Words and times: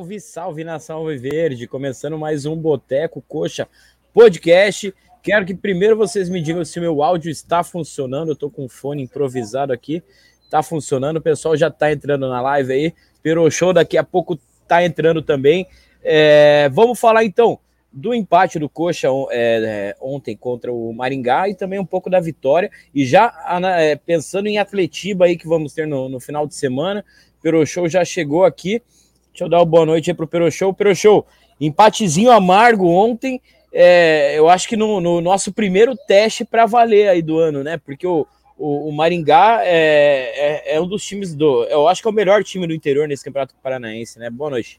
Salve, 0.00 0.18
salve 0.18 0.64
nação 0.64 1.04
Verde, 1.04 1.66
começando 1.66 2.16
mais 2.16 2.46
um 2.46 2.56
Boteco 2.56 3.22
Coxa 3.28 3.68
Podcast. 4.14 4.94
Quero 5.22 5.44
que 5.44 5.54
primeiro 5.54 5.94
vocês 5.94 6.30
me 6.30 6.40
digam 6.40 6.64
se 6.64 6.80
meu 6.80 7.02
áudio 7.02 7.30
está 7.30 7.62
funcionando. 7.62 8.30
Eu 8.30 8.36
tô 8.36 8.48
com 8.48 8.64
um 8.64 8.68
fone 8.68 9.02
improvisado 9.02 9.74
aqui. 9.74 10.02
Tá 10.48 10.62
funcionando, 10.62 11.18
o 11.18 11.20
pessoal 11.20 11.54
já 11.54 11.70
tá 11.70 11.92
entrando 11.92 12.26
na 12.30 12.40
live 12.40 12.72
aí. 12.72 12.94
Pero 13.22 13.50
Show 13.50 13.74
daqui 13.74 13.98
a 13.98 14.02
pouco 14.02 14.38
tá 14.66 14.82
entrando 14.82 15.20
também. 15.20 15.66
É, 16.02 16.70
vamos 16.72 16.98
falar 16.98 17.22
então 17.22 17.58
do 17.92 18.14
empate 18.14 18.58
do 18.58 18.70
Coxa 18.70 19.08
é, 19.08 19.12
é, 19.32 19.96
ontem 20.00 20.34
contra 20.34 20.72
o 20.72 20.94
Maringá 20.94 21.46
e 21.46 21.54
também 21.54 21.78
um 21.78 21.84
pouco 21.84 22.08
da 22.08 22.20
vitória. 22.20 22.70
E 22.94 23.04
já 23.04 23.34
é, 23.78 23.96
pensando 23.96 24.46
em 24.46 24.56
Atletiba 24.56 25.26
aí 25.26 25.36
que 25.36 25.46
vamos 25.46 25.74
ter 25.74 25.86
no, 25.86 26.08
no 26.08 26.18
final 26.18 26.46
de 26.46 26.54
semana, 26.54 27.04
Pero 27.42 27.66
Show 27.66 27.86
já 27.86 28.02
chegou 28.02 28.44
aqui. 28.44 28.82
Deixa 29.40 29.46
eu 29.46 29.48
dar 29.48 29.60
uma 29.60 29.64
boa 29.64 29.86
noite 29.86 30.10
aí 30.10 30.14
pro 30.14 30.28
Pero 30.28 30.50
Show. 30.50 30.74
Pero 30.74 30.94
Show, 30.94 31.26
empatezinho 31.58 32.30
amargo 32.30 32.86
ontem. 32.86 33.40
É, 33.72 34.38
eu 34.38 34.50
acho 34.50 34.68
que 34.68 34.76
no, 34.76 35.00
no 35.00 35.22
nosso 35.22 35.50
primeiro 35.50 35.96
teste 35.96 36.44
para 36.44 36.66
valer 36.66 37.08
aí 37.08 37.22
do 37.22 37.38
ano, 37.38 37.64
né? 37.64 37.78
Porque 37.78 38.06
o, 38.06 38.26
o, 38.58 38.88
o 38.88 38.92
Maringá 38.92 39.60
é, 39.62 40.72
é, 40.72 40.74
é, 40.74 40.80
um 40.80 40.86
dos 40.86 41.02
times 41.02 41.34
do. 41.34 41.64
Eu 41.64 41.88
acho 41.88 42.02
que 42.02 42.08
é 42.08 42.10
o 42.10 42.14
melhor 42.14 42.44
time 42.44 42.66
do 42.66 42.74
interior 42.74 43.08
nesse 43.08 43.24
Campeonato 43.24 43.54
Paranaense, 43.62 44.18
né? 44.18 44.28
Boa 44.28 44.50
noite. 44.50 44.78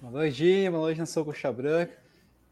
Boa 0.00 0.12
noite, 0.12 0.68
boa 0.68 0.82
noite, 0.82 0.98
Nação 0.98 1.24
Coxa 1.24 1.52
Branca. 1.52 1.92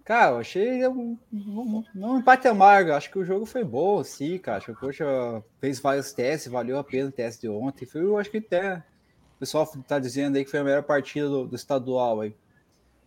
Cara, 0.05 0.33
eu 0.33 0.39
achei 0.39 0.87
um, 0.87 1.19
um, 1.33 1.83
um, 1.97 2.19
empate 2.19 2.47
amargo. 2.47 2.93
Acho 2.93 3.11
que 3.11 3.19
o 3.19 3.25
jogo 3.25 3.47
foi 3.47 3.65
bom, 3.65 4.05
sim, 4.05 4.39
cara. 4.39 4.59
Acho 4.59 4.67
que 4.67 4.73
o 4.73 4.77
Coxa 4.77 5.43
fez 5.61 5.81
vários 5.81 6.13
testes, 6.13 6.53
valeu 6.53 6.79
a 6.79 6.85
pena 6.85 7.09
o 7.09 7.13
teste 7.13 7.41
de 7.41 7.49
ontem. 7.49 7.85
Foi, 7.85 8.01
eu 8.01 8.17
acho 8.17 8.31
que 8.31 8.39
até 8.39 8.81
o 9.37 9.41
pessoal 9.41 9.67
tá 9.87 9.99
dizendo 9.99 10.37
aí 10.37 10.45
que 10.45 10.51
foi 10.51 10.61
a 10.61 10.65
melhor 10.65 10.83
partida 10.83 11.29
do, 11.29 11.47
do 11.47 11.57
estadual 11.57 12.21
aí. 12.21 12.35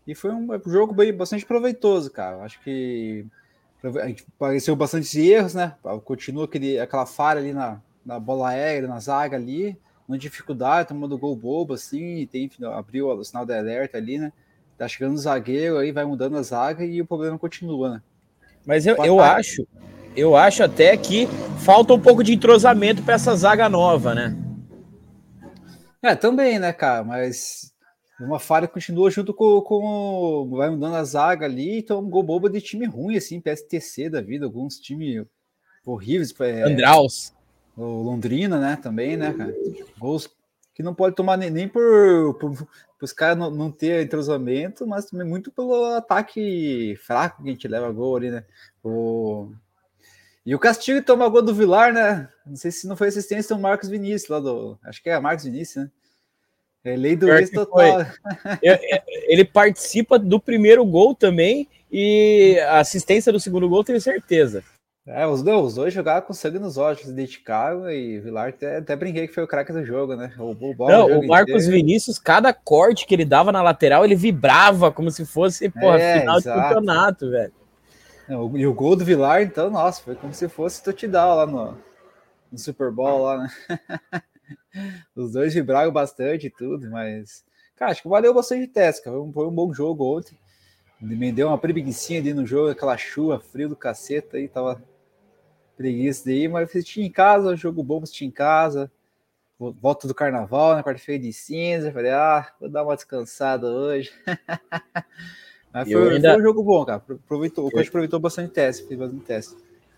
E 0.05 0.15
foi 0.15 0.31
um 0.31 0.47
jogo 0.65 0.93
bem, 0.93 1.13
bastante 1.13 1.45
proveitoso, 1.45 2.09
cara. 2.09 2.41
Acho 2.43 2.61
que 2.63 3.25
apareceu 4.35 4.75
bastante 4.75 5.19
erros, 5.19 5.53
né? 5.53 5.75
Continua 6.05 6.45
aquele, 6.45 6.79
aquela 6.79 7.05
falha 7.05 7.39
ali 7.39 7.53
na, 7.53 7.81
na 8.05 8.19
bola 8.19 8.49
aérea, 8.49 8.87
na 8.87 8.99
zaga 8.99 9.35
ali, 9.35 9.77
uma 10.07 10.17
dificuldade, 10.17 10.87
tomando 10.87 11.17
gol 11.17 11.35
bobo 11.35 11.73
assim, 11.73 12.25
tem, 12.27 12.49
abriu 12.73 13.09
o 13.09 13.23
sinal 13.23 13.45
de 13.45 13.53
alerta 13.53 13.97
ali, 13.97 14.17
né? 14.17 14.31
Tá 14.77 14.87
chegando 14.87 15.15
o 15.15 15.17
zagueiro 15.17 15.77
aí, 15.77 15.91
vai 15.91 16.05
mudando 16.05 16.37
a 16.37 16.41
zaga 16.41 16.85
e 16.85 17.01
o 17.01 17.05
problema 17.05 17.37
continua, 17.37 17.95
né? 17.95 18.01
Mas 18.65 18.85
eu, 18.85 18.95
eu 19.03 19.19
acho, 19.19 19.67
eu 20.15 20.35
acho 20.35 20.63
até 20.63 20.95
que 20.95 21.27
falta 21.59 21.93
um 21.93 21.99
pouco 21.99 22.23
de 22.23 22.33
entrosamento 22.33 23.01
para 23.01 23.15
essa 23.15 23.35
zaga 23.35 23.67
nova, 23.67 24.15
né? 24.15 24.37
É, 26.01 26.15
também, 26.15 26.59
né, 26.59 26.71
cara? 26.73 27.03
Mas 27.03 27.73
uma 28.19 28.39
falha 28.39 28.67
continua 28.67 29.11
junto 29.11 29.33
com, 29.33 29.61
com 29.61 30.49
vai 30.51 30.69
mudando 30.69 30.95
a 30.95 31.03
zaga 31.03 31.45
ali, 31.45 31.79
então 31.79 31.99
um 31.99 32.09
gol 32.09 32.23
bobo 32.23 32.49
de 32.49 32.61
time 32.61 32.85
ruim, 32.85 33.17
assim, 33.17 33.41
PSTC 33.41 34.09
da 34.09 34.21
vida, 34.21 34.45
alguns 34.45 34.79
times 34.79 35.25
horríveis. 35.85 36.33
É, 36.39 36.63
Andraus. 36.63 37.33
O 37.75 38.01
Londrina, 38.01 38.59
né, 38.59 38.75
também, 38.81 39.15
né, 39.15 39.33
cara? 39.33 39.55
Gols 39.99 40.27
que 40.73 40.83
não 40.83 40.93
pode 40.93 41.15
tomar 41.15 41.37
nem, 41.37 41.49
nem 41.49 41.67
por, 41.67 42.35
por, 42.39 42.55
por 42.55 42.67
os 43.01 43.11
caras 43.11 43.37
não, 43.37 43.49
não 43.49 43.71
ter 43.71 44.03
entrosamento, 44.03 44.85
mas 44.85 45.05
também 45.05 45.27
muito 45.27 45.51
pelo 45.51 45.95
ataque 45.95 46.95
fraco 46.97 47.41
que 47.41 47.49
a 47.49 47.51
gente 47.51 47.67
leva 47.67 47.91
gol 47.91 48.15
ali, 48.15 48.29
né? 48.29 48.43
O... 48.83 49.51
E 50.47 50.55
o 50.55 50.59
castigo 50.59 51.01
toma 51.01 51.27
gol 51.27 51.41
do 51.41 51.53
Vilar, 51.53 51.91
né? 51.91 52.29
Não 52.45 52.55
sei 52.55 52.71
se 52.71 52.87
não 52.87 52.95
foi 52.95 53.09
assistência 53.09 53.53
do 53.53 53.61
Marcos 53.61 53.89
Vinícius 53.89 54.29
lá 54.29 54.39
do. 54.39 54.79
Acho 54.81 55.03
que 55.03 55.09
é 55.09 55.19
Marcos 55.19 55.43
Vinícius, 55.43 55.83
né? 55.83 55.91
É 56.85 56.95
lei 56.95 57.17
do 57.17 57.29
ex 57.29 57.49
total. 57.49 58.05
Ele 59.27 59.43
participa 59.43 60.17
do 60.17 60.39
primeiro 60.39 60.85
gol 60.85 61.13
também 61.13 61.67
e 61.91 62.57
a 62.61 62.79
assistência 62.79 63.29
do 63.29 63.41
segundo 63.41 63.67
gol, 63.67 63.83
tenho 63.83 63.99
certeza. 63.99 64.63
É, 65.05 65.27
os, 65.27 65.43
dois, 65.43 65.65
os 65.65 65.75
dois 65.75 65.93
jogaram 65.93 66.25
com 66.25 66.31
sangue 66.31 66.59
nos 66.59 66.77
olhos, 66.77 67.01
se 67.01 67.11
dedicaram 67.11 67.91
e 67.91 68.17
Vilar 68.21 68.47
até, 68.47 68.77
até 68.77 68.95
brinquei 68.95 69.27
que 69.27 69.33
foi 69.33 69.43
o 69.43 69.47
craque 69.47 69.73
do 69.73 69.83
jogo, 69.83 70.15
né? 70.15 70.31
O, 70.39 70.51
o, 70.51 70.87
Não, 70.87 71.11
o, 71.11 71.19
o 71.19 71.27
Marcos 71.27 71.65
inteiro. 71.65 71.73
Vinícius, 71.73 72.17
cada 72.17 72.53
corte 72.53 73.05
que 73.05 73.13
ele 73.13 73.25
dava 73.25 73.51
na 73.51 73.61
lateral, 73.61 74.05
ele 74.05 74.15
vibrava 74.15 74.93
como 74.93 75.11
se 75.11 75.25
fosse, 75.25 75.69
porra, 75.69 75.99
é, 75.99 76.21
final 76.21 76.37
exato. 76.37 76.57
de 76.57 76.67
campeonato, 76.67 77.29
velho. 77.29 77.66
E 78.29 78.67
o 78.67 78.73
gol 78.73 78.95
do 78.95 79.05
Vilar, 79.05 79.41
então, 79.41 79.69
nossa, 79.69 80.01
foi 80.01 80.15
como 80.15 80.33
se 80.33 80.49
fosse 80.49 80.83
touchdown 80.83 81.35
lá 81.35 81.45
no, 81.45 81.77
no 82.51 82.57
Super 82.57 82.91
Bowl 82.91 83.23
lá, 83.23 83.37
né? 83.37 83.49
Os 85.15 85.31
dois 85.31 85.53
vibraram 85.53 85.91
bastante 85.91 86.47
e 86.47 86.49
tudo, 86.49 86.89
mas, 86.89 87.43
cara, 87.75 87.91
acho 87.91 88.01
que 88.01 88.07
valeu 88.07 88.33
bastante 88.33 88.67
teste, 88.67 89.03
cara. 89.03 89.17
Foi 89.33 89.47
um, 89.47 89.51
bom 89.51 89.73
jogo 89.73 90.17
ontem. 90.17 90.37
Me 90.99 91.31
deu 91.31 91.47
uma 91.47 91.57
preguiçinha 91.57 92.19
ali 92.19 92.33
no 92.33 92.45
jogo, 92.45 92.69
aquela 92.69 92.97
chuva, 92.97 93.39
frio 93.39 93.69
do 93.69 93.75
caceta 93.75 94.37
aí, 94.37 94.47
tava 94.47 94.81
preguiça 95.75 96.25
daí, 96.25 96.47
mas 96.47 96.69
assisti 96.69 97.01
em 97.01 97.11
casa, 97.11 97.55
jogo 97.55 97.83
bom 97.83 98.01
assisti 98.01 98.25
em 98.25 98.31
casa. 98.31 98.91
Volta 99.59 100.07
do 100.07 100.13
carnaval, 100.13 100.75
na 100.75 100.83
quarta-feira 100.83 101.23
de 101.23 101.33
cinza. 101.33 101.91
Falei, 101.91 102.11
ah, 102.11 102.51
vou 102.59 102.69
dar 102.69 102.83
uma 102.83 102.95
descansada 102.95 103.67
hoje. 103.67 104.11
mas 105.73 105.91
foi, 105.91 106.15
ainda... 106.15 106.33
foi, 106.33 106.41
um 106.41 106.43
jogo 106.43 106.63
bom, 106.63 106.85
cara. 106.85 107.01
Aproveitou, 107.25 107.67
o 107.67 107.71
coach 107.71 107.87
aproveitou 107.87 108.19
bastante 108.19 108.51
teste, 108.51 108.87
fez 108.87 108.99
bastante 108.99 109.23
teste. 109.23 109.55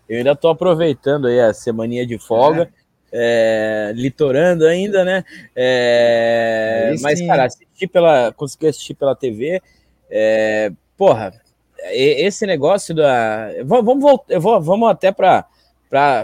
Eu 0.08 0.18
ainda 0.18 0.34
tô 0.34 0.48
aproveitando 0.48 1.28
aí 1.28 1.40
a 1.40 1.54
semaninha 1.54 2.06
de 2.06 2.18
folga, 2.18 2.70
é. 3.12 3.90
É, 3.92 3.92
litorando 3.94 4.66
ainda, 4.66 5.04
né? 5.04 5.24
É, 5.54 6.94
mas, 7.00 7.24
cara, 7.26 7.44
assisti 7.44 7.86
pela. 7.86 8.32
Consegui 8.32 8.68
assistir 8.68 8.94
pela 8.94 9.16
TV. 9.16 9.60
É, 10.10 10.72
porra, 10.96 11.32
esse 11.92 12.46
negócio 12.46 12.94
da. 12.94 13.50
Vamos, 13.64 14.02
vamos, 14.02 14.66
vamos 14.66 14.90
até 14.90 15.12
para 15.12 15.46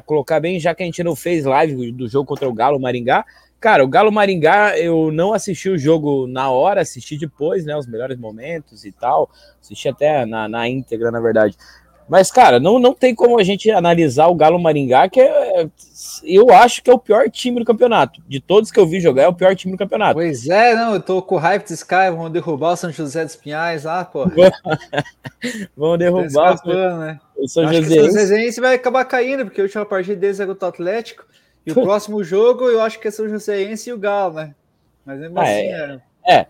colocar 0.04 0.40
bem, 0.40 0.60
já 0.60 0.74
que 0.74 0.82
a 0.82 0.86
gente 0.86 1.02
não 1.02 1.16
fez 1.16 1.44
live 1.44 1.92
do 1.92 2.08
jogo 2.08 2.26
contra 2.26 2.48
o 2.48 2.54
Galo 2.54 2.80
Maringá. 2.80 3.24
Cara, 3.60 3.82
o 3.84 3.88
Galo 3.88 4.12
Maringá, 4.12 4.78
eu 4.78 5.10
não 5.10 5.32
assisti 5.32 5.68
o 5.68 5.78
jogo 5.78 6.26
na 6.26 6.50
hora, 6.50 6.82
assisti 6.82 7.16
depois, 7.16 7.64
né? 7.64 7.76
Os 7.76 7.86
melhores 7.86 8.18
momentos 8.18 8.84
e 8.84 8.92
tal. 8.92 9.30
Assisti 9.60 9.88
até 9.88 10.26
na, 10.26 10.48
na 10.48 10.68
íntegra, 10.68 11.10
na 11.10 11.20
verdade. 11.20 11.56
Mas, 12.08 12.30
cara, 12.30 12.60
não, 12.60 12.78
não 12.78 12.94
tem 12.94 13.14
como 13.14 13.38
a 13.38 13.42
gente 13.42 13.68
analisar 13.70 14.28
o 14.28 14.34
Galo 14.34 14.60
Maringá, 14.60 15.08
que 15.08 15.20
é, 15.20 15.68
eu 16.22 16.52
acho 16.52 16.80
que 16.82 16.88
é 16.88 16.94
o 16.94 16.98
pior 16.98 17.28
time 17.28 17.58
do 17.58 17.64
campeonato. 17.64 18.22
De 18.28 18.40
todos 18.40 18.70
que 18.70 18.78
eu 18.78 18.86
vi 18.86 19.00
jogar, 19.00 19.24
é 19.24 19.28
o 19.28 19.34
pior 19.34 19.56
time 19.56 19.72
do 19.72 19.78
campeonato. 19.78 20.14
Pois 20.14 20.48
é, 20.48 20.74
não, 20.76 20.94
eu 20.94 21.00
tô 21.00 21.20
com 21.20 21.36
hype 21.36 21.68
desse 21.68 21.84
cara, 21.84 22.12
vão 22.12 22.30
derrubar 22.30 22.74
o 22.74 22.76
São 22.76 22.92
José 22.92 23.24
dos 23.24 23.34
Pinhais 23.34 23.82
lá, 23.82 24.04
pô. 24.04 24.24
vão 25.76 25.98
derrubar 25.98 26.54
o 26.54 26.58
São, 26.58 26.98
né? 26.98 27.18
o 27.36 27.48
São 27.48 27.72
José. 27.72 28.00
O 28.00 28.12
São 28.12 28.20
José 28.20 28.60
vai 28.60 28.76
acabar 28.76 29.04
caindo, 29.04 29.44
porque 29.44 29.60
a 29.60 29.64
última 29.64 29.84
partida 29.84 30.14
deles 30.14 30.38
é 30.38 30.46
contra 30.46 30.66
o 30.66 30.68
Atlético. 30.68 31.24
E 31.66 31.72
o 31.72 31.74
próximo 31.74 32.22
jogo 32.22 32.68
eu 32.68 32.80
acho 32.80 33.00
que 33.00 33.08
é 33.08 33.10
São 33.10 33.28
Joséense 33.28 33.90
e 33.90 33.92
o 33.92 33.98
Galo, 33.98 34.34
né? 34.34 34.54
Mas 35.04 35.18
mesmo 35.18 35.38
ah, 35.38 35.42
assim, 35.42 35.50
é. 35.52 36.00
É, 36.24 36.34
é, 36.34 36.46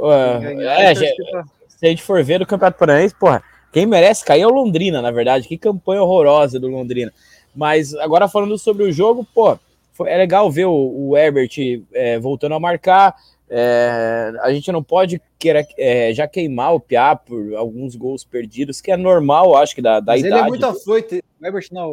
é, 0.00 0.92
é 0.92 0.94
se 0.94 1.86
a 1.86 1.88
gente 1.88 2.02
for 2.02 2.22
ver 2.22 2.38
do 2.38 2.46
Campeonato 2.46 2.78
Paranaense, 2.78 3.14
porra 3.14 3.42
quem 3.72 3.86
merece 3.86 4.24
cair 4.24 4.42
é 4.42 4.46
o 4.46 4.50
Londrina, 4.50 5.00
na 5.00 5.10
verdade. 5.10 5.48
Que 5.48 5.56
campanha 5.56 6.02
horrorosa 6.02 6.60
do 6.60 6.68
Londrina. 6.68 7.12
Mas 7.56 7.94
agora 7.94 8.28
falando 8.28 8.58
sobre 8.58 8.84
o 8.84 8.92
jogo, 8.92 9.26
pô, 9.34 9.58
foi, 9.94 10.10
é 10.10 10.18
legal 10.18 10.50
ver 10.50 10.66
o, 10.66 11.08
o 11.08 11.16
Herbert 11.16 11.50
é, 11.94 12.18
voltando 12.18 12.54
a 12.54 12.60
marcar. 12.60 13.16
É, 13.54 14.32
a 14.40 14.50
gente 14.50 14.72
não 14.72 14.82
pode 14.82 15.20
queira, 15.38 15.66
é, 15.76 16.10
já 16.14 16.26
queimar 16.26 16.74
o 16.74 16.80
Piá 16.80 17.14
por 17.14 17.54
alguns 17.54 17.94
gols 17.94 18.24
perdidos, 18.24 18.80
que 18.80 18.90
é 18.90 18.96
normal, 18.96 19.54
acho 19.54 19.74
que 19.74 19.82
da, 19.82 20.00
da 20.00 20.12
Mas 20.12 20.22
idade. 20.22 20.34
Ele 20.34 20.46
é 20.46 20.48
muito 20.48 20.64
afoito. 20.64 21.16
O 21.16 21.44
Herbert 21.44 21.66
não, 21.70 21.90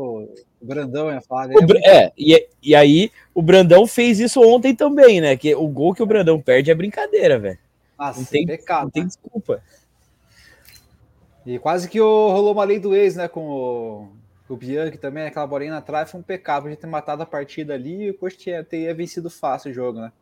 o 0.61 0.65
Brandão 0.65 1.11
ia 1.11 1.19
falar. 1.19 1.49
O, 1.49 1.77
é, 1.83 2.05
é 2.05 2.13
e, 2.17 2.47
e 2.63 2.73
aí 2.73 3.11
o 3.35 3.41
Brandão 3.41 3.85
fez 3.85 4.21
isso 4.21 4.41
ontem 4.41 4.73
também, 4.73 5.19
né? 5.19 5.35
Que 5.35 5.53
o 5.53 5.67
gol 5.67 5.93
que 5.93 6.01
o 6.01 6.05
Brandão 6.05 6.39
perde 6.39 6.71
é 6.71 6.75
brincadeira, 6.75 7.37
velho. 7.37 7.59
Não 7.99 8.23
tem, 8.23 8.45
pecado, 8.45 8.83
não 8.83 8.91
tem 8.91 9.03
né? 9.03 9.09
desculpa. 9.09 9.61
E 11.45 11.59
quase 11.59 11.89
que 11.89 11.99
rolou 11.99 12.53
uma 12.53 12.63
lei 12.63 12.79
do 12.79 12.95
ex, 12.95 13.17
né? 13.17 13.27
Com 13.27 13.49
o, 13.49 14.07
o 14.47 14.55
Bianchi 14.55 14.97
também, 14.97 15.25
aquela 15.25 15.45
bolinha 15.45 15.71
na 15.71 15.81
trave, 15.81 16.09
foi 16.09 16.21
um 16.21 16.23
pecado 16.23 16.67
a 16.67 16.69
gente 16.69 16.79
ter 16.79 16.87
matado 16.87 17.21
a 17.21 17.25
partida 17.25 17.73
ali 17.73 18.03
e 18.03 18.11
o 18.11 18.13
Coxa 18.13 18.63
teria 18.63 18.95
vencido 18.95 19.29
fácil 19.29 19.71
o 19.71 19.73
jogo, 19.73 19.99
né? 19.99 20.13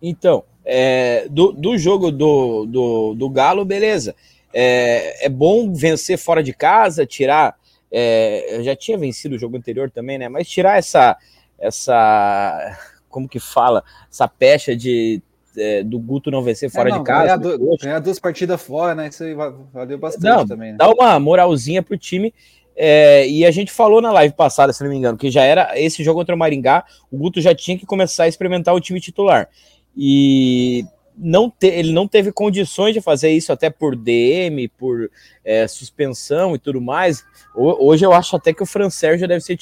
Então, 0.00 0.44
é, 0.64 1.26
do, 1.30 1.52
do 1.52 1.76
jogo 1.76 2.10
do, 2.10 2.66
do, 2.66 3.14
do 3.14 3.30
Galo, 3.30 3.64
beleza. 3.64 4.14
É, 4.52 5.26
é 5.26 5.28
bom 5.28 5.72
vencer 5.72 6.16
fora 6.16 6.42
de 6.42 6.52
casa, 6.52 7.04
tirar. 7.04 7.56
É, 7.90 8.56
eu 8.56 8.64
já 8.64 8.74
tinha 8.74 8.96
vencido 8.96 9.34
o 9.34 9.38
jogo 9.38 9.56
anterior 9.56 9.90
também, 9.90 10.18
né? 10.18 10.28
Mas 10.28 10.48
tirar 10.48 10.78
essa. 10.78 11.16
essa 11.58 12.78
como 13.08 13.28
que 13.28 13.38
fala? 13.38 13.84
Essa 14.10 14.26
pecha 14.26 14.76
de 14.76 15.22
é, 15.56 15.82
do 15.82 15.98
Guto 15.98 16.30
não 16.30 16.42
vencer 16.42 16.70
fora 16.70 16.88
é, 16.88 16.92
não, 16.92 16.98
de 16.98 17.04
casa. 17.04 17.36
Ganhar, 17.36 17.36
do, 17.36 17.76
ganhar, 17.76 17.98
duas 18.00 18.18
partidas 18.18 18.60
fora, 18.60 18.94
né? 18.94 19.08
Isso 19.08 19.22
aí 19.22 19.34
valeu 19.34 19.98
bastante 19.98 20.24
não, 20.24 20.46
também. 20.46 20.72
Né? 20.72 20.78
Dá 20.78 20.88
uma 20.88 21.18
moralzinha 21.18 21.82
pro 21.82 21.96
time. 21.98 22.34
É, 22.76 23.28
e 23.28 23.46
a 23.46 23.52
gente 23.52 23.70
falou 23.70 24.00
na 24.00 24.10
live 24.10 24.34
passada, 24.34 24.72
se 24.72 24.82
não 24.82 24.90
me 24.90 24.96
engano, 24.96 25.16
que 25.16 25.30
já 25.30 25.44
era 25.44 25.78
esse 25.78 26.02
jogo 26.02 26.18
contra 26.18 26.34
o 26.34 26.38
Maringá, 26.38 26.84
o 27.08 27.16
Guto 27.16 27.40
já 27.40 27.54
tinha 27.54 27.78
que 27.78 27.86
começar 27.86 28.24
a 28.24 28.28
experimentar 28.28 28.74
o 28.74 28.80
time 28.80 29.00
titular. 29.00 29.48
E 29.96 30.84
não 31.16 31.48
te, 31.48 31.68
ele 31.68 31.92
não 31.92 32.08
teve 32.08 32.32
condições 32.32 32.92
de 32.92 33.00
fazer 33.00 33.30
isso 33.30 33.52
até 33.52 33.70
por 33.70 33.94
DM, 33.94 34.68
por 34.68 35.10
é, 35.44 35.66
suspensão 35.68 36.54
e 36.54 36.58
tudo 36.58 36.80
mais. 36.80 37.24
Hoje 37.54 38.04
eu 38.04 38.12
acho 38.12 38.36
até 38.36 38.52
que 38.52 38.62
o 38.62 38.66
Fran 38.66 38.90
Sérgio 38.90 39.28
deve 39.28 39.40
ser 39.40 39.56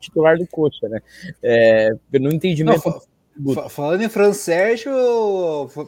titular 0.00 0.36
do 0.36 0.46
Coxa, 0.46 0.88
né? 0.88 1.00
É, 1.42 1.90
no 2.12 2.32
entendimento. 2.32 2.88
Não, 2.88 3.00
Falando 3.68 4.02
em 4.02 4.08
Fran 4.08 4.32
Sérgio, 4.32 4.90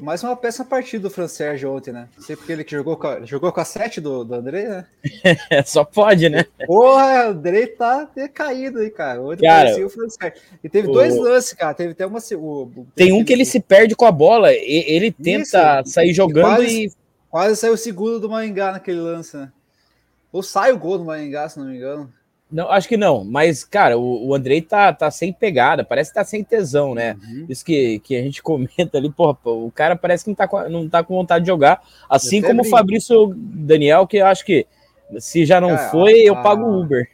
mais 0.03 0.23
uma 0.23 0.37
peça 0.37 0.65
partida 0.65 1.05
do 1.05 1.11
Fran 1.11 1.29
Sérgio 1.29 1.73
ontem, 1.73 1.93
né? 1.93 2.09
Não 2.17 2.23
sei 2.23 2.37
porque 2.37 2.53
ele 2.53 2.63
que 2.63 2.77
jogou 2.77 2.97
com 2.97 3.07
a, 3.07 3.25
jogou 3.25 3.51
com 3.51 3.61
a 3.61 3.65
7 3.65 4.01
do, 4.01 4.23
do 4.23 4.35
André, 4.35 4.69
né? 4.69 4.87
Só 5.65 5.83
pode, 5.83 6.29
né? 6.29 6.45
Porra, 6.67 7.27
o 7.27 7.31
André 7.31 7.67
tá 7.69 8.09
decaído 8.15 8.81
aí, 8.81 8.91
cara. 8.91 9.23
Ontem 9.23 9.47
cara, 9.47 9.71
o 9.85 9.89
Fran 9.89 10.09
Sérgio. 10.11 10.43
E 10.63 10.69
teve 10.69 10.89
o... 10.89 10.93
dois 10.93 11.17
lances, 11.17 11.55
cara. 11.55 11.73
Teve 11.73 11.93
até 11.93 12.07
uma. 12.07 12.19
O, 12.35 12.87
Tem 12.95 13.13
um 13.13 13.25
que 13.25 13.33
ele 13.33 13.47
se 13.47 13.61
perde 13.61 13.97
com 13.97 14.05
a 14.05 14.13
bola. 14.13 14.53
Ele 14.53 15.11
tenta 15.11 15.83
Isso, 15.83 15.93
sair 15.95 16.13
jogando 16.13 16.57
quase, 16.57 16.85
e. 16.85 16.93
Quase 17.31 17.57
saiu 17.57 17.73
o 17.73 17.79
segundo 17.79 18.21
do 18.21 18.29
Maringá 18.29 18.73
naquele 18.73 19.01
lance, 19.01 19.37
né? 19.37 19.51
Ou 20.31 20.43
sai 20.43 20.73
o 20.73 20.79
gol 20.79 20.99
do 20.99 21.05
Maringá, 21.05 21.49
se 21.49 21.59
não 21.59 21.67
me 21.67 21.77
engano. 21.77 22.13
Não, 22.51 22.71
acho 22.71 22.89
que 22.89 22.97
não, 22.97 23.25
mas, 23.25 23.63
cara, 23.63 23.99
o, 23.99 24.29
o 24.29 24.35
Andrei 24.35 24.63
tá, 24.63 24.91
tá 24.91 25.11
sem 25.11 25.33
pegada, 25.35 25.85
parece 25.85 26.11
que 26.11 26.15
tá 26.15 26.25
sem 26.25 26.43
tesão, 26.43 26.95
né? 26.95 27.15
Uhum. 27.23 27.47
Isso 27.47 27.63
que, 27.63 27.99
que 27.99 28.17
a 28.17 28.23
gente 28.23 28.41
comenta 28.43 28.97
ali, 28.97 29.11
porra, 29.11 29.37
o 29.45 29.71
cara 29.71 29.95
parece 29.95 30.25
que 30.25 30.31
não 30.31 30.35
tá, 30.35 30.49
com, 30.49 30.69
não 30.69 30.89
tá 30.89 31.05
com 31.05 31.15
vontade 31.15 31.45
de 31.45 31.51
jogar, 31.51 31.83
assim 32.09 32.41
como 32.41 32.63
brinco. 32.63 32.69
o 32.69 32.79
Fabrício 32.79 33.35
Daniel, 33.37 34.07
que 34.07 34.17
eu 34.17 34.27
acho 34.27 34.47
que 34.47 34.67
se 35.19 35.45
já 35.45 35.61
não 35.61 35.77
cara, 35.77 35.91
foi, 35.91 36.23
eu 36.23 36.35
pago 36.37 36.65
o 36.65 36.81
Uber. 36.81 37.11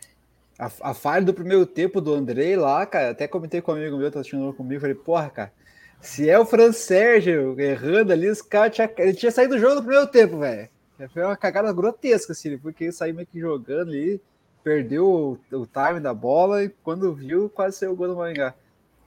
A, 0.56 0.70
a 0.82 0.94
falha 0.94 1.24
do 1.24 1.34
primeiro 1.34 1.66
tempo 1.66 2.00
do 2.00 2.14
Andrei 2.14 2.54
lá, 2.54 2.86
cara, 2.86 3.10
até 3.10 3.26
comentei 3.26 3.60
com 3.60 3.72
um 3.72 3.74
amigo 3.74 3.96
meu, 3.96 4.12
tá 4.12 4.20
assistindo 4.20 4.52
comigo, 4.52 4.80
falei, 4.80 4.94
porra, 4.94 5.28
cara, 5.30 5.52
se 6.00 6.30
é 6.30 6.38
o 6.38 6.46
Fran 6.46 6.70
Sérgio 6.70 7.58
errando 7.58 8.12
ali, 8.12 8.28
os 8.28 8.40
caras 8.40 8.72
tinha, 8.72 8.88
ele 8.98 9.14
tinha 9.14 9.32
saído 9.32 9.54
do 9.54 9.60
jogo 9.60 9.74
no 9.74 9.82
primeiro 9.82 10.06
tempo, 10.06 10.38
velho. 10.38 10.68
Foi 11.12 11.24
uma 11.24 11.36
cagada 11.36 11.72
grotesca, 11.72 12.32
assim, 12.32 12.56
porque 12.56 12.84
ele 12.84 12.92
saiu 12.92 13.16
meio 13.16 13.26
que 13.26 13.40
jogando 13.40 13.88
ali 13.88 14.20
perdeu 14.64 15.06
o, 15.06 15.56
o 15.56 15.66
time 15.66 16.00
da 16.00 16.14
bola 16.14 16.64
e 16.64 16.70
quando 16.82 17.14
viu, 17.14 17.50
quase 17.50 17.76
saiu 17.76 17.92
o 17.92 17.96
gol 17.96 18.08
do 18.08 18.16
Maringá. 18.16 18.54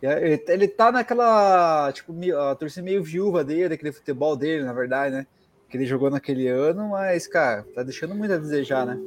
Ele, 0.01 0.43
ele 0.47 0.67
tá 0.67 0.91
naquela, 0.91 1.91
tipo, 1.91 2.13
a 2.35 2.53
torcida 2.53 2.83
meio 2.83 3.03
viúva 3.03 3.43
dele, 3.43 3.69
daquele 3.69 3.91
futebol 3.91 4.35
dele, 4.35 4.63
na 4.63 4.71
verdade, 4.71 5.15
né? 5.15 5.25
Que 5.67 5.75
ele 5.75 5.87
jogou 5.87 6.11
naquele 6.11 6.47
ano, 6.47 6.89
mas, 6.89 7.25
cara, 7.25 7.65
tá 7.73 7.81
deixando 7.81 8.13
muito 8.13 8.31
a 8.31 8.37
desejar, 8.37 8.85
né? 8.85 8.97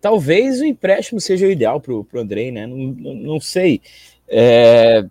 Talvez 0.00 0.60
o 0.60 0.66
empréstimo 0.66 1.20
seja 1.20 1.46
o 1.46 1.50
ideal 1.50 1.80
pro, 1.80 2.04
pro 2.04 2.20
Andrei, 2.20 2.52
né? 2.52 2.66
Não, 2.66 2.76
não, 2.76 3.14
não 3.14 3.40
sei. 3.40 3.80
É... 4.28 5.04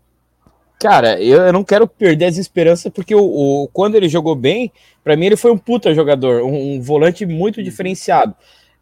Cara, 0.80 1.20
eu, 1.20 1.42
eu, 1.42 1.52
não 1.52 1.64
quero 1.64 1.88
perder 1.88 2.26
as 2.26 2.38
esperanças, 2.38 2.92
porque 2.94 3.16
o, 3.16 3.24
o 3.24 3.68
quando 3.74 3.96
ele 3.96 4.08
jogou 4.08 4.36
bem, 4.36 4.72
para 5.04 5.18
mim 5.18 5.26
ele 5.26 5.36
foi 5.36 5.52
um 5.52 5.58
puta 5.58 5.94
jogador, 5.96 6.44
um, 6.44 6.76
um 6.76 6.82
volante 6.82 7.26
muito 7.26 7.58
uhum. 7.58 7.64
diferenciado. 7.64 8.36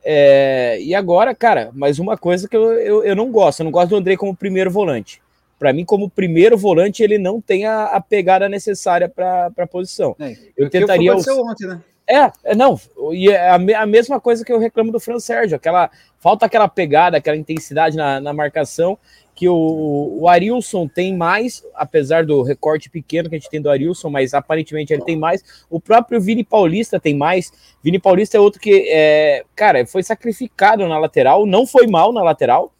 É, 0.07 0.78
e 0.80 0.94
agora, 0.94 1.34
cara, 1.34 1.72
mais 1.74 1.98
uma 1.98 2.16
coisa 2.16 2.48
que 2.48 2.56
eu, 2.56 2.74
eu, 2.74 3.04
eu, 3.04 3.16
não 3.16 3.31
gosto. 3.31 3.62
Eu 3.62 3.63
não 3.63 3.72
gosto 3.72 3.90
do 3.90 3.96
André 3.96 4.16
como 4.16 4.36
primeiro 4.36 4.69
volante. 4.69 5.19
Para 5.57 5.74
mim, 5.74 5.84
como 5.84 6.10
primeiro 6.10 6.56
volante, 6.56 7.02
ele 7.02 7.18
não 7.18 7.42
tem 7.42 7.66
a, 7.66 7.86
a 7.86 8.00
pegada 8.00 8.48
necessária 8.48 9.10
para 9.10 9.52
a 9.57 9.68
posição. 9.68 10.16
É, 10.19 10.38
eu 10.56 10.69
tentaria. 10.69 11.16
Os... 11.16 11.28
Ontem, 11.28 11.68
né? 11.68 11.81
É, 12.07 12.31
é, 12.44 12.56
não, 12.56 12.80
e 13.12 13.30
é 13.30 13.50
a, 13.50 13.56
a, 13.56 13.86
mesma 13.86 14.19
coisa 14.19 14.46
que 14.46 14.54
eu 14.54 14.60
reclamo 14.60 14.92
do 14.92 15.00
Fran 15.00 15.19
Sérgio, 15.19 15.56
aquela 15.56 15.90
falta 16.19 16.46
aquela 16.46 16.68
pegada, 16.68 17.18
aquela 17.18 17.36
intensidade 17.36 17.98
na, 17.98 18.19
na 18.19 18.31
marcação 18.31 18.98
que 19.36 19.50
o, 19.50 20.18
o 20.22 20.30
Arilson 20.30 20.88
tem 20.88 21.16
mais, 21.16 21.62
apesar 21.75 22.25
do 22.25 22.42
recorte 22.42 22.90
pequeno 22.90 23.28
que 23.30 23.36
a 23.36 23.38
gente 23.38 23.50
tem 23.50 23.62
do 23.62 23.69
Arilson, 23.69 24.10
mas 24.10 24.34
aparentemente 24.34 24.94
ele 24.94 25.04
tem 25.04 25.18
mais. 25.18 25.44
O 25.69 25.80
próprio 25.80 26.22
Vini 26.22 26.44
Paulista 26.44 27.00
tem 27.00 27.13
mais. 27.13 27.52
Vini 27.84 28.00
Paulista 28.00 28.38
é 28.38 28.40
outro 28.40 28.62
que, 28.62 28.88
é, 28.90 29.44
cara, 29.54 29.86
foi 29.86 30.04
sacrificado 30.04 30.88
na 30.88 30.98
lateral, 30.98 31.46
não 31.46 31.68
foi 31.68 31.86
mal 31.86 32.13
na 32.13 32.24
lateral, 32.24 32.74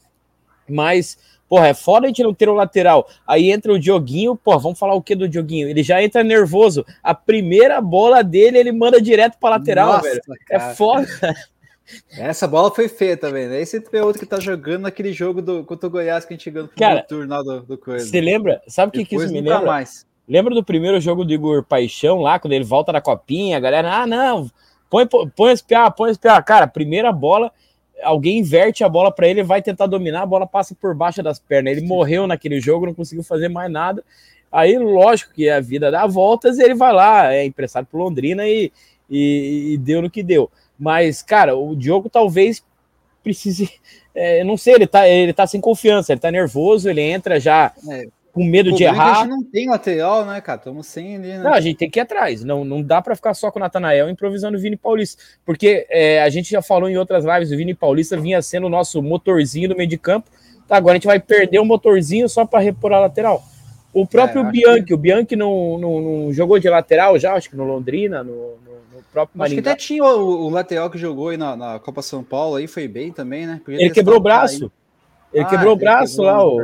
mas, 0.68 1.18
porra, 1.47 1.68
é 1.68 1.74
foda 1.74 2.06
a 2.06 2.09
gente 2.09 2.24
não 2.24 2.33
ter 2.33 2.50
o 2.50 2.53
lateral. 2.53 3.07
Aí 3.25 3.51
entra 3.51 3.71
o 3.71 3.80
Dioguinho, 3.80 4.36
porra, 4.36 4.59
vamos 4.59 4.80
falar 4.80 4.94
o 4.94 5.01
que 5.01 5.15
do 5.15 5.30
Dioguinho? 5.30 5.69
Ele 5.69 5.83
já 5.83 6.01
entra 6.03 6.24
nervoso. 6.24 6.86
A 7.01 7.13
primeira 7.13 7.80
bola 7.81 8.24
dele, 8.24 8.57
ele 8.57 8.71
manda 8.71 9.01
direto 9.01 9.38
pra 9.39 9.51
lateral, 9.51 9.94
Nossa, 9.94 10.09
velho. 10.09 10.21
É 10.30 10.57
cara. 10.57 10.71
É 10.71 10.75
foda. 10.75 11.07
Essa 12.18 12.47
bola 12.47 12.74
foi 12.74 12.89
feia 12.89 13.15
também, 13.15 13.47
né? 13.47 13.62
Esse 13.62 13.83
é 13.94 14.03
outro 14.03 14.19
que 14.19 14.25
tá 14.25 14.39
jogando 14.39 14.83
naquele 14.83 15.13
jogo 15.13 15.42
do, 15.42 15.63
contra 15.63 15.88
o 15.88 15.92
Goiás 15.92 16.25
que 16.25 16.33
a 16.33 16.38
gente 16.38 16.50
ganhou 16.50 16.68
no 16.68 16.74
Cara, 16.75 17.03
turno 17.03 17.44
do, 17.44 17.62
do 17.62 17.77
coisa. 17.77 18.06
Você 18.06 18.19
lembra? 18.19 18.62
Sabe 18.68 18.89
o 18.89 18.92
que, 18.92 19.06
que 19.06 19.15
isso 19.15 19.31
me 19.31 19.42
lembra? 19.42 19.62
Mais. 19.62 20.06
Lembra 20.28 20.56
do 20.56 20.64
primeiro 20.64 20.99
jogo 20.99 21.23
do 21.23 21.31
Igor 21.31 21.64
Paixão 21.64 22.21
lá, 22.21 22.40
quando 22.40 22.54
ele 22.54 22.64
volta 22.64 22.92
da 22.92 22.99
copinha, 22.99 23.57
a 23.57 23.59
galera, 23.59 24.02
ah, 24.02 24.07
não, 24.07 24.49
põe, 24.90 25.06
põe 25.06 25.54
esse 25.54 25.64
piá, 25.64 25.92
põe 25.92 26.09
esse 26.09 26.19
piá. 26.19 26.42
Cara, 26.42 26.66
primeira 26.66 27.11
bola, 27.11 27.52
alguém 28.04 28.40
inverte 28.40 28.83
a 28.83 28.90
bola 28.90 29.11
para 29.11 29.28
ele, 29.28 29.44
vai 29.44 29.61
tentar 29.61 29.87
dominar, 29.87 30.23
a 30.23 30.25
bola 30.25 30.45
passa 30.47 30.75
por 30.75 30.94
baixo 30.94 31.23
das 31.23 31.40
pernas. 31.40 31.78
Ele 31.78 31.87
morreu 31.87 32.28
naquele 32.28 32.59
jogo, 32.59 32.85
não 32.85 32.94
conseguiu 32.94 33.23
fazer 33.23 33.49
mais 33.49 33.71
nada. 33.71 34.04
Aí, 34.52 34.78
lógico 34.78 35.33
que 35.33 35.49
a 35.49 35.59
vida 35.59 35.92
dá 35.92 36.06
voltas, 36.07 36.59
ele 36.59 36.73
vai 36.75 36.94
lá, 36.94 37.33
é 37.33 37.45
emprestado 37.45 37.85
pro 37.87 37.99
Londrina 37.99 38.47
e, 38.47 38.71
e, 39.09 39.73
e 39.73 39.78
deu 39.78 40.02
no 40.02 40.09
que 40.09 40.23
deu. 40.23 40.49
Mas, 40.80 41.21
cara, 41.21 41.56
o 41.56 41.75
Diogo 41.75 42.09
talvez 42.09 42.64
precise. 43.23 43.69
É, 44.18 44.45
não 44.45 44.56
sei, 44.56 44.75
ele 44.75 44.87
tá, 44.87 45.09
ele 45.09 45.33
tá 45.33 45.45
sem 45.45 45.59
confiança, 45.59 46.14
ele 46.14 46.21
tá 46.21 46.31
nervoso, 46.31 46.90
ele 46.90 47.02
entra 47.02 47.37
já 47.37 47.73
é, 47.92 48.07
com 48.35 48.44
medo 48.44 48.73
de 48.73 48.83
errar. 48.83 49.11
A 49.11 49.15
gente 49.19 49.30
não 49.30 49.42
tem 49.42 49.69
lateral, 49.69 50.25
né, 50.25 50.42
cara? 50.42 50.57
Estamos 50.57 50.85
sem 50.87 51.15
ali, 51.15 51.30
né? 51.30 51.39
Não, 51.39 51.54
a 51.54 51.61
gente 51.61 51.77
tem 51.77 51.89
que 51.89 51.97
ir 51.97 52.01
atrás. 52.01 52.44
Não, 52.44 52.65
não 52.65 52.81
dá 52.81 53.01
para 53.01 53.15
ficar 53.15 53.33
só 53.33 53.49
com 53.49 53.57
o 53.57 53.61
Natanael 53.61 54.09
improvisando 54.09 54.57
o 54.57 54.59
Vini 54.59 54.75
Paulista. 54.75 55.23
Porque 55.45 55.87
é, 55.89 56.21
a 56.21 56.27
gente 56.30 56.51
já 56.51 56.61
falou 56.61 56.89
em 56.89 56.97
outras 56.97 57.23
lives, 57.23 57.49
o 57.49 57.56
Vini 57.56 57.73
Paulista 57.73 58.19
vinha 58.19 58.42
sendo 58.42 58.68
o 58.68 58.69
nosso 58.69 59.01
motorzinho 59.01 59.69
do 59.69 59.75
meio 59.77 59.87
de 59.87 59.97
campo. 59.97 60.30
Tá, 60.68 60.75
agora 60.75 60.94
a 60.94 60.95
gente 60.95 61.07
vai 61.07 61.18
perder 61.18 61.59
o 61.59 61.65
motorzinho 61.65 62.27
só 62.27 62.45
para 62.45 62.59
repor 62.59 62.92
a 62.92 62.99
lateral. 62.99 63.42
O 63.94 64.06
próprio 64.06 64.42
é, 64.42 64.51
Bianchi, 64.51 64.83
que... 64.83 64.94
o 64.94 64.97
Bianchi 64.97 65.37
não, 65.37 65.77
não, 65.77 66.01
não, 66.01 66.33
jogou 66.33 66.59
de 66.59 66.69
lateral 66.69 67.18
já, 67.18 67.35
acho 67.35 67.49
que 67.49 67.56
no 67.56 67.63
Londrina, 67.63 68.21
no, 68.21 68.56
próprio 69.13 69.42
Acho 69.42 69.54
que 69.54 69.59
até 69.61 69.75
tinha 69.75 70.04
o, 70.04 70.47
o, 70.47 70.49
lateral 70.49 70.89
que 70.89 70.97
jogou 70.97 71.30
aí 71.30 71.37
na, 71.37 71.56
na, 71.56 71.80
Copa 71.80 72.01
São 72.01 72.21
Paulo 72.21 72.57
aí, 72.57 72.68
foi 72.68 72.85
bem 72.85 73.13
também, 73.13 73.47
né? 73.47 73.61
Podia 73.63 73.80
ele 73.80 73.92
quebrou 73.92 74.18
o 74.18 74.19
braço. 74.19 74.69
Ele 75.31 75.45
ah, 75.45 75.47
quebrou 75.47 75.73
o 75.73 75.77
braço 75.77 76.21
lá, 76.21 76.45
o, 76.45 76.59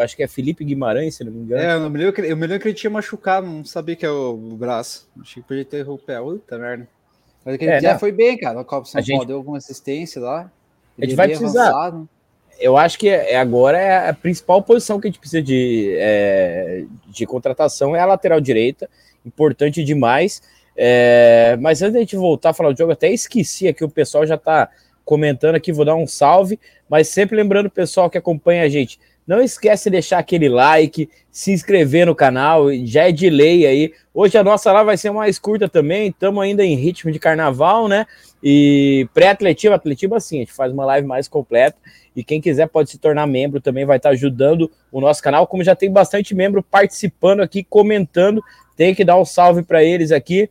acho 0.00 0.16
que 0.16 0.22
é 0.22 0.28
Felipe 0.28 0.64
Guimarães, 0.64 1.16
se 1.16 1.24
não 1.24 1.32
me 1.32 1.40
engano. 1.40 1.62
É, 1.62 1.74
eu 1.74 1.90
me 1.90 1.98
lembro 1.98 2.12
que, 2.12 2.20
eu 2.22 2.36
me 2.36 2.46
lembro 2.46 2.60
que 2.60 2.68
ele 2.68 2.74
tinha 2.74 2.90
machucado, 2.90 3.46
não 3.46 3.64
sabia 3.64 3.96
que 3.96 4.06
é 4.06 4.10
o, 4.10 4.30
o 4.32 4.56
braço. 4.56 5.08
Achei 5.20 5.42
que 5.42 5.48
podia 5.48 5.64
ter 5.64 5.88
o 5.88 5.98
pé. 5.98 6.20
Puta 6.20 6.58
merda. 6.58 6.88
Mas 7.44 7.54
aquele 7.54 7.72
é, 7.72 7.78
dia 7.78 7.98
foi 7.98 8.12
bem, 8.12 8.38
cara. 8.38 8.54
Na 8.54 8.64
Copa 8.64 8.86
São 8.86 9.00
a 9.00 9.04
Paulo 9.04 9.20
gente... 9.20 9.26
deu 9.26 9.36
alguma 9.36 9.58
assistência 9.58 10.20
lá. 10.20 10.50
Ele 10.96 11.06
a 11.06 11.08
gente 11.08 11.16
vai 11.16 11.28
precisar. 11.28 11.68
Avançado. 11.68 12.08
Eu 12.60 12.76
acho 12.76 12.98
que 12.98 13.08
é, 13.08 13.36
agora 13.36 13.78
é 13.78 14.08
a 14.08 14.14
principal 14.14 14.62
posição 14.62 15.00
que 15.00 15.08
a 15.08 15.10
gente 15.10 15.18
precisa 15.18 15.42
de, 15.42 15.96
é, 15.98 16.84
de 17.08 17.26
contratação 17.26 17.96
é 17.96 18.00
a 18.00 18.06
lateral 18.06 18.40
direita. 18.40 18.88
Importante 19.26 19.82
demais. 19.82 20.42
É, 20.76 21.56
mas 21.60 21.82
antes 21.82 21.94
da 21.94 22.00
gente 22.00 22.16
voltar 22.16 22.50
a 22.50 22.54
falar 22.54 22.72
do 22.72 22.78
jogo, 22.78 22.92
até 22.92 23.10
esqueci 23.10 23.68
aqui, 23.68 23.84
o 23.84 23.90
pessoal 23.90 24.26
já 24.26 24.36
está 24.36 24.70
comentando 25.04 25.56
aqui, 25.56 25.72
vou 25.72 25.84
dar 25.84 25.94
um 25.94 26.06
salve, 26.06 26.58
mas 26.88 27.08
sempre 27.08 27.36
lembrando 27.36 27.66
o 27.66 27.70
pessoal 27.70 28.08
que 28.08 28.16
acompanha 28.16 28.62
a 28.62 28.68
gente, 28.68 28.98
não 29.26 29.40
esquece 29.40 29.84
de 29.84 29.92
deixar 29.92 30.18
aquele 30.18 30.48
like, 30.48 31.08
se 31.30 31.52
inscrever 31.52 32.06
no 32.06 32.14
canal, 32.14 32.66
já 32.84 33.08
é 33.08 33.12
de 33.12 33.30
lei 33.30 33.66
aí. 33.66 33.92
Hoje 34.12 34.36
a 34.36 34.44
nossa 34.44 34.72
live 34.72 34.86
vai 34.86 34.96
ser 34.96 35.10
mais 35.10 35.38
curta 35.38 35.68
também, 35.68 36.08
estamos 36.08 36.42
ainda 36.42 36.64
em 36.64 36.74
ritmo 36.74 37.10
de 37.10 37.18
carnaval, 37.18 37.88
né? 37.88 38.06
E 38.42 39.08
pré-atletiva, 39.14 39.76
atletiva 39.76 40.18
sim, 40.18 40.36
a 40.36 40.40
gente 40.40 40.52
faz 40.52 40.72
uma 40.72 40.84
live 40.84 41.06
mais 41.06 41.28
completa. 41.28 41.76
E 42.14 42.22
quem 42.22 42.40
quiser 42.40 42.68
pode 42.68 42.90
se 42.90 42.98
tornar 42.98 43.26
membro 43.26 43.60
também, 43.60 43.86
vai 43.86 43.96
estar 43.96 44.10
ajudando 44.10 44.70
o 44.90 45.00
nosso 45.00 45.22
canal. 45.22 45.46
Como 45.46 45.64
já 45.64 45.74
tem 45.74 45.90
bastante 45.90 46.34
membro 46.34 46.62
participando 46.62 47.40
aqui, 47.40 47.64
comentando, 47.64 48.42
tem 48.76 48.94
que 48.94 49.04
dar 49.04 49.18
um 49.18 49.24
salve 49.24 49.62
para 49.62 49.82
eles 49.82 50.12
aqui. 50.12 50.50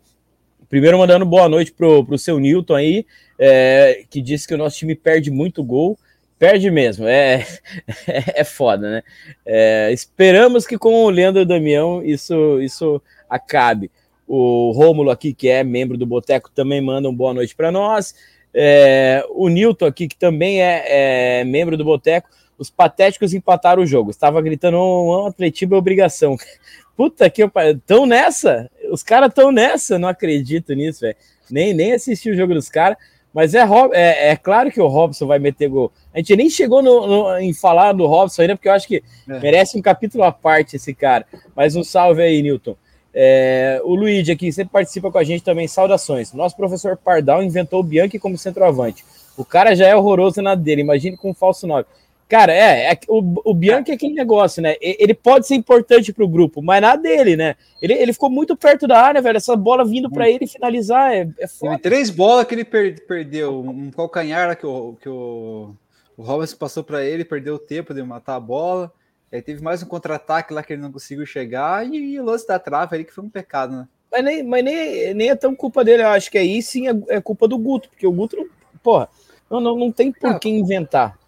Primeiro, 0.69 0.97
mandando 0.97 1.25
boa 1.25 1.49
noite 1.49 1.71
pro, 1.71 2.05
pro 2.05 2.17
seu 2.17 2.39
Newton 2.39 2.75
aí, 2.75 3.05
é, 3.37 4.03
que 4.09 4.21
disse 4.21 4.47
que 4.47 4.53
o 4.53 4.57
nosso 4.57 4.77
time 4.77 4.95
perde 4.95 5.29
muito 5.29 5.61
gol. 5.61 5.99
Perde 6.41 6.71
mesmo, 6.71 7.05
é, 7.05 7.45
é, 8.33 8.43
foda, 8.43 8.89
né? 8.89 9.03
É, 9.45 9.91
esperamos 9.93 10.65
que 10.65 10.75
com 10.75 11.03
o 11.03 11.09
Leandro 11.11 11.45
Damião 11.45 12.03
isso, 12.03 12.59
isso 12.59 12.99
acabe. 13.29 13.91
O 14.27 14.71
Rômulo 14.71 15.11
aqui, 15.11 15.35
que 15.35 15.47
é 15.47 15.63
membro 15.63 15.99
do 15.99 16.05
Boteco, 16.07 16.49
também 16.49 16.81
manda 16.81 17.07
um 17.07 17.13
boa 17.13 17.31
noite 17.31 17.55
para 17.55 17.71
nós. 17.71 18.15
É, 18.51 19.23
o 19.29 19.49
Newton 19.49 19.85
aqui, 19.85 20.07
que 20.07 20.17
também 20.17 20.63
é, 20.63 21.41
é, 21.41 21.43
membro 21.43 21.77
do 21.77 21.85
Boteco, 21.85 22.27
os 22.57 22.71
patéticos 22.71 23.35
empataram 23.35 23.83
o 23.83 23.85
jogo. 23.85 24.09
Estava 24.09 24.41
gritando 24.41 24.77
um, 24.77 25.09
um 25.09 25.27
Atletiba 25.27 25.75
é 25.75 25.77
obrigação. 25.77 26.35
Puta 26.97 27.29
que 27.29 27.47
pariu. 27.47 27.79
Tão 27.85 28.07
nessa? 28.07 28.67
Os 28.89 29.03
caras 29.03 29.29
estão 29.29 29.51
nessa, 29.51 29.99
não 29.99 30.09
acredito 30.09 30.73
nisso, 30.73 31.01
velho. 31.01 31.15
Nem, 31.51 31.71
nem 31.71 31.93
assisti 31.93 32.31
o 32.31 32.35
jogo 32.35 32.55
dos 32.55 32.67
caras. 32.67 32.97
Mas 33.33 33.53
é, 33.53 33.61
é, 33.93 34.31
é, 34.31 34.35
claro 34.35 34.71
que 34.71 34.81
o 34.81 34.87
Robson 34.87 35.25
vai 35.25 35.39
meter 35.39 35.69
gol. 35.69 35.91
A 36.13 36.17
gente 36.17 36.35
nem 36.35 36.49
chegou 36.49 36.81
no, 36.81 37.07
no, 37.07 37.37
em 37.39 37.53
falar 37.53 37.93
do 37.93 38.05
Robson 38.05 38.41
ainda, 38.41 38.55
porque 38.55 38.67
eu 38.67 38.73
acho 38.73 38.87
que 38.87 39.03
é. 39.29 39.39
merece 39.39 39.77
um 39.77 39.81
capítulo 39.81 40.23
à 40.23 40.31
parte 40.31 40.75
esse 40.75 40.93
cara. 40.93 41.25
Mas 41.55 41.75
um 41.75 41.83
salve 41.83 42.21
aí, 42.21 42.41
Newton. 42.41 42.75
É, 43.13 43.81
o 43.83 43.93
Luigi 43.95 44.31
aqui 44.31 44.51
sempre 44.51 44.71
participa 44.71 45.11
com 45.11 45.17
a 45.17 45.23
gente 45.23 45.43
também. 45.43 45.67
Saudações. 45.67 46.33
Nosso 46.33 46.55
professor 46.57 46.97
Pardal 46.97 47.41
inventou 47.41 47.79
o 47.79 47.83
Bianchi 47.83 48.19
como 48.19 48.37
centroavante. 48.37 49.05
O 49.37 49.45
cara 49.45 49.75
já 49.75 49.87
é 49.87 49.95
horroroso 49.95 50.41
na 50.41 50.55
dele, 50.55 50.81
imagine 50.81 51.15
com 51.15 51.31
um 51.31 51.33
falso 51.33 51.65
9. 51.65 51.85
Cara, 52.31 52.53
é, 52.53 52.93
é 52.93 52.99
o, 53.09 53.51
o 53.51 53.53
Bianchi 53.53 53.91
é 53.91 53.95
aquele 53.95 54.13
negócio, 54.13 54.63
né? 54.63 54.77
Ele 54.79 55.13
pode 55.13 55.45
ser 55.45 55.55
importante 55.55 56.13
para 56.13 56.23
o 56.23 56.29
grupo, 56.29 56.61
mas 56.61 56.81
nada 56.81 57.01
dele, 57.01 57.35
né? 57.35 57.57
Ele, 57.81 57.91
ele 57.91 58.13
ficou 58.13 58.29
muito 58.29 58.55
perto 58.55 58.87
da 58.87 59.01
área, 59.01 59.21
velho. 59.21 59.35
Essa 59.35 59.53
bola 59.53 59.83
vindo 59.83 60.09
para 60.09 60.29
ele 60.29 60.47
finalizar 60.47 61.13
é, 61.13 61.27
é 61.37 61.45
foda. 61.45 61.77
Teve 61.77 61.93
três 61.93 62.09
bolas 62.09 62.45
que 62.45 62.55
ele 62.55 62.63
per 62.63 63.05
perdeu. 63.05 63.59
Um 63.59 63.91
calcanhar 63.91 64.55
que 64.55 64.65
o, 64.65 64.93
que 64.93 65.09
o, 65.09 65.75
o 66.15 66.23
Robinson 66.23 66.55
passou 66.55 66.85
para 66.85 67.03
ele, 67.03 67.25
perdeu 67.25 67.55
o 67.55 67.59
tempo 67.59 67.93
de 67.93 68.01
matar 68.01 68.37
a 68.37 68.39
bola. 68.39 68.93
Aí 69.29 69.41
teve 69.41 69.61
mais 69.61 69.83
um 69.83 69.87
contra-ataque 69.87 70.53
lá 70.53 70.63
que 70.63 70.71
ele 70.71 70.81
não 70.81 70.91
conseguiu 70.93 71.25
chegar. 71.25 71.85
E, 71.85 72.13
e 72.13 72.17
o 72.21 72.23
lance 72.23 72.47
da 72.47 72.57
trave 72.57 72.95
ali 72.95 73.03
que 73.03 73.13
foi 73.13 73.25
um 73.25 73.29
pecado, 73.29 73.75
né? 73.75 73.87
Mas 74.09 74.23
nem, 74.23 74.41
mas 74.41 74.63
nem, 74.63 75.13
nem 75.13 75.29
é 75.31 75.35
tão 75.35 75.53
culpa 75.53 75.83
dele, 75.83 76.03
eu 76.03 76.07
acho 76.07 76.31
que 76.31 76.37
aí 76.37 76.61
sim 76.61 76.87
é, 76.87 76.93
é 77.09 77.19
culpa 77.19 77.45
do 77.45 77.57
Guto, 77.57 77.89
porque 77.89 78.07
o 78.07 78.11
Guto, 78.13 78.37
porra, 78.81 79.09
não, 79.49 79.59
não, 79.59 79.75
não 79.75 79.91
tem 79.91 80.13
por 80.13 80.39
que 80.39 80.47
inventar 80.47 81.19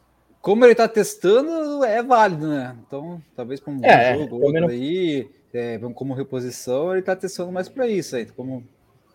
como 0.43 0.65
ele 0.65 0.75
tá 0.75 0.89
testando, 0.89 1.85
é 1.85 2.03
válido, 2.03 2.45
né? 2.45 2.75
Então, 2.85 3.21
talvez 3.33 3.61
para 3.61 3.71
um 3.71 3.79
é, 3.81 4.17
jogo 4.17 4.43
outro 4.43 4.59
não... 4.59 4.67
aí, 4.67 5.25
é, 5.53 5.79
como 5.95 6.13
reposição, 6.13 6.91
ele 6.91 7.01
tá 7.01 7.15
testando 7.15 7.49
mais 7.49 7.69
para 7.69 7.87
isso 7.87 8.17
aí. 8.17 8.25
Como 8.25 8.61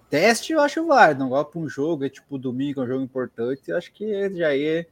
teste, 0.08 0.54
eu 0.54 0.60
acho 0.62 0.86
válido. 0.86 1.24
Agora 1.24 1.44
para 1.44 1.60
um 1.60 1.68
jogo, 1.68 2.06
é 2.06 2.08
tipo 2.08 2.38
domingo, 2.38 2.80
é 2.80 2.84
um 2.84 2.86
jogo 2.86 3.04
importante, 3.04 3.60
eu 3.68 3.76
acho 3.76 3.92
que 3.92 4.30
já 4.38 4.48
aí, 4.48 4.86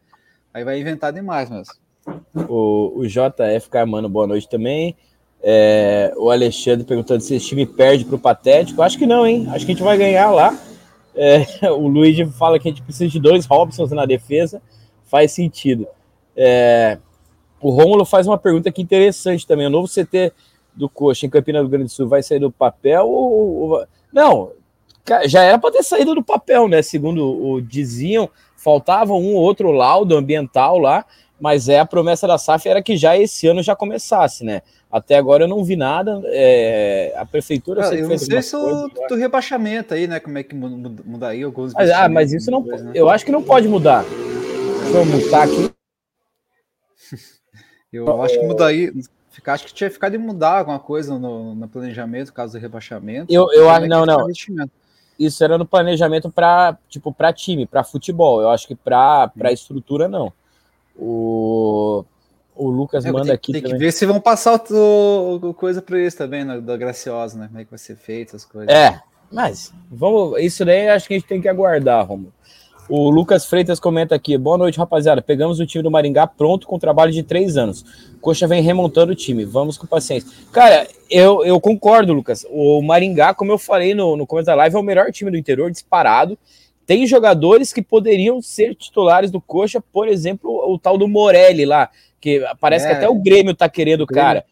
aí 0.53 0.63
vai 0.63 0.79
inventar 0.79 1.11
demais 1.11 1.49
mesmo. 1.49 1.73
O, 2.47 2.93
o 2.99 3.07
JF 3.07 3.71
Carmano, 3.71 4.07
boa 4.07 4.27
noite 4.27 4.47
também. 4.47 4.95
É, 5.43 6.13
o 6.19 6.31
Alexandre 6.31 6.85
perguntando 6.85 7.23
se 7.23 7.35
esse 7.35 7.47
time 7.47 7.65
perde 7.65 8.05
para 8.05 8.17
o 8.17 8.19
Patético. 8.19 8.83
Acho 8.83 8.99
que 8.99 9.07
não, 9.07 9.27
hein? 9.27 9.47
Acho 9.49 9.65
que 9.65 9.73
a 9.73 9.75
gente 9.75 9.83
vai 9.83 9.97
ganhar 9.97 10.31
lá. 10.31 10.55
É, 11.15 11.47
o 11.73 11.89
Luigi 11.89 12.27
fala 12.27 12.59
que 12.59 12.69
a 12.69 12.71
gente 12.71 12.83
precisa 12.83 13.11
de 13.11 13.19
dois 13.19 13.47
Robsons 13.47 13.91
na 13.91 14.05
defesa. 14.05 14.61
Faz 15.07 15.33
sentido. 15.33 15.89
É, 16.37 16.99
o 17.61 17.71
Rômulo 17.71 18.05
faz 18.05 18.27
uma 18.27 18.39
pergunta 18.39 18.71
que 18.71 18.83
interessante 18.83 19.47
também. 19.47 19.67
O 19.67 19.71
novo 19.71 19.89
CT 19.89 20.33
do 20.75 20.89
Coxa 20.89 21.27
em 21.27 21.31
Campina 21.31 21.63
do 21.63 21.69
Grande 21.69 21.87
do 21.87 21.91
Sul 21.91 22.09
vai 22.09 22.23
sair 22.23 22.39
do 22.39 22.51
papel 22.51 23.09
ou. 23.09 23.85
Não, 24.13 24.53
já 25.27 25.43
era 25.43 25.59
para 25.59 25.73
ter 25.73 25.83
saído 25.83 26.15
do 26.15 26.23
papel, 26.23 26.69
né? 26.69 26.83
Segundo 26.83 27.25
o 27.25 27.61
diziam, 27.61 28.29
faltava 28.57 29.15
um 29.15 29.35
ou 29.35 29.43
outro 29.43 29.71
laudo 29.71 30.17
ambiental 30.17 30.79
lá, 30.79 31.05
mas 31.41 31.69
é 31.69 31.79
a 31.79 31.87
promessa 31.87 32.27
da 32.27 32.39
SAF 32.39 32.69
era 32.69 32.83
que 32.83 32.97
já 32.97 33.17
esse 33.17 33.47
ano 33.47 33.63
já 33.63 33.77
começasse, 33.77 34.45
né? 34.45 34.63
Até 34.91 35.17
agora 35.17 35.45
eu 35.45 35.49
não 35.49 35.65
vi 35.65 35.77
nada. 35.77 36.23
É, 36.27 37.13
a 37.17 37.27
prefeitura. 37.27 37.89
Ah, 37.89 37.95
eu 37.95 38.09
não 38.09 38.19
sei 38.19 38.43
se 38.43 38.57
o 38.57 38.89
do 39.09 39.15
rebaixamento 39.17 39.95
aí, 39.95 40.07
né? 40.07 40.21
Como 40.21 40.39
é 40.39 40.43
que 40.43 40.55
mudaria 40.55 41.45
alguns. 41.45 41.75
Mas, 41.75 41.91
ah, 41.91 42.09
mas 42.09 42.33
isso 42.33 42.51
não. 42.51 42.63
Depois, 42.63 42.83
né? 42.83 42.93
Eu 42.95 43.11
acho 43.11 43.25
que 43.25 43.33
não 43.33 43.43
pode 43.43 43.69
mudar. 43.69 44.05
Deixa 44.85 44.99
eu 44.99 45.05
mutar 45.05 45.45
aqui. 45.45 45.71
Eu 47.93 48.23
acho 48.23 48.39
que 48.39 48.47
mudaria. 48.47 48.93
Ficar, 49.31 49.53
acho 49.53 49.67
que 49.67 49.75
tinha 49.75 49.91
ficado 49.91 50.13
de 50.13 50.19
mudar 50.19 50.59
alguma 50.59 50.79
coisa 50.79 51.19
no, 51.19 51.55
no 51.55 51.69
planejamento, 51.69 52.33
caso 52.33 52.55
do 52.55 52.61
rebaixamento. 52.61 53.33
Eu, 53.33 53.53
eu 53.53 53.69
acho, 53.69 53.87
não, 53.87 54.07
não. 54.07 54.27
Isso 55.19 55.45
era 55.45 55.57
no 55.59 55.67
planejamento 55.67 56.31
para 56.31 56.77
tipo 56.89 57.13
para 57.13 57.33
time, 57.33 57.67
para 57.67 57.85
futebol. 57.85 58.41
Eu 58.41 58.51
acho 58.51 58.67
que 58.67 58.75
para 58.75 59.29
para 59.29 59.53
estrutura 59.53 60.09
não. 60.09 60.33
O, 60.97 62.05
o 62.55 62.71
Lucas 62.71 63.05
é, 63.05 63.13
manda 63.13 63.27
tem, 63.27 63.35
aqui. 63.35 63.53
Tem 63.53 63.63
também. 63.63 63.79
que 63.79 63.85
ver 63.85 63.93
se 63.93 64.07
vão 64.07 64.21
passar 64.21 64.61
o, 64.71 65.37
o 65.37 65.55
coisa 65.55 65.83
para 65.83 66.01
isso 66.01 66.17
também, 66.17 66.45
né, 66.45 66.61
da 66.61 66.77
Graciosa, 66.77 67.39
né? 67.39 67.47
Como 67.49 67.61
é 67.61 67.65
que 67.65 67.71
vai 67.71 67.79
ser 67.79 67.97
feito 67.97 68.37
as 68.37 68.45
coisas. 68.45 68.75
É, 68.75 69.01
mas 69.31 69.73
vamos. 69.91 70.41
Isso 70.41 70.65
daí 70.65 70.89
acho 70.89 71.07
que 71.07 71.15
a 71.15 71.19
gente 71.19 71.29
tem 71.29 71.41
que 71.41 71.49
aguardar, 71.49 72.07
Romulo. 72.07 72.33
O 72.89 73.11
Lucas 73.11 73.47
Freitas 73.47 73.81
comenta 73.81 74.15
aqui: 74.15 74.37
boa 74.39 74.57
noite, 74.57 74.79
rapaziada. 74.79 75.21
Pegamos 75.21 75.59
o 75.59 75.67
time 75.67 75.83
do 75.83 75.91
Maringá 75.91 76.27
pronto 76.27 76.67
com 76.67 76.79
trabalho 76.79 77.13
de 77.13 77.23
três 77.23 77.57
anos. 77.57 77.85
Coxa 78.21 78.47
vem 78.47 78.63
remontando 78.63 79.13
o 79.13 79.17
time. 79.17 79.45
Vamos 79.45 79.77
com 79.77 79.87
paciência. 79.87 80.31
Cara, 80.53 80.87
eu, 81.11 81.45
eu 81.45 81.61
concordo, 81.61 82.13
Lucas. 82.13 82.47
O 82.49 82.81
Maringá, 82.83 83.35
como 83.35 83.53
eu 83.53 83.59
falei 83.59 83.95
no, 83.95 84.17
no 84.17 84.27
começo 84.27 84.47
da 84.47 84.55
live, 84.55 84.77
é 84.77 84.79
o 84.79 84.83
melhor 84.83 85.11
time 85.11 85.31
do 85.31 85.37
interior, 85.37 85.71
disparado. 85.71 86.39
Tem 86.87 87.05
jogadores 87.07 87.73
que 87.73 87.83
poderiam 87.83 88.41
ser 88.41 88.75
titulares 88.77 89.31
do 89.31 89.41
Coxa, 89.41 89.81
por 89.81 90.07
exemplo, 90.07 90.51
o 90.73 90.79
tal 90.79 90.97
do 90.97 91.09
Morelli 91.09 91.65
lá, 91.65 91.91
que 92.21 92.45
parece 92.61 92.87
é, 92.87 92.91
que 92.91 92.95
até 92.95 93.09
o 93.09 93.17
Grêmio 93.17 93.57
tá 93.57 93.69
querendo 93.69 94.03
o 94.03 94.07
cara. 94.07 94.45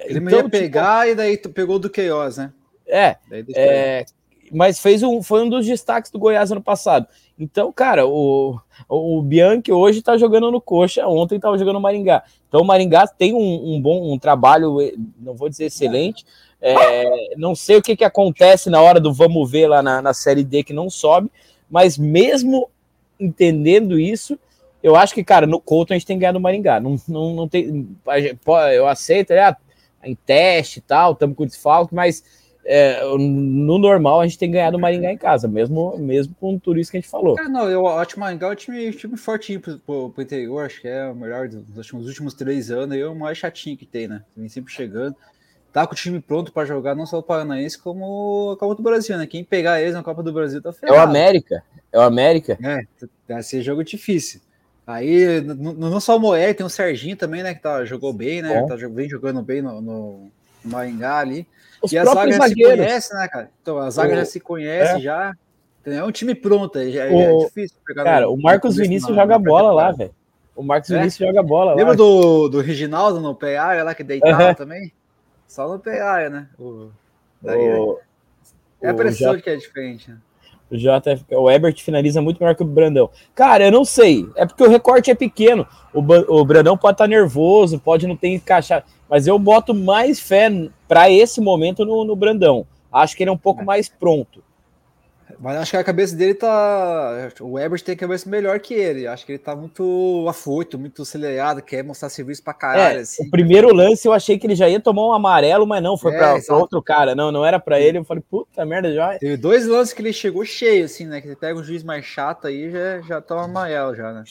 Ele 0.00 0.18
então, 0.18 0.30
ia 0.30 0.36
tipo, 0.38 0.50
pegar 0.50 1.02
tipo, 1.02 1.12
e 1.12 1.14
daí 1.14 1.36
pegou 1.36 1.78
do 1.78 1.88
Queiroz, 1.88 2.38
né? 2.38 2.52
É, 2.86 3.16
é 3.54 4.04
mas 4.52 4.78
fez 4.78 5.02
um, 5.02 5.22
foi 5.22 5.42
um 5.42 5.48
dos 5.48 5.66
destaques 5.66 6.10
do 6.10 6.18
Goiás 6.18 6.50
ano 6.52 6.62
passado. 6.62 7.06
Então, 7.38 7.72
cara, 7.72 8.06
o, 8.06 8.58
o 8.88 9.20
Bianchi 9.22 9.72
hoje 9.72 10.02
tá 10.02 10.16
jogando 10.16 10.50
no 10.50 10.60
Coxa, 10.60 11.06
ontem 11.06 11.40
tava 11.40 11.58
jogando 11.58 11.74
no 11.74 11.80
Maringá. 11.80 12.22
Então, 12.48 12.60
o 12.60 12.64
Maringá 12.64 13.06
tem 13.06 13.34
um, 13.34 13.74
um 13.74 13.80
bom 13.80 14.12
um 14.12 14.18
trabalho, 14.18 14.76
não 15.18 15.34
vou 15.34 15.48
dizer 15.48 15.66
excelente. 15.66 16.24
É, 16.60 17.36
não 17.36 17.54
sei 17.54 17.76
o 17.76 17.82
que, 17.82 17.96
que 17.96 18.04
acontece 18.04 18.70
na 18.70 18.80
hora 18.80 19.00
do 19.00 19.12
vamos 19.12 19.50
ver 19.50 19.66
lá 19.66 19.82
na, 19.82 20.00
na 20.00 20.14
Série 20.14 20.44
D 20.44 20.62
que 20.62 20.72
não 20.72 20.88
sobe, 20.88 21.30
mas 21.68 21.98
mesmo 21.98 22.70
entendendo 23.18 23.98
isso, 23.98 24.38
eu 24.82 24.96
acho 24.96 25.14
que, 25.14 25.24
cara, 25.24 25.46
no 25.46 25.60
Couto 25.60 25.92
a 25.92 25.96
gente 25.96 26.06
tem 26.06 26.16
que 26.16 26.20
ganhar 26.20 26.32
no 26.32 26.40
Maringá. 26.40 26.78
Não, 26.78 26.96
não, 27.08 27.34
não 27.34 27.48
tem. 27.48 27.88
Eu 28.74 28.86
aceito, 28.86 29.32
é, 29.32 29.56
em 30.04 30.14
teste 30.14 30.78
e 30.78 30.82
tal, 30.82 31.12
estamos 31.12 31.36
com 31.36 31.46
desfalque, 31.46 31.94
mas 31.94 32.22
é, 32.66 33.02
no 33.04 33.78
normal 33.78 34.20
a 34.20 34.26
gente 34.26 34.38
tem 34.38 34.50
ganhado 34.50 34.76
o 34.76 34.80
Maringá 34.80 35.12
em 35.12 35.18
casa, 35.18 35.46
mesmo, 35.46 35.96
mesmo 35.98 36.34
com 36.40 36.58
tudo 36.58 36.80
isso 36.80 36.90
que 36.90 36.96
a 36.96 37.00
gente 37.00 37.10
falou. 37.10 37.38
É, 37.38 37.48
não, 37.48 37.68
eu 37.68 37.86
acho 37.86 38.10
que 38.10 38.16
o 38.16 38.20
Maringá 38.20 38.48
é 38.48 38.50
um 38.50 38.54
time, 38.54 38.92
time 38.92 39.16
fortinho 39.16 39.60
pro, 39.60 39.78
pro, 39.78 40.10
pro, 40.10 40.22
interior, 40.22 40.64
acho 40.64 40.80
que 40.80 40.88
é 40.88 41.06
o 41.06 41.14
melhor 41.14 41.48
dos 41.48 41.76
últimos, 41.76 42.06
últimos 42.06 42.34
três 42.34 42.70
anos, 42.70 42.96
é 42.96 43.06
o 43.06 43.14
mais 43.14 43.38
chatinho 43.38 43.76
que 43.76 43.86
tem, 43.86 44.08
né? 44.08 44.22
Vem 44.36 44.48
sempre 44.48 44.72
chegando. 44.72 45.14
Tá 45.72 45.86
com 45.86 45.92
o 45.92 45.96
time 45.96 46.20
pronto 46.20 46.52
para 46.52 46.64
jogar 46.64 46.94
não 46.94 47.04
só 47.04 47.18
o 47.18 47.22
Paranaense, 47.22 47.78
como 47.78 48.52
a 48.52 48.56
Copa 48.56 48.76
do 48.76 48.82
Brasil, 48.82 49.18
né? 49.18 49.26
Quem 49.26 49.42
pegar 49.42 49.80
eles 49.80 49.94
na 49.94 50.04
Copa 50.04 50.22
do 50.22 50.32
Brasil 50.32 50.62
tá 50.62 50.72
ferrado. 50.72 50.96
É 50.96 51.00
o 51.00 51.02
América, 51.02 51.64
é 51.92 51.98
o 51.98 52.02
América. 52.02 52.58
É, 52.62 52.82
vai 53.28 53.42
ser 53.42 53.60
jogo 53.60 53.82
difícil. 53.82 54.40
Aí, 54.86 55.40
não 55.40 55.98
só 55.98 56.16
o 56.16 56.20
Moé, 56.20 56.52
tem 56.52 56.64
o 56.64 56.68
Serginho 56.68 57.16
também, 57.16 57.42
né? 57.42 57.54
Que 57.54 57.62
tá, 57.62 57.84
jogou 57.84 58.12
bem, 58.12 58.42
né? 58.42 58.60
Bom. 58.60 58.68
Tá, 58.68 58.76
vem 58.76 59.08
jogando 59.08 59.42
bem 59.42 59.62
no, 59.62 59.80
no 59.80 60.30
Maringá 60.64 61.18
ali. 61.18 61.46
Os 61.82 61.92
e 61.92 61.98
a 61.98 62.04
zaga 62.04 62.32
já 62.32 62.48
se 62.48 62.54
conhece, 62.54 63.14
né, 63.14 63.28
cara? 63.28 63.50
Então, 63.60 63.78
a 63.78 63.90
zaga 63.90 64.14
o... 64.14 64.16
já 64.16 64.24
se 64.24 64.40
conhece, 64.40 64.96
é. 64.96 65.00
já. 65.00 65.34
É 65.84 66.02
um 66.02 66.10
time 66.10 66.34
pronto, 66.34 66.78
já, 66.90 67.06
o... 67.06 67.20
é 67.20 67.44
difícil 67.44 67.76
pegar. 67.86 68.04
Cara, 68.04 68.30
o 68.30 68.40
Marcos 68.40 68.76
Vinícius 68.76 69.14
joga 69.14 69.38
bola 69.38 69.72
lá, 69.72 69.92
velho. 69.92 70.14
O 70.56 70.62
Marcos 70.62 70.90
é? 70.90 70.98
Vinícius 70.98 71.28
joga 71.28 71.42
bola 71.42 71.74
Lembra 71.74 71.92
lá. 71.92 71.96
do, 71.96 72.48
do 72.48 72.60
Reginaldo 72.60 73.20
no 73.20 73.34
PA, 73.34 73.82
lá 73.82 73.94
que 73.94 74.04
deitava 74.04 74.48
uhum. 74.48 74.54
também? 74.54 74.92
Só 75.46 75.68
no 75.68 75.78
PA, 75.78 76.28
né? 76.30 76.48
O, 76.58 76.88
daí, 77.42 77.74
o... 77.74 77.98
É 78.80 78.88
a 78.88 78.92
impressão 78.92 79.32
J... 79.32 79.42
que 79.42 79.50
é 79.50 79.56
diferente, 79.56 80.10
né? 80.10 80.16
O 80.70 80.76
JF, 80.76 81.24
o 81.30 81.50
Ebert 81.50 81.82
finaliza 81.82 82.22
muito 82.22 82.40
melhor 82.40 82.54
que 82.54 82.62
o 82.62 82.66
Brandão. 82.66 83.10
Cara, 83.34 83.66
eu 83.66 83.70
não 83.70 83.84
sei. 83.84 84.26
É 84.34 84.46
porque 84.46 84.64
o 84.64 84.68
recorte 84.68 85.10
é 85.10 85.14
pequeno. 85.14 85.66
O, 85.92 86.00
o 86.00 86.44
Brandão 86.44 86.76
pode 86.76 86.94
estar 86.94 87.04
tá 87.04 87.08
nervoso, 87.08 87.78
pode 87.78 88.06
não 88.06 88.16
ter 88.16 88.28
encaixado. 88.28 88.84
Mas 89.14 89.28
eu 89.28 89.38
boto 89.38 89.72
mais 89.72 90.18
fé 90.18 90.50
para 90.88 91.08
esse 91.08 91.40
momento 91.40 91.84
no, 91.84 92.04
no, 92.04 92.16
Brandão. 92.16 92.66
Acho 92.92 93.16
que 93.16 93.22
ele 93.22 93.30
é 93.30 93.32
um 93.32 93.38
pouco 93.38 93.62
é. 93.62 93.64
mais 93.64 93.88
pronto. 93.88 94.42
Mas 95.38 95.56
acho 95.56 95.70
que 95.70 95.76
a 95.76 95.84
cabeça 95.84 96.16
dele 96.16 96.34
tá. 96.34 97.30
O 97.40 97.56
Ebert 97.56 97.80
tem 97.84 97.94
a 97.94 97.98
cabeça 97.98 98.28
melhor 98.28 98.58
que 98.58 98.74
ele. 98.74 99.06
Acho 99.06 99.24
que 99.24 99.30
ele 99.30 99.38
tá 99.38 99.54
muito 99.54 100.26
afoito, 100.28 100.76
muito 100.76 101.02
acelerado, 101.02 101.62
quer 101.62 101.84
mostrar 101.84 102.08
serviço 102.08 102.42
pra 102.42 102.52
caralho. 102.52 102.98
É, 102.98 103.02
assim. 103.02 103.24
O 103.24 103.30
primeiro 103.30 103.72
lance 103.72 104.04
eu 104.08 104.12
achei 104.12 104.36
que 104.36 104.48
ele 104.48 104.56
já 104.56 104.68
ia 104.68 104.80
tomar 104.80 105.06
um 105.06 105.12
amarelo, 105.12 105.64
mas 105.64 105.80
não, 105.80 105.96
foi 105.96 106.12
é, 106.12 106.18
pra, 106.18 106.40
pra, 106.40 106.56
outro 106.56 106.82
cara. 106.82 107.14
Não, 107.14 107.30
não 107.30 107.46
era 107.46 107.60
pra 107.60 107.80
ele. 107.80 107.98
Eu 107.98 108.04
falei, 108.04 108.22
puta 108.28 108.66
merda, 108.66 108.92
já. 108.92 109.16
Teve 109.16 109.36
dois 109.36 109.64
lances 109.64 109.94
que 109.94 110.02
ele 110.02 110.12
chegou 110.12 110.44
cheio, 110.44 110.86
assim, 110.86 111.06
né? 111.06 111.20
Que 111.20 111.28
você 111.28 111.36
pega 111.36 111.56
um 111.56 111.62
juiz 111.62 111.84
mais 111.84 112.04
chato 112.04 112.48
aí, 112.48 112.68
já, 112.68 113.00
já 113.02 113.20
toma 113.20 113.44
amarelo, 113.44 113.94
já, 113.94 114.12
né? 114.12 114.24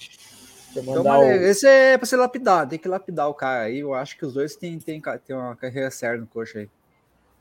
Então, 0.75 1.31
esse 1.31 1.67
é 1.67 1.97
pra 1.97 2.05
ser 2.05 2.17
lapidado, 2.17 2.71
tem 2.71 2.79
que 2.79 2.87
lapidar 2.87 3.29
o 3.29 3.33
cara 3.33 3.63
aí. 3.63 3.79
Eu 3.79 3.93
acho 3.93 4.17
que 4.17 4.25
os 4.25 4.33
dois 4.33 4.55
têm, 4.55 4.79
têm, 4.79 5.01
têm 5.01 5.35
uma 5.35 5.55
carreira 5.55 5.91
séria 5.91 6.19
no 6.19 6.27
coxa 6.27 6.59
aí. 6.59 6.69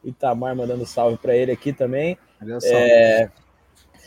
Itamar 0.04 0.54
mandando 0.54 0.84
salve 0.84 1.16
para 1.16 1.34
ele 1.34 1.52
aqui 1.52 1.72
também. 1.72 2.18
É... 2.64 3.28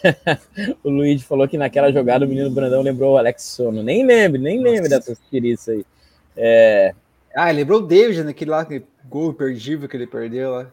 o 0.83 0.89
Luiz 0.89 1.23
falou 1.23 1.47
que 1.47 1.57
naquela 1.57 1.91
jogada 1.91 2.25
o 2.25 2.27
menino 2.27 2.51
Brandão 2.51 2.81
lembrou 2.81 3.13
o 3.13 3.17
Alex 3.17 3.43
Sono. 3.43 3.81
Nem 3.81 4.05
lembro, 4.05 4.39
nem 4.39 4.61
lembro 4.61 4.89
dessas 4.89 5.19
tiriças 5.29 5.69
aí. 5.75 5.85
É... 6.35 6.93
Ah, 7.33 7.49
lembrou 7.51 7.79
o 7.79 7.85
David 7.85 8.23
naquele 8.23 8.51
lá, 8.51 8.61
aquele 8.61 8.85
gol 9.05 9.33
perdível 9.33 9.89
que 9.89 9.97
ele 9.97 10.07
perdeu 10.07 10.51
lá. 10.51 10.67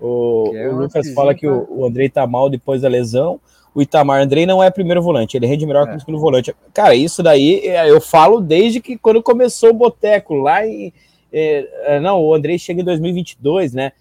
O, 0.00 0.52
é 0.54 0.68
o 0.68 0.76
Lucas 0.76 1.12
fala 1.12 1.34
que 1.34 1.46
o, 1.46 1.66
o 1.70 1.84
Andrei 1.84 2.08
tá 2.08 2.26
mal 2.26 2.48
depois 2.48 2.82
da 2.82 2.88
lesão 2.88 3.40
o 3.74 3.82
Itamar 3.82 4.20
Andrei 4.20 4.46
não 4.46 4.62
é 4.62 4.70
primeiro 4.70 5.02
volante, 5.02 5.36
ele 5.36 5.46
rende 5.46 5.66
melhor 5.66 5.86
é. 5.86 5.90
que 5.90 5.96
o 5.96 6.00
segundo 6.00 6.18
volante. 6.18 6.54
Cara, 6.72 6.94
isso 6.94 7.22
daí 7.22 7.60
é, 7.66 7.90
eu 7.90 8.00
falo 8.00 8.40
desde 8.40 8.80
que 8.80 8.96
quando 8.96 9.22
começou 9.22 9.70
o 9.70 9.74
Boteco, 9.74 10.34
lá 10.34 10.66
em. 10.66 10.92
É, 11.32 11.68
é, 11.96 12.00
não, 12.00 12.22
o 12.22 12.34
Andrei 12.34 12.58
chega 12.58 12.80
em 12.80 12.84
2022, 12.84 13.74
né? 13.74 13.92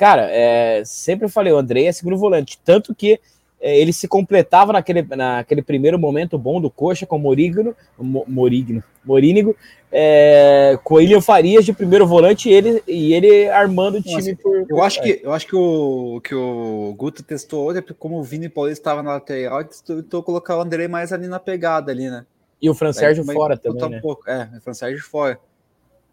cara, 0.00 0.30
é, 0.30 0.82
sempre 0.82 1.28
falei, 1.28 1.52
o 1.52 1.58
André 1.58 1.84
é 1.84 1.92
segundo 1.92 2.16
volante, 2.16 2.58
tanto 2.64 2.94
que 2.94 3.12
é, 3.12 3.20
ele 3.60 3.92
se 3.92 4.08
completava 4.08 4.72
naquele, 4.72 5.02
naquele 5.02 5.62
primeiro 5.62 5.98
momento 5.98 6.38
bom 6.38 6.60
do 6.60 6.70
Coxa 6.70 7.04
com 7.04 7.16
o 7.16 7.18
Morigno, 7.18 7.76
Morigno, 7.98 8.82
Morínigo, 9.04 9.54
é, 9.92 10.78
com 10.82 10.94
o 10.94 10.96
William 10.98 11.20
Farias 11.20 11.64
de 11.64 11.72
primeiro 11.72 12.06
volante 12.06 12.48
e 12.48 12.52
ele, 12.52 12.82
e 12.86 13.12
ele 13.12 13.48
armando 13.48 13.98
o 13.98 14.02
time 14.02 14.14
Nossa, 14.14 14.36
por, 14.36 14.66
Eu 14.68 14.82
acho 14.82 15.02
que, 15.02 15.20
eu 15.22 15.32
acho 15.32 15.46
que 15.46 15.56
o, 15.56 16.20
que 16.22 16.34
o 16.34 16.94
Guto 16.96 17.22
testou 17.22 17.66
hoje, 17.66 17.82
como 17.98 18.18
o 18.18 18.22
Vini 18.22 18.48
Paulista 18.48 18.80
estava 18.80 19.02
na 19.02 19.12
lateral, 19.14 19.62
tentou 19.64 20.22
colocar 20.22 20.56
o 20.56 20.60
André 20.60 20.88
mais 20.88 21.12
ali 21.12 21.26
na 21.26 21.38
pegada 21.38 21.92
ali, 21.92 22.08
né? 22.08 22.24
E 22.62 22.68
o 22.68 22.74
Fran 22.74 22.92
Sérgio 22.92 23.24
fora 23.24 23.56
também, 23.56 23.88
né? 23.88 23.98
Um 23.98 24.00
pouco. 24.00 24.28
É, 24.28 24.50
o 24.58 24.60
Fran 24.60 24.74
Sérgio 24.74 25.02
fora. 25.02 25.38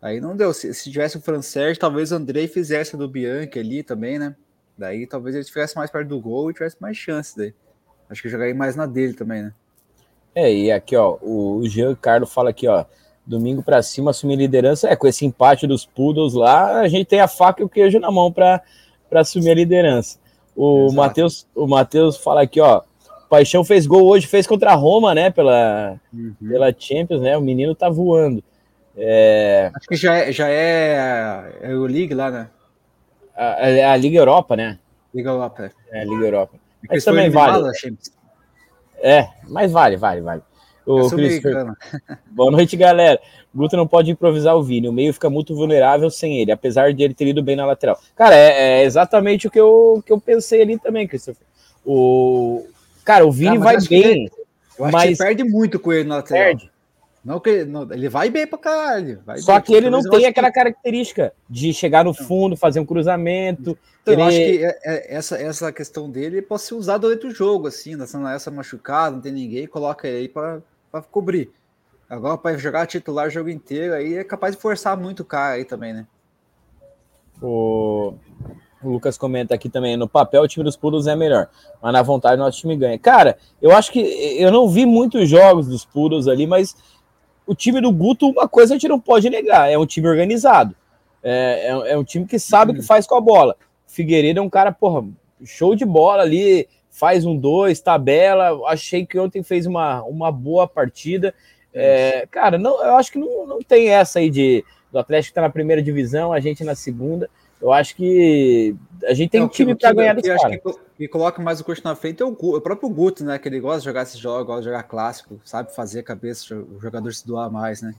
Aí 0.01 0.21
não 0.21 0.35
deu. 0.35 0.53
Se, 0.53 0.73
se 0.73 0.89
tivesse 0.89 1.17
o 1.17 1.21
Fran 1.21 1.41
Sérgio, 1.41 1.79
talvez 1.79 2.11
o 2.11 2.15
André 2.15 2.47
fizesse 2.47 2.95
do 2.95 3.07
Bianchi 3.07 3.59
ali 3.59 3.83
também, 3.83 4.17
né? 4.17 4.35
Daí 4.77 5.07
talvez 5.07 5.35
ele 5.35 5.41
estivesse 5.41 5.75
mais 5.75 5.89
perto 5.89 6.09
do 6.09 6.19
gol 6.19 6.51
e 6.51 6.53
tivesse 6.53 6.77
mais 6.79 6.95
chances 6.95 7.35
daí. 7.35 7.53
Acho 8.09 8.21
que 8.21 8.27
eu 8.27 8.31
jogaria 8.31 8.55
mais 8.55 8.75
na 8.75 8.85
dele 8.85 9.13
também, 9.13 9.43
né? 9.43 9.53
É, 10.35 10.53
e 10.53 10.71
aqui, 10.71 10.95
ó, 10.95 11.17
o 11.21 11.61
Jean 11.67 11.95
Carlos 11.95 12.31
fala 12.31 12.51
aqui, 12.51 12.67
ó, 12.67 12.85
domingo 13.25 13.63
para 13.63 13.81
cima 13.81 14.11
assumir 14.11 14.35
liderança. 14.35 14.87
É, 14.87 14.95
com 14.95 15.07
esse 15.07 15.25
empate 15.25 15.65
dos 15.65 15.85
Poodles 15.85 16.33
lá, 16.33 16.79
a 16.79 16.87
gente 16.87 17.07
tem 17.07 17.19
a 17.19 17.27
faca 17.27 17.61
e 17.61 17.65
o 17.65 17.69
queijo 17.69 17.99
na 17.99 18.11
mão 18.11 18.31
para 18.31 18.61
assumir 19.13 19.51
a 19.51 19.55
liderança. 19.55 20.19
O 20.55 20.91
Matheus 20.91 21.47
o 21.53 21.67
Matheus 21.67 22.17
fala 22.17 22.41
aqui, 22.41 22.59
ó, 22.59 22.81
Paixão 23.29 23.63
fez 23.63 23.85
gol 23.85 24.05
hoje, 24.05 24.25
fez 24.25 24.47
contra 24.47 24.71
a 24.71 24.75
Roma, 24.75 25.13
né, 25.13 25.29
pela, 25.29 25.99
uhum. 26.13 26.33
pela 26.47 26.73
Champions, 26.77 27.21
né? 27.21 27.37
O 27.37 27.41
menino 27.41 27.75
tá 27.75 27.89
voando. 27.89 28.43
É... 28.95 29.69
Acho 29.75 29.87
que 29.87 29.95
já 29.95 30.15
é, 30.15 30.31
já 30.31 30.49
é, 30.49 31.57
é 31.61 31.75
o 31.75 31.85
League 31.85 32.13
lá, 32.13 32.31
né? 32.31 32.49
A, 33.37 33.91
a, 33.93 33.97
Liga 33.97 34.17
Europa, 34.17 34.55
né? 34.55 34.79
Liga 35.13 35.29
Europa. 35.29 35.71
É, 35.91 35.99
é 35.99 36.01
a 36.01 36.05
Liga 36.05 36.25
Europa. 36.25 36.57
Mas 36.89 37.03
também 37.03 37.29
vale. 37.29 37.71
É, 38.99 39.29
mas 39.47 39.71
vale, 39.71 39.95
vale, 39.95 40.21
vale. 40.21 40.41
O 40.85 41.07
Boa 42.31 42.49
noite, 42.49 42.75
galera. 42.75 43.19
Guto 43.53 43.75
não 43.75 43.85
pode 43.85 44.09
improvisar 44.09 44.55
o 44.55 44.63
Vini. 44.63 44.87
O 44.87 44.93
meio 44.93 45.13
fica 45.13 45.29
muito 45.29 45.53
vulnerável 45.53 46.09
sem 46.09 46.39
ele, 46.39 46.51
apesar 46.51 46.93
de 46.93 47.03
ele 47.03 47.13
ter 47.13 47.27
ido 47.27 47.43
bem 47.43 47.55
na 47.55 47.65
lateral. 47.65 47.99
Cara, 48.15 48.35
é, 48.35 48.81
é 48.81 48.83
exatamente 48.83 49.47
o 49.47 49.51
que 49.51 49.59
eu, 49.59 50.01
que 50.05 50.11
eu 50.11 50.19
pensei 50.19 50.61
ali 50.61 50.79
também, 50.79 51.07
Christopher. 51.07 51.45
O, 51.85 52.65
cara, 53.03 53.25
o 53.25 53.31
Vini 53.31 53.57
ah, 53.57 53.59
vai 53.59 53.77
bem. 53.81 54.31
Eu 54.79 54.85
acho 54.85 54.93
mas 54.93 55.17
que 55.17 55.23
perde 55.23 55.43
muito 55.43 55.79
com 55.79 55.91
ele 55.91 56.07
na 56.07 56.17
lateral. 56.17 56.43
Perde. 56.43 56.71
Não 57.23 57.39
que 57.39 57.65
não, 57.65 57.91
ele 57.91 58.07
vai 58.07 58.29
bem 58.29 58.47
pra 58.47 58.57
caralho. 58.57 59.21
Só 59.37 59.53
bem, 59.53 59.61
que 59.61 59.73
ele 59.73 59.89
não 59.89 60.01
tem 60.01 60.25
aquela 60.25 60.47
que... 60.47 60.53
característica 60.53 61.33
de 61.49 61.73
chegar 61.73 62.05
no 62.05 62.13
fundo, 62.13 62.55
fazer 62.55 62.79
um 62.79 62.85
cruzamento. 62.85 63.77
Então, 64.01 64.13
ele... 64.13 64.21
eu 64.21 64.25
acho 64.25 64.37
que 64.37 64.65
é, 64.65 64.79
é, 64.85 65.15
essa, 65.15 65.37
essa 65.37 65.71
questão 65.71 66.09
dele 66.09 66.41
pode 66.41 66.61
ser 66.61 66.75
usada 66.75 66.99
durante 66.99 67.27
o 67.27 67.31
jogo, 67.31 67.67
assim, 67.67 67.95
nessa, 67.95 68.17
essa 68.33 68.49
machucada, 68.51 69.15
não 69.15 69.21
tem 69.21 69.31
ninguém, 69.31 69.67
coloca 69.67 70.07
ele 70.07 70.17
aí 70.17 70.29
para 70.29 70.61
cobrir. 71.11 71.51
Agora, 72.09 72.37
para 72.37 72.57
jogar 72.57 72.87
titular 72.87 73.27
o 73.27 73.29
jogo 73.29 73.49
inteiro, 73.49 73.93
aí 73.93 74.15
é 74.15 74.23
capaz 74.23 74.55
de 74.55 74.61
forçar 74.61 74.95
muito 74.95 75.21
o 75.21 75.25
cara 75.25 75.55
aí 75.55 75.65
também, 75.65 75.93
né? 75.93 76.07
O, 77.41 78.13
o 78.81 78.89
Lucas 78.89 79.17
comenta 79.17 79.53
aqui 79.53 79.69
também: 79.69 79.97
no 79.97 80.07
papel 80.07 80.41
o 80.41 80.47
time 80.47 80.63
dos 80.63 80.77
Pudos 80.77 81.05
é 81.07 81.15
melhor, 81.15 81.49
mas 81.81 81.93
na 81.93 82.01
vontade 82.01 82.39
nosso 82.39 82.59
time 82.59 82.77
ganha. 82.77 82.97
Cara, 82.97 83.37
eu 83.61 83.71
acho 83.71 83.91
que 83.91 83.99
eu 84.39 84.51
não 84.51 84.69
vi 84.69 84.85
muitos 84.85 85.29
jogos 85.29 85.67
dos 85.67 85.85
Pudos 85.85 86.27
ali, 86.27 86.47
mas 86.47 86.75
o 87.47 87.55
time 87.55 87.81
do 87.81 87.91
Guto, 87.91 88.29
uma 88.29 88.47
coisa 88.47 88.73
a 88.73 88.77
gente 88.77 88.87
não 88.87 88.99
pode 88.99 89.29
negar, 89.29 89.71
é 89.71 89.77
um 89.77 89.85
time 89.85 90.07
organizado. 90.07 90.75
É, 91.23 91.69
é, 91.69 91.91
é 91.93 91.97
um 91.97 92.03
time 92.03 92.25
que 92.25 92.37
sabe 92.37 92.71
o 92.71 92.75
que 92.75 92.81
faz 92.81 93.07
com 93.07 93.15
a 93.15 93.21
bola. 93.21 93.55
Figueiredo 93.87 94.39
é 94.39 94.43
um 94.43 94.49
cara, 94.49 94.71
porra, 94.71 95.07
show 95.43 95.73
de 95.73 95.85
bola 95.85 96.21
ali, 96.21 96.67
faz 96.91 97.25
um 97.25 97.35
dois, 97.35 97.79
tabela. 97.79 98.67
Achei 98.67 99.05
que 99.05 99.17
ontem 99.17 99.41
fez 99.41 99.65
uma, 99.65 100.03
uma 100.03 100.31
boa 100.31 100.67
partida. 100.67 101.33
É, 101.73 102.27
cara, 102.29 102.57
não, 102.57 102.83
eu 102.83 102.95
acho 102.95 103.11
que 103.11 103.17
não, 103.17 103.47
não 103.47 103.59
tem 103.59 103.89
essa 103.89 104.19
aí 104.19 104.29
de 104.29 104.63
do 104.91 104.99
Atlético 104.99 105.35
tá 105.35 105.41
na 105.41 105.49
primeira 105.49 105.81
divisão, 105.81 106.31
a 106.31 106.39
gente 106.39 106.63
na 106.63 106.75
segunda. 106.75 107.29
Eu 107.61 107.71
acho 107.71 107.95
que 107.95 108.75
a 109.05 109.13
gente 109.13 109.31
tem 109.31 109.39
não, 109.39 109.47
um 109.47 109.49
time 109.49 109.75
para 109.75 109.93
ganhar 109.93 110.13
dos 110.13 110.27
caras. 110.27 110.59
Que 110.97 111.07
coloca 111.07 111.41
mais 111.41 111.59
o 111.59 111.63
curso 111.63 111.83
na 111.83 111.95
frente 111.95 112.23
é 112.23 112.25
o, 112.25 112.29
o, 112.29 112.61
próprio 112.61 112.89
Guto, 112.89 113.23
né? 113.23 113.37
Que 113.37 113.47
ele 113.47 113.59
gosta 113.59 113.79
de 113.79 113.85
jogar 113.85 114.03
esses 114.03 114.19
jogos, 114.19 114.47
gosta 114.47 114.61
de 114.61 114.67
jogar 114.67 114.83
clássico, 114.83 115.39
sabe 115.45 115.73
fazer 115.75 115.99
a 115.99 116.03
cabeça, 116.03 116.55
o 116.55 116.79
jogador 116.81 117.13
se 117.13 117.25
doar 117.25 117.51
mais, 117.51 117.81
né? 117.81 117.93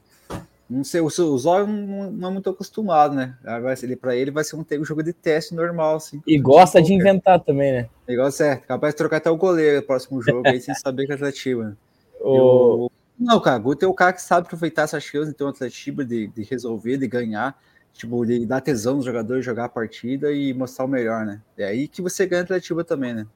Não 0.69 0.85
sei, 0.85 1.01
o, 1.01 1.07
o 1.07 1.39
Zóio 1.39 1.67
não, 1.67 2.11
não, 2.11 2.29
é 2.29 2.33
muito 2.33 2.51
acostumado, 2.51 3.15
né? 3.15 3.35
Ele, 3.83 3.97
para 3.97 4.15
ele 4.15 4.31
vai 4.31 4.45
ser 4.45 4.57
um, 4.57 4.65
um 4.81 4.85
jogo 4.85 5.03
de 5.03 5.15
teste 5.15 5.55
normal, 5.55 5.97
assim. 5.97 6.21
E 6.27 6.39
gosta 6.39 6.83
de 6.83 6.93
inventar 6.93 7.41
também, 7.41 7.73
né? 7.73 7.89
Igual 8.07 8.31
certo, 8.31 8.67
capaz 8.67 8.93
de 8.93 8.99
trocar 8.99 9.17
até 9.17 9.31
o 9.31 9.37
goleiro 9.37 9.77
no 9.77 9.83
próximo 9.83 10.21
jogo 10.21 10.47
aí, 10.47 10.61
sem 10.61 10.75
saber 10.75 11.07
que 11.07 11.13
é 11.13 11.15
atletiba. 11.15 11.65
Né? 11.65 11.77
O... 12.21 12.91
Não, 13.17 13.39
cara, 13.39 13.59
o 13.59 13.63
Guto 13.63 13.85
é 13.85 13.89
o 13.89 13.95
cara 13.95 14.13
que 14.13 14.21
sabe 14.21 14.47
aproveitar 14.47 14.83
essas 14.83 15.05
chances 15.05 15.33
ter 15.33 15.45
um 15.45 15.49
atletiba, 15.49 16.05
de, 16.05 16.27
de 16.27 16.43
resolver, 16.43 16.97
de 16.97 17.07
ganhar 17.07 17.57
tipo, 17.93 18.25
de 18.25 18.47
dar 18.47 18.61
tesão 18.61 18.97
nos 18.97 19.05
jogadores 19.05 19.45
jogar 19.45 19.65
a 19.65 19.69
partida 19.69 20.33
e 20.33 20.55
mostrar 20.55 20.85
o 20.85 20.89
melhor, 20.89 21.27
né? 21.27 21.41
É 21.57 21.65
aí 21.65 21.89
que 21.89 22.03
você 22.03 22.27
ganha 22.27 22.43
a 22.43 22.45
Atletiba 22.45 22.85
também, 22.85 23.15
né? 23.15 23.27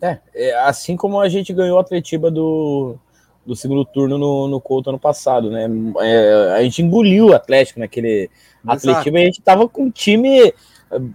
É, 0.00 0.18
é 0.34 0.58
assim 0.60 0.96
como 0.96 1.20
a 1.20 1.28
gente 1.28 1.52
ganhou 1.52 1.78
a 1.78 1.80
Atletiba 1.80 2.30
do, 2.30 2.96
do 3.44 3.56
segundo 3.56 3.84
turno 3.84 4.18
no, 4.18 4.48
no 4.48 4.60
Couto 4.60 4.90
ano 4.90 4.98
passado, 4.98 5.50
né? 5.50 5.66
É, 6.00 6.54
a 6.56 6.62
gente 6.62 6.82
engoliu 6.82 7.28
o 7.28 7.34
Atlético 7.34 7.80
naquele 7.80 8.30
Exato. 8.64 8.90
Atletiba 8.90 9.18
e 9.18 9.22
a 9.22 9.26
gente 9.26 9.40
tava 9.40 9.68
com 9.68 9.84
um 9.84 9.90
time 9.90 10.52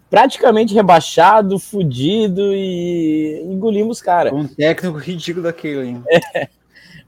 praticamente 0.09 0.73
rebaixado, 0.73 1.57
fudido 1.57 2.53
e 2.53 3.41
engolimos, 3.43 4.01
cara. 4.01 4.33
Um 4.33 4.47
técnico 4.47 4.97
ridículo 4.97 5.43
daquele, 5.43 5.87
hein? 5.87 6.03
É, 6.33 6.47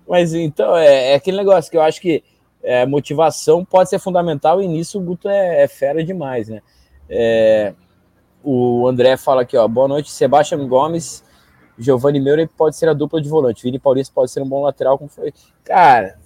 mas 0.08 0.34
então, 0.34 0.76
é, 0.76 1.12
é 1.12 1.16
aquele 1.16 1.38
negócio 1.38 1.72
que 1.72 1.78
eu 1.78 1.82
acho 1.82 2.02
que 2.02 2.24
é, 2.64 2.86
motivação 2.86 3.66
pode 3.66 3.90
ser 3.90 4.00
fundamental 4.00 4.62
e 4.62 4.68
nisso 4.68 4.98
o 4.98 5.02
Guto 5.02 5.28
é, 5.28 5.64
é 5.64 5.68
fera 5.68 6.04
demais, 6.04 6.48
né? 6.48 6.62
É, 7.10 7.74
o 8.44 8.88
André 8.88 9.18
fala 9.18 9.42
aqui, 9.42 9.58
ó, 9.58 9.68
boa 9.68 9.88
noite, 9.88 10.12
Sebastião 10.12 10.66
Gomes, 10.68 11.24
Giovanni 11.78 12.20
Meura 12.20 12.50
pode 12.58 12.76
ser 12.76 12.88
a 12.88 12.94
dupla 12.94 13.22
de 13.22 13.30
volante, 13.30 13.64
Vini 13.64 13.80
Paulista 13.80 14.14
pode 14.14 14.32
ser 14.32 14.42
um 14.42 14.48
bom 14.48 14.62
lateral, 14.62 14.98
como 14.98 15.10
foi. 15.10 15.34
Cara, 15.64 16.18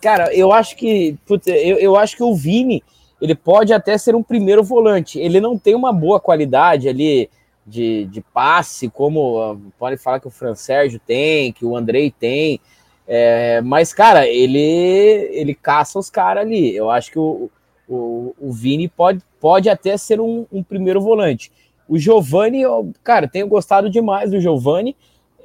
cara, 0.00 0.34
eu 0.34 0.52
acho 0.52 0.76
que, 0.76 1.16
puta, 1.26 1.50
eu, 1.50 1.78
eu 1.78 1.96
acho 1.96 2.16
que 2.16 2.22
o 2.22 2.34
Vini, 2.34 2.82
ele 3.20 3.34
pode 3.34 3.72
até 3.72 3.96
ser 3.98 4.14
um 4.14 4.22
primeiro 4.22 4.62
volante, 4.62 5.18
ele 5.18 5.40
não 5.40 5.58
tem 5.58 5.74
uma 5.74 5.92
boa 5.92 6.18
qualidade 6.18 6.88
ali 6.88 7.30
de, 7.66 8.06
de 8.06 8.20
passe, 8.20 8.88
como 8.88 9.60
pode 9.78 9.96
falar 9.96 10.20
que 10.20 10.28
o 10.28 10.30
Fran 10.30 10.54
Sérgio 10.54 11.00
tem, 11.06 11.52
que 11.52 11.64
o 11.64 11.76
Andrei 11.76 12.10
tem, 12.10 12.60
é, 13.06 13.60
mas, 13.60 13.92
cara, 13.92 14.26
ele 14.26 14.58
ele 14.58 15.54
caça 15.54 15.98
os 15.98 16.08
caras 16.08 16.44
ali. 16.44 16.74
Eu 16.74 16.90
acho 16.90 17.10
que 17.10 17.18
o, 17.18 17.50
o, 17.88 18.34
o 18.38 18.52
Vini 18.52 18.88
pode, 18.88 19.20
pode 19.40 19.68
até 19.68 19.96
ser 19.96 20.20
um, 20.20 20.46
um 20.50 20.62
primeiro 20.62 21.00
volante. 21.00 21.52
O 21.86 21.98
Giovani, 21.98 22.62
eu, 22.62 22.92
cara, 23.02 23.28
tenho 23.28 23.46
gostado 23.46 23.90
demais 23.90 24.30
do 24.30 24.40
Giovani. 24.40 24.96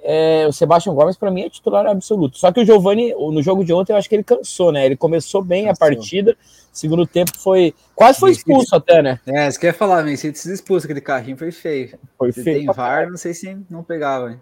É, 0.02 0.48
o 0.48 0.54
Sebastião 0.54 0.96
Gomes, 0.96 1.18
para 1.18 1.30
mim, 1.30 1.42
é 1.42 1.50
titular 1.50 1.86
absoluto. 1.86 2.38
Só 2.38 2.50
que 2.54 2.62
o 2.62 2.66
Giovani, 2.66 3.14
no 3.14 3.42
jogo 3.42 3.66
de 3.66 3.74
ontem, 3.74 3.92
eu 3.92 3.98
acho 3.98 4.08
que 4.08 4.16
ele 4.16 4.24
cansou, 4.24 4.72
né? 4.72 4.86
Ele 4.86 4.96
começou 4.96 5.44
bem 5.44 5.66
cansou. 5.66 5.74
a 5.74 5.90
partida, 5.90 6.38
segundo 6.72 7.06
tempo 7.06 7.38
foi. 7.38 7.74
Quase 7.94 8.18
foi 8.18 8.32
expulso 8.32 8.74
até, 8.74 9.02
né? 9.02 9.20
É, 9.26 9.52
você 9.52 9.60
quer 9.60 9.74
falar, 9.74 10.06
mas 10.06 10.22
se 10.22 10.30
expulso 10.30 10.86
aquele 10.86 11.02
carrinho 11.02 11.36
foi 11.36 11.52
feio. 11.52 12.00
Foi 12.18 12.32
se 12.32 12.42
feio. 12.42 12.60
tem 12.60 12.74
VAR, 12.74 13.10
não 13.10 13.18
sei 13.18 13.34
se 13.34 13.58
não 13.70 13.84
pegava, 13.84 14.32
hein? 14.32 14.42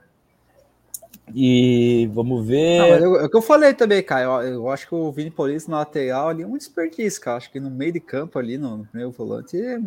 E 1.33 2.09
vamos 2.13 2.45
ver. 2.45 2.79
Não, 2.79 2.87
eu, 2.87 3.15
é 3.21 3.25
o 3.25 3.29
que 3.29 3.35
eu 3.35 3.41
falei 3.41 3.73
também, 3.73 4.01
cara. 4.01 4.23
Eu, 4.23 4.53
eu, 4.53 4.69
acho 4.69 4.87
que 4.87 4.95
o 4.95 5.11
Vini 5.11 5.29
Paulista 5.29 5.69
na 5.69 5.79
lateral 5.79 6.29
ali 6.29 6.43
é 6.43 6.47
um 6.47 6.57
desperdício, 6.57 7.21
cara. 7.21 7.37
Acho 7.37 7.51
que 7.51 7.59
no 7.59 7.69
meio 7.69 7.91
de 7.91 7.99
campo 7.99 8.39
ali, 8.39 8.57
no, 8.57 8.77
no 8.77 8.85
primeiro 8.85 9.11
volante, 9.11 9.59
é, 9.59 9.79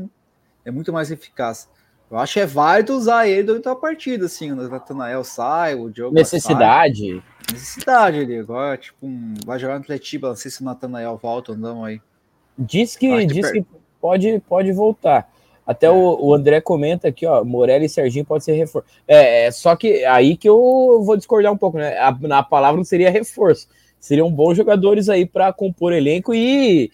é, 0.65 0.71
muito 0.71 0.93
mais 0.93 1.11
eficaz. 1.11 1.69
Eu 2.11 2.19
acho 2.19 2.35
que 2.35 2.41
é 2.41 2.47
válido 2.47 2.95
usar 2.95 3.27
ele 3.27 3.45
durante 3.45 3.69
a 3.69 3.75
partida, 3.75 4.27
assim. 4.27 4.53
O 4.53 4.57
Natanael 4.57 5.25
sai, 5.25 5.75
o 5.75 5.89
Diogo. 5.89 6.15
Necessidade. 6.15 7.11
Sai. 7.11 7.23
Necessidade 7.53 8.19
ali. 8.19 8.39
Agora, 8.39 8.77
tipo, 8.77 9.07
um, 9.07 9.35
vai 9.47 9.59
jogar 9.59 9.75
no 9.75 9.81
Atletiba, 9.81 10.29
não 10.29 10.37
sei 10.37 10.51
se 10.51 10.61
o 10.61 10.65
Natanael 10.65 11.17
volta 11.17 11.53
ou 11.53 11.59
não 11.59 11.85
aí. 11.85 12.01
Diz 12.59 12.97
que, 12.97 13.27
diz 13.27 13.51
que, 13.51 13.63
que 13.63 13.67
pode, 14.01 14.41
pode 14.41 14.73
voltar. 14.73 15.31
Até 15.71 15.89
o, 15.89 16.19
o, 16.21 16.35
André 16.35 16.61
comenta 16.61 17.07
aqui, 17.07 17.25
ó, 17.25 17.45
Morelli 17.45 17.85
e 17.85 17.89
Serginho 17.89 18.25
pode 18.25 18.43
ser 18.43 18.55
reforço. 18.55 18.89
É, 19.07 19.47
é, 19.47 19.51
só 19.53 19.77
que 19.77 20.05
aí 20.05 20.37
que 20.37 20.49
eu 20.49 21.01
vou 21.05 21.17
discordar 21.17 21.53
um 21.53 21.57
pouco, 21.57 21.79
né? 21.79 21.97
A, 21.97 22.09
a 22.09 22.43
palavra 22.43 22.77
não 22.77 22.85
seria 22.85 23.09
reforço. 23.09 23.69
Seriam 24.01 24.29
bons 24.33 24.57
jogadores 24.57 25.09
aí 25.09 25.25
para 25.25 25.53
compor 25.53 25.93
elenco 25.93 26.35
e 26.35 26.91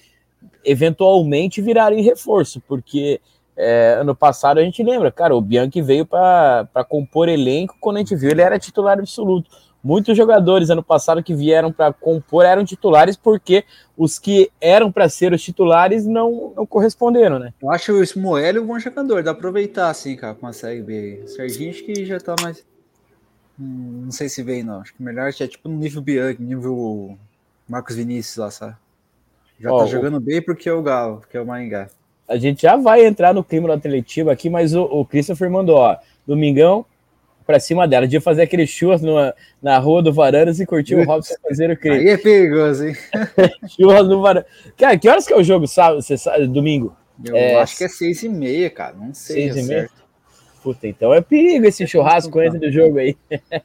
eventualmente 0.62 1.62
virarem 1.62 2.02
reforço, 2.02 2.60
porque 2.68 3.18
é, 3.56 3.96
ano 3.98 4.14
passado 4.14 4.58
a 4.58 4.62
gente 4.62 4.82
lembra, 4.82 5.10
cara, 5.10 5.34
o 5.34 5.40
Bianchi 5.40 5.80
veio 5.80 6.04
para 6.04 6.84
compor 6.86 7.30
elenco, 7.30 7.78
quando 7.80 7.96
a 7.96 8.00
gente 8.00 8.14
viu 8.14 8.28
ele 8.28 8.42
era 8.42 8.58
titular 8.58 8.98
absoluto. 8.98 9.48
Muitos 9.86 10.16
jogadores 10.16 10.68
ano 10.68 10.82
passado 10.82 11.22
que 11.22 11.32
vieram 11.32 11.70
para 11.70 11.92
compor 11.92 12.44
eram 12.44 12.64
titulares 12.64 13.16
porque 13.16 13.64
os 13.96 14.18
que 14.18 14.50
eram 14.60 14.90
para 14.90 15.08
ser 15.08 15.32
os 15.32 15.40
titulares 15.40 16.04
não, 16.04 16.52
não 16.56 16.66
corresponderam, 16.66 17.38
né? 17.38 17.54
Eu 17.62 17.70
acho 17.70 17.92
o 17.92 18.04
Smoelio 18.04 18.64
um 18.64 18.66
bom 18.66 18.78
jogador, 18.80 19.22
dá 19.22 19.32
pra 19.32 19.38
aproveitar 19.38 19.88
assim, 19.88 20.16
cara, 20.16 20.34
com 20.34 20.46
a 20.48 20.52
Série 20.52 20.82
B. 20.82 21.22
O 21.24 21.28
Serginho 21.28 21.70
acho 21.70 21.84
que 21.84 22.04
já 22.04 22.18
tá 22.18 22.34
mais. 22.42 22.66
Hum, 23.58 24.02
não 24.06 24.10
sei 24.10 24.28
se 24.28 24.42
vem, 24.42 24.64
não. 24.64 24.80
Acho 24.80 24.92
que 24.92 25.02
melhor 25.02 25.28
é 25.28 25.46
tipo 25.46 25.68
no 25.68 25.76
nível 25.76 26.02
Bianchi, 26.02 26.42
nível 26.42 27.16
Marcos 27.68 27.94
Vinícius 27.94 28.36
lá, 28.38 28.50
sabe? 28.50 28.74
Já 29.60 29.72
Ó, 29.72 29.78
tá 29.78 29.86
jogando 29.86 30.18
bem 30.18 30.42
porque 30.42 30.68
é 30.68 30.72
o 30.72 30.82
Galo, 30.82 31.18
porque 31.18 31.36
é 31.36 31.40
o 31.40 31.46
Maringá. 31.46 31.88
A 32.28 32.36
gente 32.36 32.62
já 32.62 32.76
vai 32.76 33.06
entrar 33.06 33.32
no 33.32 33.44
clima 33.44 33.68
da 33.68 33.74
Atletiba 33.74 34.32
aqui, 34.32 34.50
mas 34.50 34.74
o, 34.74 34.82
o 34.82 35.06
Christopher 35.06 35.48
mandou, 35.48 35.76
ó. 35.76 35.96
Domingão, 36.26 36.84
pra 37.46 37.60
cima 37.60 37.86
dela. 37.86 38.06
De 38.06 38.18
fazer 38.20 38.42
aquele 38.42 38.66
churras 38.66 39.00
no, 39.00 39.14
na 39.62 39.78
rua 39.78 40.02
do 40.02 40.12
Varanas 40.12 40.58
e 40.58 40.66
curtir 40.66 40.96
o 40.96 41.04
Robson 41.04 41.34
Cruzeiro 41.42 41.76
Cris. 41.76 42.00
Aí 42.00 42.08
é 42.08 42.16
perigoso, 42.16 42.88
hein? 42.88 42.96
churras 43.68 44.08
no 44.08 44.20
Varanas. 44.20 44.48
Cara, 44.76 44.98
que 44.98 45.08
horas 45.08 45.26
que 45.26 45.32
é 45.32 45.36
o 45.36 45.44
jogo, 45.44 45.66
sabe? 45.66 45.96
Você 46.02 46.18
sabe 46.18 46.46
domingo? 46.46 46.96
Eu 47.24 47.36
é... 47.36 47.54
acho 47.56 47.78
que 47.78 47.84
é 47.84 47.88
seis 47.88 48.22
e 48.22 48.28
meia, 48.28 48.68
cara. 48.68 48.94
Não 48.94 49.14
sei. 49.14 49.52
Seis 49.52 49.64
e 49.64 49.68
meia? 49.68 49.90
Puta, 50.62 50.88
então 50.88 51.14
é 51.14 51.20
perigo 51.20 51.64
esse 51.64 51.84
é 51.84 51.86
churrasco 51.86 52.38
antes 52.40 52.58
do 52.58 52.72
jogo 52.72 52.98
aí. 52.98 53.16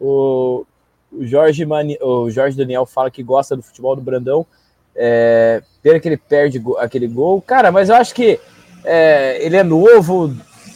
o, 0.00 0.66
o, 1.12 1.24
Jorge 1.24 1.64
Mani, 1.64 1.96
o 2.02 2.28
Jorge 2.28 2.56
Daniel 2.56 2.84
fala 2.84 3.10
que 3.10 3.22
gosta 3.22 3.56
do 3.56 3.62
futebol 3.62 3.94
do 3.94 4.02
Brandão. 4.02 4.44
É, 4.96 5.62
pena 5.80 6.00
que 6.00 6.08
ele 6.08 6.16
perde 6.16 6.60
aquele 6.78 7.06
gol. 7.06 7.40
Cara, 7.40 7.70
mas 7.70 7.88
eu 7.88 7.94
acho 7.94 8.12
que 8.12 8.40
é, 8.84 9.38
ele 9.44 9.56
é 9.56 9.62
novo, 9.62 10.34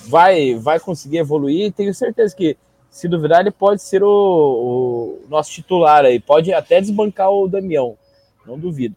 vai, 0.08 0.54
vai 0.54 0.78
conseguir 0.80 1.18
evoluir. 1.18 1.72
Tenho 1.72 1.94
certeza 1.94 2.34
que, 2.34 2.56
se 2.90 3.08
duvidar, 3.08 3.40
ele 3.40 3.50
pode 3.50 3.82
ser 3.82 4.02
o, 4.02 4.08
o 4.08 5.28
nosso 5.28 5.50
titular 5.50 6.04
aí. 6.04 6.20
Pode 6.20 6.52
até 6.52 6.80
desbancar 6.80 7.30
o 7.30 7.48
Damião, 7.48 7.96
não 8.46 8.58
duvido. 8.58 8.96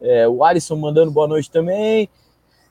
É, 0.00 0.28
o 0.28 0.44
Alisson 0.44 0.76
mandando 0.76 1.10
boa 1.10 1.28
noite 1.28 1.50
também. 1.50 2.08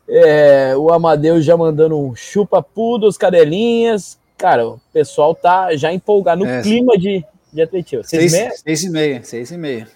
É, 0.07 0.75
o 0.75 0.91
Amadeu 0.91 1.41
já 1.41 1.55
mandando 1.55 1.97
um 1.97 2.15
chupa 2.15 2.61
pudos, 2.61 3.17
cadelinhas. 3.17 4.19
Cara, 4.37 4.67
o 4.67 4.81
pessoal 4.91 5.33
tá 5.33 5.75
já 5.75 5.93
empolgado 5.93 6.43
no 6.43 6.49
é, 6.49 6.61
clima 6.61 6.97
de, 6.97 7.23
de 7.53 7.61
atletismo. 7.61 8.03
Seis, 8.03 8.31
seis, 8.31 8.61
seis, 8.61 8.83
e 8.83 8.89
meia, 8.89 9.23
seis 9.23 9.51
e 9.51 9.57
meia. 9.57 9.87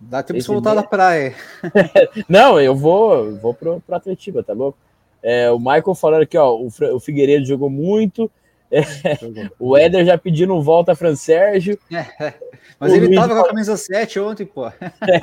Dá 0.00 0.22
tempo 0.22 0.40
de 0.40 0.46
voltar 0.46 0.74
da 0.74 0.82
praia. 0.82 1.34
não, 2.28 2.58
eu 2.58 2.74
vou, 2.74 3.36
vou 3.36 3.52
pro, 3.52 3.80
pro 3.80 3.94
Atletiba, 3.94 4.42
tá 4.42 4.54
louco? 4.54 4.78
É, 5.22 5.50
o 5.50 5.58
Michael 5.58 5.94
falando 5.94 6.22
aqui, 6.22 6.38
ó, 6.38 6.54
o, 6.54 6.68
o 6.94 7.00
Figueiredo 7.00 7.44
jogou 7.44 7.68
muito. 7.70 8.30
É, 8.70 8.80
o 9.58 9.76
Éder 9.76 10.06
já 10.06 10.16
pedindo 10.16 10.60
volta 10.62 10.92
a 10.92 10.94
Fran 10.94 11.16
Sérgio. 11.16 11.78
É, 12.20 12.34
mas 12.78 12.92
o 12.92 12.96
ele 12.96 13.06
Luiz 13.08 13.20
tava 13.20 13.34
com 13.34 13.40
a 13.40 13.48
camisa 13.48 13.76
7 13.76 14.20
ontem, 14.20 14.46
pô. 14.46 14.70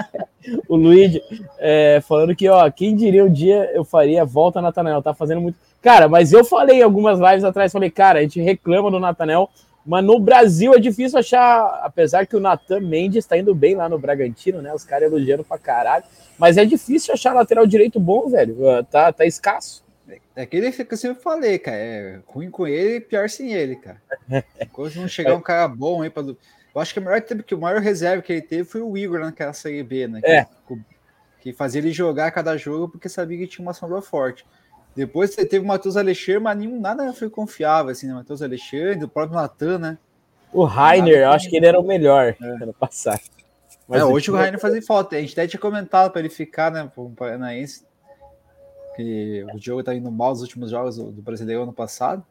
o 0.70 0.76
Luiz 0.76 1.20
é, 1.58 2.02
falando 2.08 2.36
que, 2.36 2.48
ó, 2.48 2.70
quem 2.70 2.96
diria 2.96 3.26
um 3.26 3.32
dia 3.32 3.72
eu 3.74 3.84
faria 3.84 4.24
volta 4.24 4.62
Natanel, 4.62 5.02
tá 5.02 5.14
fazendo 5.14 5.42
muito. 5.42 5.58
Cara, 5.82 6.08
mas 6.08 6.34
eu 6.34 6.46
falei 6.46 6.84
algumas 6.84 7.20
lives 7.20 7.44
atrás, 7.44 7.72
falei, 7.72 7.90
cara, 7.90 8.20
a 8.20 8.22
gente 8.22 8.40
reclama 8.42 8.92
do 8.92 9.00
Natanel, 9.00 9.50
mas 9.84 10.04
no 10.04 10.20
Brasil 10.20 10.74
é 10.74 10.80
difícil 10.80 11.18
achar, 11.18 11.80
apesar 11.84 12.28
que 12.28 12.36
o 12.36 12.40
Natan 12.40 12.82
Mendes 12.82 13.24
está 13.24 13.38
indo 13.38 13.56
bem 13.56 13.76
lá 13.76 13.90
no 13.90 13.98
Bragantino, 13.98 14.62
né? 14.62 14.74
Os 14.74 14.84
caras 14.84 15.12
elogiando 15.12 15.44
pra 15.44 15.58
caralho. 15.58 16.04
Mas 16.38 16.58
é 16.58 16.66
difícil 16.66 17.14
achar 17.14 17.34
lateral 17.34 17.66
direito 17.66 18.00
bom, 18.00 18.28
velho. 18.28 18.58
Tá, 18.92 19.12
tá 19.12 19.26
escasso. 19.26 19.87
É 20.36 20.42
aquele 20.44 20.72
que 20.72 20.94
eu 20.94 20.98
sempre 20.98 21.22
falei, 21.22 21.60
cara. 21.60 21.78
É 21.78 22.20
ruim 22.26 22.50
com 22.50 22.66
ele 22.66 22.96
e 22.96 23.02
pior 23.02 23.30
sem 23.30 23.54
ele, 23.54 23.76
cara. 23.76 24.02
Quando 24.72 24.96
não 24.96 25.08
chegar 25.08 25.36
um 25.36 25.42
cara 25.42 25.68
bom 25.68 26.02
aí 26.02 26.10
para. 26.10 26.24
Eu 26.24 26.82
acho 26.82 26.94
que 26.94 27.00
o 27.00 27.04
maior 27.04 27.22
tempo 27.22 27.44
que 27.44 27.56
o 27.56 27.60
maior 27.60 27.82
reserva 27.82 28.22
que 28.22 28.32
ele 28.32 28.42
teve 28.42 28.64
foi 28.64 28.82
o 28.82 28.98
Igor 28.98 29.20
naquela 29.20 29.52
Série 29.52 29.84
B, 29.84 30.08
né? 30.08 30.22
É. 30.24 30.46
Que, 30.68 30.80
que 31.42 31.54
fazia 31.54 31.82
ele 31.82 31.92
jogar 31.92 32.32
cada 32.32 32.56
jogo 32.56 32.88
porque 32.88 33.10
sabia 33.10 33.38
que 33.40 33.48
tinha 33.48 33.66
uma 33.66 33.74
sombra 33.74 34.02
forte. 34.02 34.46
Depois 34.96 35.34
você 35.34 35.46
teve 35.46 35.64
o 35.64 35.68
Matheus 35.68 35.98
Alexandre, 35.98 36.42
mas 36.42 36.58
nenhum, 36.58 36.80
nada 36.80 37.12
foi 37.14 37.30
confiável, 37.30 37.92
assim, 37.92 38.08
né? 38.08 38.14
Matheus 38.14 38.42
Alexandre, 38.42 39.04
o 39.04 39.10
próprio 39.10 39.40
Natan, 39.40 39.78
né? 39.80 39.98
O 40.54 40.64
Rainer, 40.64 41.20
eu 41.20 41.32
acho 41.32 41.50
que 41.50 41.58
ele 41.58 41.66
era 41.66 41.80
o 41.80 41.84
melhor 41.84 42.36
é. 42.42 42.64
ano 42.64 42.74
passado. 42.74 43.22
Mas 43.88 44.02
é, 44.02 44.06
hoje 44.06 44.30
o 44.30 44.36
Rainer 44.36 44.60
fazia 44.60 44.82
falta. 44.82 45.16
A 45.16 45.20
gente 45.20 45.34
até 45.34 45.48
tinha 45.48 45.60
comentado 45.60 46.12
para 46.12 46.20
ele 46.20 46.30
ficar, 46.30 46.72
né? 46.72 46.92
Paranaense 47.16 47.87
que 48.98 49.46
o 49.54 49.60
Diogo 49.60 49.84
tá 49.84 49.94
indo 49.94 50.12
mal 50.12 50.32
nos 50.32 50.42
últimos 50.42 50.72
jogos 50.72 50.98
do, 50.98 51.22
Brasileiro 51.22 51.64
ano 51.64 51.72
passado. 51.72 52.24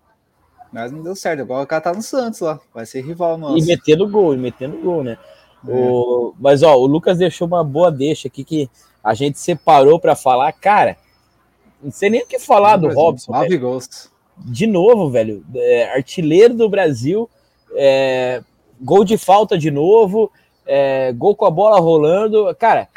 Mas 0.73 0.91
não 0.91 1.03
deu 1.03 1.15
certo. 1.15 1.41
Agora 1.41 1.63
o 1.63 1.67
cara 1.67 1.81
tá 1.81 1.93
no 1.95 2.03
Santos 2.03 2.41
lá. 2.41 2.59
Vai 2.75 2.85
ser 2.85 3.01
rival 3.03 3.39
nosso. 3.39 3.57
E 3.57 3.63
metendo 3.65 4.09
gol, 4.09 4.35
e 4.35 4.37
metendo 4.37 4.77
gol, 4.79 5.05
né? 5.05 5.17
É. 5.67 5.71
O, 5.71 6.35
mas 6.39 6.63
ó, 6.65 6.77
o 6.77 6.87
Lucas 6.87 7.19
deixou 7.19 7.47
uma 7.47 7.63
boa 7.63 7.91
deixa 7.91 8.27
aqui 8.27 8.45
que 8.45 8.69
a 9.03 9.15
gente 9.15 9.39
separou 9.39 10.01
para 10.01 10.17
falar. 10.17 10.53
Cara, 10.53 10.97
não 11.81 11.93
sei 11.93 12.11
nem 12.11 12.23
o 12.23 12.27
que 12.27 12.41
falar 12.41 12.77
do 12.77 12.89
Robson. 12.89 13.33
Nove 13.33 13.57
gols. 13.57 14.11
De 14.37 14.67
novo, 14.67 15.09
velho. 15.09 15.45
É, 15.55 15.95
artilheiro 15.95 16.53
do 16.53 16.69
Brasil. 16.69 17.31
É, 17.75 18.43
gol 18.81 19.05
de 19.05 19.17
falta 19.17 19.57
de 19.57 19.71
novo. 19.71 20.33
É, 20.67 21.13
gol 21.13 21.37
com 21.37 21.47
a 21.47 21.51
bola 21.51 21.79
rolando. 21.79 22.55
Cara, 22.57 22.89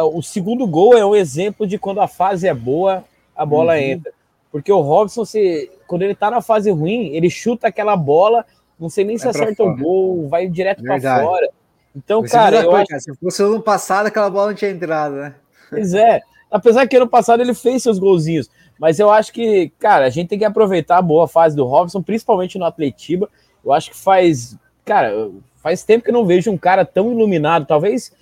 o 0.00 0.22
segundo 0.22 0.66
gol 0.66 0.96
é 0.96 1.04
um 1.04 1.14
exemplo 1.14 1.66
de 1.66 1.78
quando 1.78 2.00
a 2.00 2.08
fase 2.08 2.48
é 2.48 2.54
boa, 2.54 3.04
a 3.36 3.44
bola 3.44 3.74
uhum. 3.74 3.78
entra. 3.78 4.12
Porque 4.50 4.72
o 4.72 4.80
Robson, 4.80 5.24
se, 5.24 5.70
quando 5.86 6.02
ele 6.02 6.14
tá 6.14 6.30
na 6.30 6.42
fase 6.42 6.70
ruim, 6.70 7.14
ele 7.14 7.30
chuta 7.30 7.68
aquela 7.68 7.96
bola, 7.96 8.44
não 8.78 8.90
sei 8.90 9.04
nem 9.04 9.16
se 9.16 9.26
acerta 9.26 9.62
o 9.62 9.76
gol, 9.76 10.28
vai 10.28 10.46
direto 10.46 10.82
para 10.82 11.00
fora. 11.00 11.48
Então, 11.94 12.22
cara, 12.22 12.62
eu 12.62 12.74
acho... 12.76 12.86
se 13.00 13.14
fosse 13.16 13.42
ano 13.42 13.60
passado, 13.62 14.06
aquela 14.06 14.30
bola 14.30 14.48
não 14.48 14.54
tinha 14.54 14.70
entrado, 14.70 15.14
né? 15.14 15.34
Pois 15.68 15.94
é. 15.94 16.20
Apesar 16.50 16.86
que 16.86 16.96
ano 16.96 17.08
passado 17.08 17.40
ele 17.40 17.54
fez 17.54 17.82
seus 17.82 17.98
golzinhos, 17.98 18.50
mas 18.78 18.98
eu 18.98 19.10
acho 19.10 19.32
que, 19.32 19.70
cara, 19.78 20.04
a 20.04 20.10
gente 20.10 20.28
tem 20.28 20.38
que 20.38 20.44
aproveitar 20.44 20.98
a 20.98 21.02
boa 21.02 21.26
fase 21.26 21.56
do 21.56 21.64
Robson, 21.64 22.02
principalmente 22.02 22.58
no 22.58 22.66
Atletiba. 22.66 23.28
Eu 23.64 23.72
acho 23.72 23.90
que 23.90 23.96
faz, 23.96 24.56
cara, 24.84 25.30
faz 25.62 25.82
tempo 25.82 26.04
que 26.04 26.10
eu 26.10 26.14
não 26.14 26.26
vejo 26.26 26.50
um 26.50 26.58
cara 26.58 26.84
tão 26.84 27.10
iluminado. 27.10 27.64
Talvez 27.64 28.12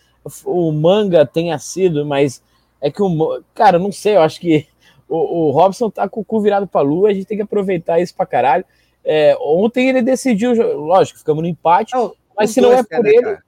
o 0.45 0.73
manga 0.73 1.25
tenha 1.27 1.59
sido, 1.59 2.05
mas 2.05 2.43
é 2.81 2.91
que 2.91 3.03
o. 3.03 3.43
Cara, 3.55 3.79
não 3.79 3.93
sei, 3.93 4.17
eu 4.17 4.23
acho 4.23 4.41
que 4.41 4.67
o, 5.09 5.49
o 5.49 5.51
Robson 5.51 5.91
tá 5.91 6.09
com 6.09 6.21
o 6.21 6.25
cu 6.25 6.41
virado 6.41 6.67
pra 6.67 6.81
lua, 6.81 7.11
a 7.11 7.13
gente 7.13 7.27
tem 7.27 7.37
que 7.37 7.43
aproveitar 7.43 8.01
isso 8.01 8.15
pra 8.15 8.27
caralho. 8.27 8.65
É, 9.05 9.37
ontem 9.41 9.89
ele 9.89 10.03
decidiu, 10.03 10.53
lógico, 10.79 11.19
ficamos 11.19 11.43
no 11.43 11.49
empate, 11.49 11.95
não, 11.95 12.15
mas 12.37 12.51
se 12.51 12.61
não 12.61 12.73
é 12.73 12.83
por 12.83 13.03
né, 13.03 13.11
ele. 13.11 13.23
Cara? 13.23 13.43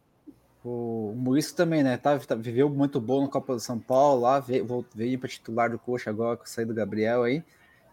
O 0.65 1.13
Murisco 1.17 1.57
também, 1.57 1.83
né? 1.83 1.97
Tá, 1.97 2.17
tá, 2.21 2.37
viveu 2.37 2.69
muito 2.69 3.01
bom 3.01 3.23
no 3.23 3.29
Copa 3.29 3.55
do 3.55 3.61
São 3.61 3.79
Paulo 3.79 4.21
lá, 4.21 4.39
veio, 4.39 4.87
veio 4.95 5.19
para 5.19 5.29
titular 5.29 5.71
do 5.71 5.79
Coxa 5.79 6.09
agora 6.09 6.37
com 6.37 6.45
a 6.45 6.47
saída 6.47 6.73
do 6.73 6.77
Gabriel 6.77 7.25
aí. 7.25 7.43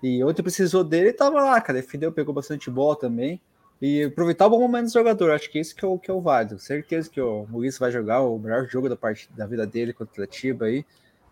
E 0.04 0.24
ontem 0.24 0.44
precisou 0.44 0.84
dele 0.84 1.10
e 1.10 1.14
tava 1.14 1.42
lá, 1.42 1.60
cara. 1.60 1.82
Defendeu, 1.82 2.12
pegou 2.12 2.34
bastante 2.34 2.70
bola 2.70 2.96
também. 2.96 3.42
E 3.82 4.04
aproveitar 4.04 4.48
o 4.48 4.50
bom 4.50 4.60
momento 4.60 4.88
do 4.88 4.94
jogador, 4.94 5.32
acho 5.32 5.50
que 5.50 5.58
isso 5.58 5.74
que 5.74 5.86
é 5.86 5.88
o, 5.88 5.98
que 5.98 6.12
é 6.12 6.14
o 6.14 6.20
válido. 6.20 6.60
Certeza 6.60 7.10
que 7.10 7.22
o 7.22 7.46
Maurício 7.50 7.80
vai 7.80 7.92
jogar 7.92 8.22
o 8.22 8.38
melhor 8.38 8.68
jogo 8.68 8.90
da 8.90 8.96
parte 8.96 9.30
da 9.32 9.46
vida 9.46 9.66
dele 9.66 9.94
contra 9.94 10.12
o 10.12 10.24
Atletiba 10.24 10.66
aí. 10.66 10.86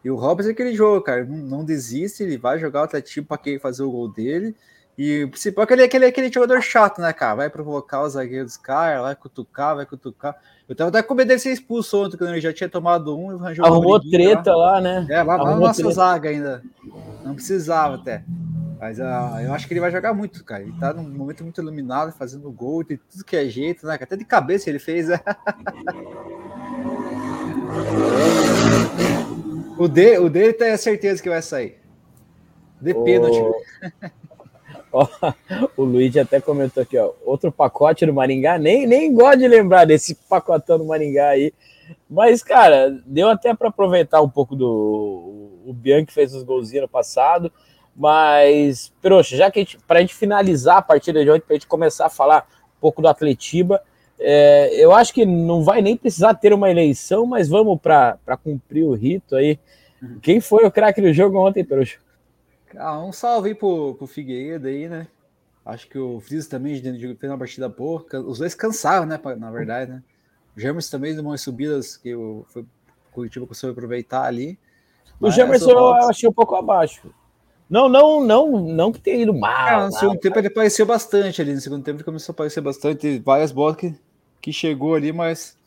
E 0.03 0.09
o 0.09 0.15
Robson 0.15 0.49
é 0.49 0.51
aquele 0.51 0.73
jogo, 0.73 1.01
cara. 1.01 1.25
Não, 1.25 1.37
não 1.37 1.65
desiste, 1.65 2.23
ele 2.23 2.37
vai 2.37 2.57
jogar 2.57 2.81
o 2.81 2.83
Atletiba 2.83 3.27
para 3.27 3.37
quem 3.37 3.59
fazer 3.59 3.83
o 3.83 3.91
gol 3.91 4.07
dele. 4.07 4.55
E 4.97 5.25
o 5.25 5.29
principal 5.29 5.61
é 5.61 5.65
aquele, 5.65 5.83
aquele, 5.83 6.05
aquele 6.05 6.31
jogador 6.31 6.59
chato, 6.59 6.99
né, 6.99 7.13
cara? 7.13 7.35
Vai 7.35 7.49
provocar 7.51 8.01
os 8.01 8.13
zagueiros 8.13 8.53
dos 8.53 8.57
caras, 8.57 9.03
vai 9.03 9.15
cutucar, 9.15 9.75
vai 9.75 9.85
cutucar. 9.85 10.35
Eu 10.67 10.75
tava 10.75 10.89
até 10.89 11.03
com 11.03 11.13
medo 11.13 11.27
dele 11.27 11.39
ser 11.39 11.51
expulso 11.51 12.03
ontem, 12.03 12.17
quando 12.17 12.31
ele 12.31 12.41
já 12.41 12.51
tinha 12.51 12.67
tomado 12.67 13.15
um 13.15 13.31
e 13.31 13.35
arranjou 13.35 13.63
Arrumou 13.63 13.99
treta 13.99 14.55
lá. 14.55 14.73
lá, 14.73 14.81
né? 14.81 15.05
É, 15.07 15.21
lá, 15.21 15.35
lá 15.35 15.51
na 15.51 15.57
nossa 15.57 15.83
treta. 15.83 15.93
zaga 15.93 16.29
ainda. 16.29 16.63
Não 17.23 17.35
precisava 17.35 17.95
até. 17.95 18.23
Mas 18.79 18.97
uh, 18.97 19.39
eu 19.43 19.53
acho 19.53 19.67
que 19.67 19.73
ele 19.73 19.79
vai 19.79 19.91
jogar 19.91 20.15
muito, 20.15 20.43
cara. 20.43 20.63
Ele 20.63 20.73
tá 20.79 20.91
num 20.93 21.03
momento 21.03 21.43
muito 21.43 21.61
iluminado, 21.61 22.11
fazendo 22.11 22.51
gol, 22.51 22.83
de 22.83 22.97
tudo 22.97 23.23
que 23.23 23.35
é 23.35 23.45
jeito, 23.45 23.85
né? 23.85 23.99
Até 24.01 24.15
de 24.15 24.25
cabeça 24.25 24.67
ele 24.67 24.79
fez. 24.79 25.09
Né? 25.09 25.19
o, 29.77 29.87
de, 29.87 30.17
o 30.17 30.27
dele 30.27 30.53
tem 30.53 30.71
a 30.71 30.77
certeza 30.77 31.21
que 31.21 31.29
vai 31.29 31.43
sair. 31.43 31.77
De 32.81 32.95
pênalti. 32.95 33.43
O... 34.97 35.81
o 35.81 35.83
Luiz 35.83 36.15
até 36.17 36.41
comentou 36.41 36.83
aqui, 36.83 36.97
ó. 36.97 37.11
Outro 37.25 37.51
pacote 37.51 38.05
do 38.05 38.13
Maringá. 38.13 38.57
Nem, 38.57 38.87
nem 38.87 39.13
gosto 39.13 39.39
de 39.39 39.47
lembrar 39.47 39.85
desse 39.85 40.15
pacotão 40.15 40.77
do 40.77 40.85
Maringá 40.85 41.29
aí. 41.29 41.53
Mas, 42.09 42.43
cara, 42.43 42.89
deu 43.05 43.29
até 43.29 43.53
para 43.53 43.69
aproveitar 43.69 44.21
um 44.21 44.29
pouco 44.29 44.55
do. 44.55 45.61
O 45.65 45.73
Bianchi 45.73 46.11
fez 46.11 46.33
os 46.33 46.43
golzinhos 46.43 46.83
no 46.83 46.89
passado. 46.89 47.51
Mas, 47.95 48.93
Peroxa, 49.01 49.35
já 49.35 49.49
que 49.49 49.77
para 49.87 49.99
a 49.99 50.01
gente 50.01 50.13
finalizar 50.13 50.77
a 50.77 50.81
partida 50.81 51.23
de 51.23 51.31
ontem, 51.31 51.41
para 51.41 51.55
a 51.55 51.57
gente 51.57 51.67
começar 51.67 52.05
a 52.05 52.09
falar 52.09 52.47
um 52.77 52.79
pouco 52.79 53.01
do 53.01 53.07
Atletiba, 53.07 53.81
é, 54.19 54.69
eu 54.73 54.93
acho 54.93 55.13
que 55.13 55.25
não 55.25 55.63
vai 55.63 55.81
nem 55.81 55.97
precisar 55.97 56.35
ter 56.35 56.53
uma 56.53 56.69
eleição, 56.69 57.25
mas 57.25 57.47
vamos 57.47 57.79
para 57.81 58.17
cumprir 58.43 58.83
o 58.83 58.93
rito 58.93 59.35
aí. 59.35 59.59
Uhum. 60.01 60.19
Quem 60.21 60.39
foi 60.39 60.65
o 60.65 60.71
craque 60.71 61.01
do 61.01 61.11
jogo 61.11 61.39
ontem, 61.39 61.63
Peroxa? 61.63 61.97
Ah, 62.77 62.99
um 62.99 63.11
salve 63.11 63.49
aí 63.49 63.55
pro, 63.55 63.95
pro 63.95 64.07
Figueiredo 64.07 64.67
aí, 64.67 64.87
né? 64.87 65.07
Acho 65.65 65.87
que 65.87 65.97
o 65.97 66.19
Frizz 66.19 66.47
também 66.47 66.81
fez 66.81 67.31
uma 67.31 67.37
partida 67.37 67.67
boa. 67.67 68.05
Os 68.25 68.39
dois 68.39 68.55
cansaram, 68.55 69.05
né? 69.05 69.19
Na 69.37 69.51
verdade, 69.51 69.91
né? 69.91 70.03
O 70.55 70.59
Jamerson 70.59 70.91
também 70.91 71.13
deu 71.13 71.23
umas 71.23 71.41
subidas 71.41 71.97
que 71.97 72.15
o, 72.15 72.45
foi, 72.47 72.65
Curitiba 73.11 73.45
conseguiu 73.45 73.71
aproveitar 73.71 74.23
ali. 74.23 74.57
O 75.19 75.29
Jamerson 75.29 75.71
eu 75.71 75.93
achei 76.09 76.29
um 76.29 76.33
pouco 76.33 76.55
abaixo. 76.55 77.13
Não, 77.69 77.89
não, 77.89 78.23
não, 78.23 78.61
não 78.61 78.91
que 78.93 78.99
tenha 78.99 79.23
ido 79.23 79.33
mal. 79.33 79.81
É, 79.81 79.85
no 79.85 79.91
segundo 79.91 80.19
tempo 80.19 80.39
ele 80.39 80.47
apareceu 80.47 80.85
bastante 80.85 81.41
ali. 81.41 81.53
No 81.53 81.59
segundo 81.59 81.83
tempo 81.83 81.97
ele 81.97 82.03
começou 82.03 82.31
a 82.31 82.33
aparecer 82.33 82.61
bastante. 82.61 83.01
Teve 83.01 83.19
várias 83.19 83.51
bolas 83.51 83.75
que, 83.75 83.93
que 84.39 84.53
chegou 84.53 84.95
ali, 84.95 85.11
mas 85.11 85.57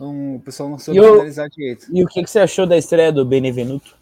um, 0.00 0.36
o 0.36 0.40
pessoal 0.40 0.68
não 0.68 0.78
soube 0.78 0.98
analisar 0.98 1.48
direito. 1.48 1.86
E 1.92 2.02
o 2.02 2.06
que, 2.06 2.22
que 2.22 2.30
você 2.30 2.38
achou 2.38 2.66
da 2.66 2.78
estreia 2.78 3.12
do 3.12 3.24
Benevenuto? 3.24 3.96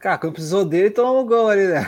Cara, 0.00 0.16
quando 0.16 0.32
precisou 0.32 0.64
dele, 0.64 0.90
tomou 0.90 1.22
um 1.22 1.26
gol 1.26 1.48
ali, 1.48 1.66
né? 1.68 1.86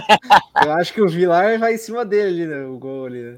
Eu 0.64 0.72
acho 0.72 0.92
que 0.92 1.02
o 1.02 1.08
Vilar 1.08 1.58
vai 1.58 1.74
em 1.74 1.78
cima 1.78 2.02
dele, 2.02 2.46
né? 2.46 2.64
O 2.64 2.78
gol 2.78 3.04
ali, 3.04 3.22
né? 3.22 3.36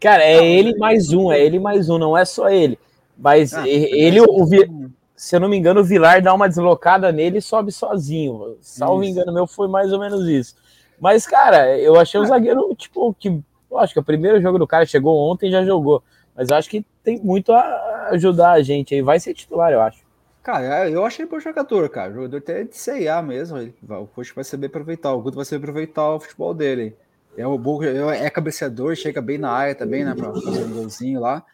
Cara, 0.00 0.24
é 0.24 0.36
não, 0.36 0.44
ele 0.44 0.76
mais 0.78 1.12
um, 1.12 1.30
é 1.30 1.40
ele 1.40 1.60
mais 1.60 1.88
um, 1.88 1.96
não 1.96 2.18
é 2.18 2.24
só 2.24 2.50
ele. 2.50 2.76
Mas 3.16 3.54
ah, 3.54 3.66
ele, 3.68 4.20
o, 4.20 4.24
o, 4.24 4.90
se 5.14 5.36
eu 5.36 5.40
não 5.40 5.48
me 5.48 5.56
engano, 5.56 5.80
o 5.80 5.84
Vilar 5.84 6.20
dá 6.20 6.34
uma 6.34 6.48
deslocada 6.48 7.12
nele 7.12 7.38
e 7.38 7.42
sobe 7.42 7.70
sozinho. 7.70 8.56
Salvo 8.60 9.04
isso. 9.04 9.12
engano 9.12 9.32
meu, 9.32 9.46
foi 9.46 9.68
mais 9.68 9.92
ou 9.92 10.00
menos 10.00 10.26
isso. 10.26 10.56
Mas, 11.00 11.24
cara, 11.24 11.78
eu 11.78 11.94
achei 12.00 12.18
o 12.18 12.24
ah. 12.24 12.26
zagueiro, 12.26 12.74
tipo, 12.74 13.14
que. 13.14 13.28
Eu 13.70 13.78
acho 13.78 13.94
que 13.94 14.00
o 14.00 14.04
primeiro 14.04 14.42
jogo 14.42 14.58
do 14.58 14.66
cara 14.66 14.84
chegou 14.84 15.16
ontem 15.30 15.48
e 15.48 15.52
já 15.52 15.64
jogou. 15.64 16.02
Mas 16.34 16.48
eu 16.48 16.56
acho 16.56 16.68
que 16.68 16.84
tem 17.04 17.20
muito 17.20 17.52
a 17.52 18.08
ajudar 18.10 18.52
a 18.52 18.62
gente 18.62 18.92
aí. 18.92 19.02
Vai 19.02 19.20
ser 19.20 19.34
titular, 19.34 19.70
eu 19.70 19.80
acho. 19.80 20.00
Cara, 20.42 20.90
eu 20.90 21.04
achei 21.04 21.24
bom 21.24 21.38
jogador, 21.38 21.88
cara. 21.88 22.12
Jogador 22.12 22.38
até 22.38 22.64
de 22.64 22.76
CIA 22.76 23.22
mesmo. 23.22 23.58
Ele, 23.58 23.74
o 23.88 24.06
coach 24.06 24.34
vai 24.34 24.42
saber 24.44 24.66
aproveitar. 24.66 25.12
O 25.12 25.22
Guto 25.22 25.36
vai 25.36 25.44
saber 25.44 25.64
aproveitar 25.64 26.14
o 26.14 26.20
futebol 26.20 26.52
dele. 26.52 26.96
É 27.36 27.46
um 27.46 27.56
bom, 27.56 27.82
é 27.82 28.28
cabeceador, 28.28 28.94
chega 28.96 29.22
bem 29.22 29.38
na 29.38 29.50
área 29.50 29.74
também, 29.74 30.04
né? 30.04 30.14
Pra 30.14 30.32
fazer 30.32 30.64
um 30.64 30.74
golzinho 30.74 31.20
lá. 31.20 31.44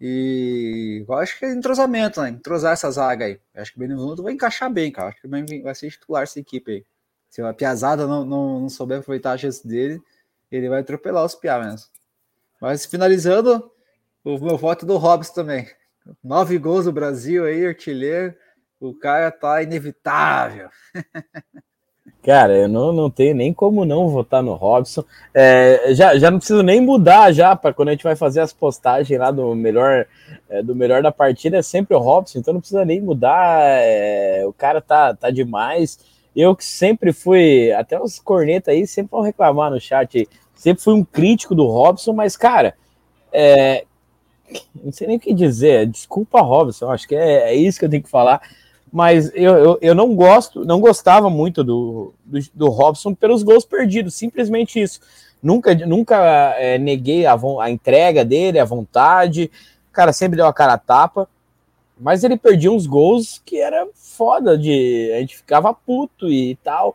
E 0.00 1.04
eu 1.08 1.14
acho 1.14 1.38
que 1.38 1.44
é 1.44 1.52
entrosamento, 1.52 2.20
né? 2.20 2.30
Entrosar 2.30 2.72
essa 2.72 2.90
zaga 2.90 3.24
aí. 3.24 3.40
Eu 3.54 3.62
acho 3.62 3.70
que 3.72 3.78
o 3.78 3.80
Benevenuto 3.80 4.22
vai 4.22 4.32
encaixar 4.32 4.70
bem, 4.70 4.90
cara. 4.90 5.10
Acho 5.10 5.20
que 5.20 5.62
vai 5.62 5.74
ser 5.74 5.90
titular 5.90 6.24
essa 6.24 6.40
equipe 6.40 6.72
aí. 6.72 6.84
Se 7.30 7.40
a 7.40 7.54
Piazada 7.54 8.06
não, 8.06 8.24
não, 8.24 8.60
não 8.60 8.68
souber 8.68 8.98
aproveitar 8.98 9.32
a 9.32 9.38
chance 9.38 9.66
dele, 9.66 10.02
ele 10.50 10.68
vai 10.68 10.80
atropelar 10.80 11.24
os 11.24 11.36
Piá 11.36 11.60
mesmo. 11.60 11.88
Mas 12.60 12.84
finalizando, 12.84 13.70
o 14.24 14.38
meu 14.38 14.58
voto 14.58 14.84
do 14.84 14.96
Robson 14.96 15.32
também. 15.32 15.66
Nove 16.22 16.58
gols 16.58 16.84
do 16.84 16.92
Brasil 16.92 17.44
aí, 17.44 17.66
artilheiro. 17.66 18.34
O 18.80 18.94
cara 18.94 19.30
tá 19.30 19.62
inevitável. 19.62 20.68
Cara, 22.22 22.56
eu 22.56 22.68
não, 22.68 22.92
não 22.92 23.10
tenho 23.10 23.34
nem 23.34 23.52
como 23.52 23.84
não 23.84 24.08
votar 24.08 24.44
no 24.44 24.54
Robson. 24.54 25.04
É, 25.34 25.92
já, 25.92 26.16
já 26.16 26.30
não 26.30 26.38
preciso 26.38 26.62
nem 26.62 26.80
mudar 26.80 27.32
já 27.32 27.56
para 27.56 27.74
quando 27.74 27.88
a 27.88 27.92
gente 27.92 28.04
vai 28.04 28.14
fazer 28.14 28.40
as 28.40 28.52
postagens 28.52 29.18
lá 29.18 29.32
do 29.32 29.52
melhor 29.56 30.06
é, 30.48 30.62
do 30.62 30.74
melhor 30.74 31.02
da 31.02 31.10
partida 31.10 31.56
é 31.56 31.62
sempre 31.62 31.96
o 31.96 31.98
Robson, 31.98 32.38
então 32.38 32.54
não 32.54 32.60
precisa 32.60 32.84
nem 32.84 33.00
mudar. 33.00 33.60
É, 33.80 34.44
o 34.46 34.52
cara 34.52 34.80
tá, 34.80 35.14
tá 35.14 35.30
demais. 35.30 35.98
Eu 36.34 36.54
que 36.54 36.64
sempre 36.64 37.12
fui, 37.12 37.72
até 37.72 38.00
os 38.00 38.20
cornetas 38.20 38.72
aí 38.72 38.86
sempre 38.86 39.10
vão 39.10 39.22
reclamar 39.22 39.70
no 39.70 39.80
chat, 39.80 40.28
sempre 40.54 40.82
fui 40.82 40.94
um 40.94 41.04
crítico 41.04 41.54
do 41.54 41.66
Robson, 41.66 42.12
mas 42.12 42.36
cara, 42.36 42.74
é, 43.32 43.84
não 44.82 44.92
sei 44.92 45.06
nem 45.06 45.16
o 45.16 45.20
que 45.20 45.34
dizer. 45.34 45.86
Desculpa, 45.86 46.40
Robson, 46.40 46.90
acho 46.90 47.06
que 47.06 47.14
é, 47.14 47.50
é 47.50 47.54
isso 47.54 47.78
que 47.78 47.84
eu 47.84 47.90
tenho 47.90 48.02
que 48.02 48.10
falar 48.10 48.42
mas 48.92 49.32
eu, 49.34 49.56
eu, 49.56 49.78
eu, 49.80 49.94
não 49.94 50.14
gosto, 50.14 50.66
não 50.66 50.78
gostava 50.78 51.30
muito 51.30 51.64
do, 51.64 52.12
do, 52.26 52.38
do, 52.52 52.68
Robson 52.68 53.14
pelos 53.14 53.42
gols 53.42 53.64
perdidos, 53.64 54.14
simplesmente 54.14 54.80
isso. 54.80 55.00
Nunca, 55.42 55.74
nunca 55.74 56.16
é, 56.58 56.76
neguei 56.76 57.24
a, 57.24 57.34
a, 57.60 57.70
entrega 57.70 58.22
dele, 58.22 58.58
a 58.58 58.66
vontade, 58.66 59.50
o 59.90 59.92
cara 59.92 60.12
sempre 60.12 60.36
deu 60.36 60.46
a 60.46 60.52
cara 60.52 60.74
a 60.74 60.78
tapa, 60.78 61.26
mas 61.98 62.22
ele 62.22 62.36
perdia 62.36 62.70
uns 62.70 62.86
gols 62.86 63.40
que 63.46 63.58
era 63.58 63.88
foda, 63.94 64.58
de, 64.58 65.10
a 65.16 65.20
gente 65.20 65.38
ficava 65.38 65.72
puto 65.72 66.28
e 66.28 66.54
tal. 66.56 66.94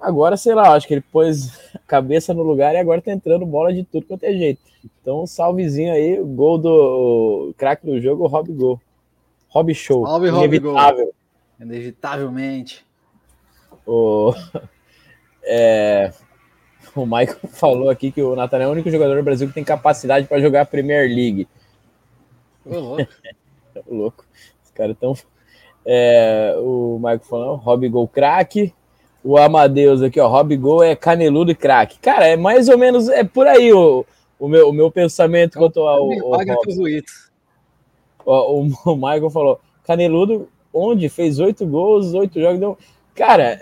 Agora, 0.00 0.36
sei 0.36 0.54
lá, 0.54 0.74
acho 0.74 0.86
que 0.86 0.94
ele 0.94 1.00
pôs 1.00 1.58
a 1.74 1.78
cabeça 1.86 2.34
no 2.34 2.42
lugar 2.42 2.74
e 2.74 2.78
agora 2.78 3.00
tá 3.00 3.12
entrando 3.12 3.46
bola 3.46 3.72
de 3.72 3.84
tudo 3.84 4.06
quanto 4.06 4.24
é 4.24 4.32
jeito. 4.32 4.60
Então, 4.84 5.26
salvezinho 5.26 5.92
aí, 5.92 6.22
gol 6.22 6.58
do 6.58 7.54
craque 7.56 7.86
do 7.86 8.00
jogo, 8.00 8.26
Rob 8.26 8.52
Gol. 8.52 8.80
Hobby 9.48 9.74
Show. 9.74 10.06
Salve, 10.06 10.28
Inevitável. 10.28 11.14
Inevitavelmente. 11.58 12.84
O, 13.86 14.34
é, 15.42 16.12
o 16.94 17.06
Michael 17.06 17.38
falou 17.48 17.88
aqui 17.88 18.12
que 18.12 18.20
o 18.22 18.36
Nathan 18.36 18.58
é 18.58 18.68
o 18.68 18.72
único 18.72 18.90
jogador 18.90 19.16
do 19.16 19.22
Brasil 19.22 19.48
que 19.48 19.54
tem 19.54 19.64
capacidade 19.64 20.26
para 20.26 20.40
jogar 20.40 20.62
a 20.62 20.66
Premier 20.66 21.08
League. 21.08 21.48
Ô, 22.66 22.78
louco. 22.78 23.08
louco. 23.88 24.26
Os 24.62 24.70
caras 24.72 24.96
tão. 25.00 25.14
É, 25.86 26.54
o 26.58 26.98
Michael 26.98 27.20
falou, 27.20 27.56
Hobby 27.56 27.88
Gol 27.88 28.08
craque. 28.08 28.74
O 29.26 29.36
Amadeus 29.36 30.02
aqui, 30.02 30.20
ó, 30.20 30.28
Hobby 30.28 30.56
Gol 30.56 30.84
é 30.84 30.94
caneludo 30.94 31.50
e 31.50 31.54
craque. 31.54 31.98
Cara, 31.98 32.28
é 32.28 32.36
mais 32.36 32.68
ou 32.68 32.78
menos 32.78 33.08
é 33.08 33.24
por 33.24 33.44
aí 33.44 33.72
o, 33.72 34.06
o, 34.38 34.46
meu, 34.46 34.68
o 34.68 34.72
meu 34.72 34.88
pensamento 34.88 35.58
quanto 35.58 35.80
ao. 35.80 36.06
O, 36.06 36.30
o 36.30 36.36
o, 38.24 38.92
o 38.92 38.94
Michael 38.94 39.30
falou: 39.30 39.60
Caneludo, 39.84 40.48
onde 40.72 41.08
fez 41.08 41.40
oito 41.40 41.66
gols, 41.66 42.14
oito 42.14 42.40
jogos. 42.40 42.76
Cara, 43.16 43.60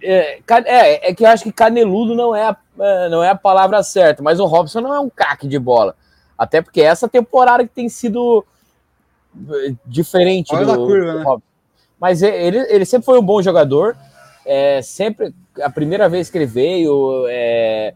é, 0.00 0.38
é, 0.48 1.10
é, 1.10 1.14
que 1.14 1.24
eu 1.24 1.28
acho 1.30 1.42
que 1.42 1.50
caneludo 1.50 2.14
não 2.14 2.32
é, 2.32 2.44
a, 2.44 2.56
é, 2.78 3.08
não 3.08 3.24
é 3.24 3.30
a 3.30 3.34
palavra 3.34 3.82
certa, 3.82 4.22
mas 4.22 4.38
o 4.38 4.46
Robson 4.46 4.80
não 4.80 4.94
é 4.94 5.00
um 5.00 5.10
craque 5.10 5.48
de 5.48 5.58
bola. 5.58 5.96
Até 6.38 6.62
porque 6.62 6.80
essa 6.80 7.08
temporada 7.08 7.66
que 7.66 7.74
tem 7.74 7.88
sido 7.88 8.46
é, 9.50 9.74
diferente 9.84 10.54
Olha 10.54 10.64
do, 10.64 10.86
curva, 10.86 11.12
do 11.12 11.18
né? 11.18 11.36
Mas 11.98 12.22
ele, 12.22 12.58
ele 12.68 12.84
sempre 12.84 13.06
foi 13.06 13.18
um 13.18 13.24
bom 13.24 13.42
jogador. 13.42 13.96
É, 14.46 14.80
sempre, 14.80 15.34
a 15.60 15.68
primeira 15.68 16.08
vez 16.08 16.30
que 16.30 16.38
ele 16.38 16.46
veio, 16.46 17.26
é, 17.28 17.94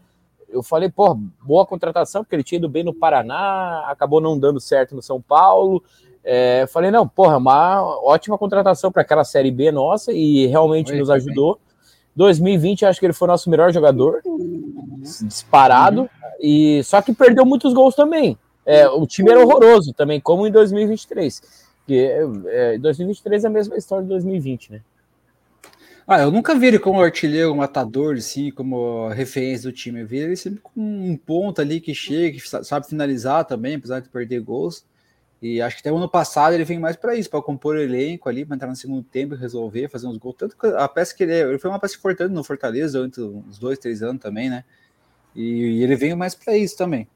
eu 0.49 0.61
falei, 0.61 0.89
pô, 0.89 1.17
boa 1.41 1.65
contratação, 1.65 2.23
porque 2.23 2.35
ele 2.35 2.43
tinha 2.43 2.59
ido 2.59 2.67
bem 2.67 2.83
no 2.83 2.93
Paraná, 2.93 3.85
acabou 3.87 4.19
não 4.19 4.37
dando 4.37 4.59
certo 4.59 4.93
no 4.93 5.01
São 5.01 5.21
Paulo. 5.21 5.81
É, 6.23 6.67
falei, 6.67 6.91
não, 6.91 7.07
porra, 7.07 7.37
uma 7.37 7.81
ótima 8.03 8.37
contratação 8.37 8.91
para 8.91 9.01
aquela 9.01 9.23
Série 9.23 9.49
B 9.49 9.71
nossa 9.71 10.11
e 10.11 10.45
realmente 10.47 10.91
Oi, 10.91 10.99
nos 10.99 11.09
ajudou. 11.09 11.57
2020, 12.15 12.85
acho 12.85 12.99
que 12.99 13.05
ele 13.05 13.13
foi 13.13 13.27
nosso 13.29 13.49
melhor 13.49 13.71
jogador, 13.71 14.21
disparado, 15.23 16.01
uhum. 16.01 16.09
e 16.41 16.83
só 16.83 17.01
que 17.01 17.13
perdeu 17.13 17.45
muitos 17.45 17.73
gols 17.73 17.95
também. 17.95 18.37
É, 18.65 18.87
o 18.89 19.07
time 19.07 19.31
era 19.31 19.39
horroroso 19.39 19.93
também, 19.93 20.19
como 20.19 20.45
em 20.45 20.51
2023. 20.51 21.41
Que 21.87 21.97
é, 22.47 22.77
2023 22.77 23.45
é 23.45 23.47
a 23.47 23.49
mesma 23.49 23.77
história 23.77 24.03
de 24.03 24.09
2020, 24.09 24.73
né? 24.73 24.81
Ah, 26.13 26.19
eu 26.19 26.29
nunca 26.29 26.53
vi 26.53 26.67
ele 26.67 26.77
como 26.77 26.99
artilheiro, 27.01 27.55
matador, 27.55 28.15
assim, 28.17 28.51
como 28.51 29.07
referência 29.07 29.69
do 29.69 29.73
time. 29.73 30.01
Eu 30.01 30.07
vi 30.07 30.17
ele 30.17 30.35
sempre 30.35 30.59
com 30.59 30.73
um 30.75 31.15
ponto 31.15 31.61
ali 31.61 31.79
que 31.79 31.95
chega, 31.95 32.37
que 32.37 32.65
sabe 32.65 32.85
finalizar 32.85 33.45
também, 33.45 33.75
apesar 33.75 34.01
de 34.01 34.09
perder 34.09 34.41
gols. 34.41 34.85
E 35.41 35.61
acho 35.61 35.77
que 35.77 35.79
até 35.79 35.89
o 35.89 35.95
ano 35.95 36.09
passado 36.09 36.53
ele 36.53 36.65
vem 36.65 36.77
mais 36.79 36.97
para 36.97 37.15
isso, 37.15 37.29
para 37.29 37.41
compor 37.41 37.77
o 37.77 37.79
elenco 37.79 38.27
ali, 38.27 38.43
para 38.43 38.57
entrar 38.57 38.67
no 38.67 38.75
segundo 38.75 39.01
tempo 39.03 39.35
e 39.35 39.37
resolver, 39.37 39.87
fazer 39.87 40.07
uns 40.07 40.17
gols. 40.17 40.35
Tanto 40.37 40.57
que 40.57 40.67
a 40.67 40.85
peça 40.89 41.15
que 41.15 41.23
ele 41.23 41.31
é, 41.31 41.41
ele 41.43 41.57
foi 41.57 41.69
uma 41.69 41.79
peça 41.79 41.95
importante 41.95 42.33
no 42.33 42.43
Fortaleza 42.43 42.97
durante 42.97 43.21
uns 43.21 43.57
dois, 43.57 43.79
três 43.79 44.03
anos 44.03 44.21
também, 44.21 44.49
né? 44.49 44.65
E, 45.33 45.77
e 45.79 45.83
ele 45.83 45.95
veio 45.95 46.17
mais 46.17 46.35
para 46.35 46.57
isso 46.57 46.75
também. 46.75 47.07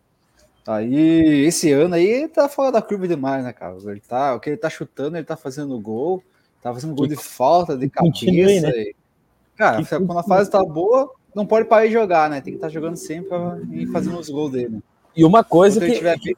Aí 0.65 1.45
esse 1.45 1.69
ano 1.73 1.95
aí 1.95 2.29
tá 2.29 2.47
fora 2.47 2.71
da 2.71 2.81
curva 2.81 3.09
demais, 3.09 3.43
né, 3.43 3.51
cara? 3.51 3.75
Ele 3.87 3.99
tá, 3.99 4.35
o 4.35 4.39
que 4.39 4.51
ele 4.51 4.57
tá 4.57 4.69
chutando, 4.69 5.17
ele 5.17 5.25
tá 5.25 5.35
fazendo 5.35 5.77
gol. 5.81 6.23
Tá 6.65 6.73
fazendo 6.73 6.95
gol 6.95 7.05
de 7.05 7.15
falta, 7.15 7.77
de 7.77 7.87
cabeça. 7.87 8.11
Continue, 8.11 8.59
né? 8.59 8.71
Cara, 9.55 9.83
que 9.83 9.87
quando 9.87 10.17
a 10.17 10.23
fase 10.23 10.49
tá 10.49 10.63
boa, 10.65 11.11
não 11.35 11.45
pode 11.45 11.67
parar 11.67 11.85
de 11.85 11.93
jogar, 11.93 12.27
né? 12.27 12.41
Tem 12.41 12.53
que 12.53 12.57
estar 12.57 12.69
tá 12.69 12.73
jogando 12.73 12.95
sempre 12.95 13.37
e 13.71 13.85
fazendo 13.85 14.17
os 14.17 14.27
gols 14.31 14.51
dele. 14.51 14.79
E 15.15 15.23
uma 15.23 15.43
coisa 15.43 15.79
que 15.79 16.35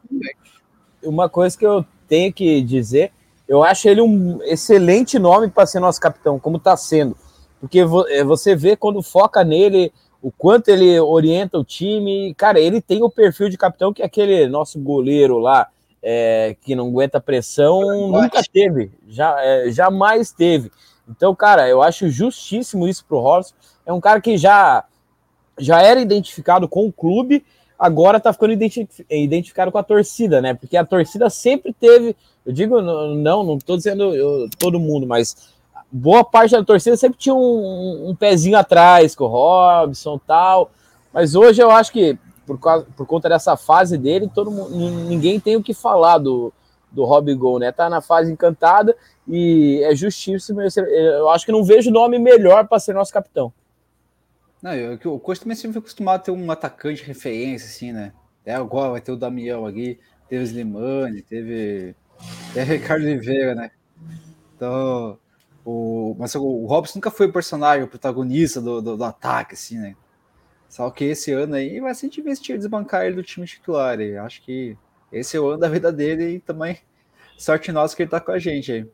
uma 1.01 1.29
coisa 1.29 1.57
que 1.57 1.65
eu 1.65 1.85
tenho 2.09 2.33
que 2.33 2.61
dizer, 2.61 3.13
eu 3.47 3.63
acho 3.63 3.87
ele 3.87 4.01
um 4.01 4.43
excelente 4.43 5.17
nome 5.17 5.49
para 5.49 5.65
ser 5.65 5.79
nosso 5.79 6.01
capitão, 6.01 6.37
como 6.37 6.57
está 6.57 6.75
sendo. 6.75 7.15
Porque 7.61 7.79
é, 8.09 8.21
você 8.21 8.53
vê 8.53 8.75
quando 8.75 9.01
foca 9.01 9.45
nele, 9.45 9.93
o 10.21 10.29
quanto 10.29 10.67
ele 10.67 10.99
orienta 10.99 11.57
o 11.57 11.63
time. 11.63 12.33
Cara, 12.33 12.59
ele 12.59 12.81
tem 12.81 13.01
o 13.01 13.09
perfil 13.09 13.47
de 13.47 13.57
capitão 13.57 13.93
que 13.93 14.01
é 14.01 14.05
aquele 14.05 14.45
nosso 14.47 14.77
goleiro 14.77 15.37
lá, 15.37 15.69
é, 16.09 16.55
que 16.61 16.73
não 16.73 16.87
aguenta 16.87 17.19
pressão, 17.19 17.81
nunca 18.09 18.41
teve, 18.41 18.93
já, 19.09 19.35
é, 19.43 19.69
jamais 19.69 20.31
teve. 20.31 20.71
Então, 21.05 21.35
cara, 21.35 21.67
eu 21.67 21.81
acho 21.81 22.09
justíssimo 22.09 22.87
isso 22.87 23.03
pro 23.03 23.19
Robson. 23.19 23.53
É 23.85 23.91
um 23.91 23.99
cara 23.99 24.21
que 24.21 24.37
já, 24.37 24.85
já 25.59 25.81
era 25.81 25.99
identificado 25.99 26.65
com 26.65 26.87
o 26.87 26.93
clube, 26.93 27.43
agora 27.77 28.21
tá 28.21 28.31
ficando 28.31 28.53
identificado 29.09 29.69
com 29.69 29.77
a 29.77 29.83
torcida, 29.83 30.41
né? 30.41 30.53
Porque 30.53 30.77
a 30.77 30.85
torcida 30.85 31.29
sempre 31.29 31.73
teve, 31.73 32.15
eu 32.45 32.53
digo, 32.53 32.81
não, 32.81 33.43
não 33.43 33.59
tô 33.59 33.75
dizendo 33.75 34.15
eu, 34.15 34.47
todo 34.57 34.79
mundo, 34.79 35.05
mas 35.05 35.35
boa 35.91 36.23
parte 36.23 36.51
da 36.51 36.63
torcida 36.63 36.95
sempre 36.95 37.19
tinha 37.19 37.35
um, 37.35 38.11
um 38.11 38.15
pezinho 38.15 38.57
atrás 38.57 39.13
com 39.13 39.25
o 39.25 39.27
Robson 39.27 40.17
tal. 40.25 40.71
Mas 41.11 41.35
hoje 41.35 41.61
eu 41.61 41.69
acho 41.69 41.91
que, 41.91 42.17
por, 42.47 42.57
causa, 42.59 42.87
por 42.95 43.05
conta 43.05 43.27
dessa 43.27 43.57
fase 43.57 43.97
dele, 43.97 44.31
todo 44.33 44.49
mundo, 44.49 44.71
ninguém 44.71 45.39
tem 45.39 45.57
o 45.57 45.61
que 45.61 45.73
falar 45.73 46.17
do, 46.17 46.51
do 46.89 47.03
Rob 47.03 47.31
Gol, 47.35 47.59
né? 47.59 47.71
Tá 47.71 47.89
na 47.89 48.01
fase 48.01 48.31
encantada 48.31 48.95
e 49.27 49.81
é 49.83 49.93
justíssimo. 49.93 50.61
Eu 50.61 51.29
acho 51.29 51.45
que 51.45 51.51
não 51.51 51.63
vejo 51.63 51.91
nome 51.91 52.17
melhor 52.17 52.67
para 52.67 52.79
ser 52.79 52.93
nosso 52.93 53.13
capitão. 53.13 53.53
Não, 54.61 54.73
eu, 54.73 54.97
o 55.13 55.19
Coxa 55.19 55.41
também 55.41 55.55
sempre 55.55 55.73
foi 55.73 55.81
acostumado 55.81 56.21
a 56.21 56.23
ter 56.23 56.31
um 56.31 56.49
atacante 56.49 57.01
de 57.01 57.07
referência, 57.07 57.67
assim, 57.67 57.91
né? 57.91 58.13
É 58.45 58.55
agora 58.55 58.91
vai 58.91 59.01
ter 59.01 59.11
o 59.11 59.17
Damião 59.17 59.65
aqui, 59.65 59.99
teve 60.29 60.41
o 60.41 60.45
Slimani, 60.45 61.21
teve, 61.21 61.93
teve 62.53 62.71
o 62.71 62.77
Ricardo 62.79 63.03
Oliveira, 63.03 63.53
né? 63.53 63.71
Então, 64.55 65.19
o, 65.63 66.15
mas 66.17 66.33
o, 66.33 66.65
Robson 66.65 66.97
nunca 66.97 67.11
foi 67.11 67.27
o 67.27 67.33
personagem, 67.33 67.83
o 67.83 67.89
protagonista 67.89 68.61
do, 68.61 68.81
do, 68.81 68.97
do, 68.97 69.03
ataque, 69.03 69.53
assim, 69.53 69.77
né? 69.77 69.95
Só 70.77 70.91
que 70.91 71.05
esse 71.05 71.31
ano 71.33 71.55
aí 71.55 71.79
vai 71.79 71.95
ser 71.95 72.07
investir 72.19 72.55
desbancar 72.55 73.03
ele 73.03 73.15
do 73.15 73.23
time 73.23 73.47
titular. 73.47 73.99
E 73.99 74.15
acho 74.15 74.43
que 74.43 74.77
esse 75.11 75.35
é 75.35 75.39
o 75.39 75.47
ano 75.47 75.59
da 75.59 75.67
vida 75.67 75.91
dele 75.91 76.35
e 76.35 76.39
também 76.39 76.77
sorte 77.35 77.71
nossa 77.71 77.95
que 77.95 78.03
ele 78.03 78.11
tá 78.11 78.19
com 78.19 78.31
a 78.31 78.37
gente 78.37 78.71
aí. 78.71 78.87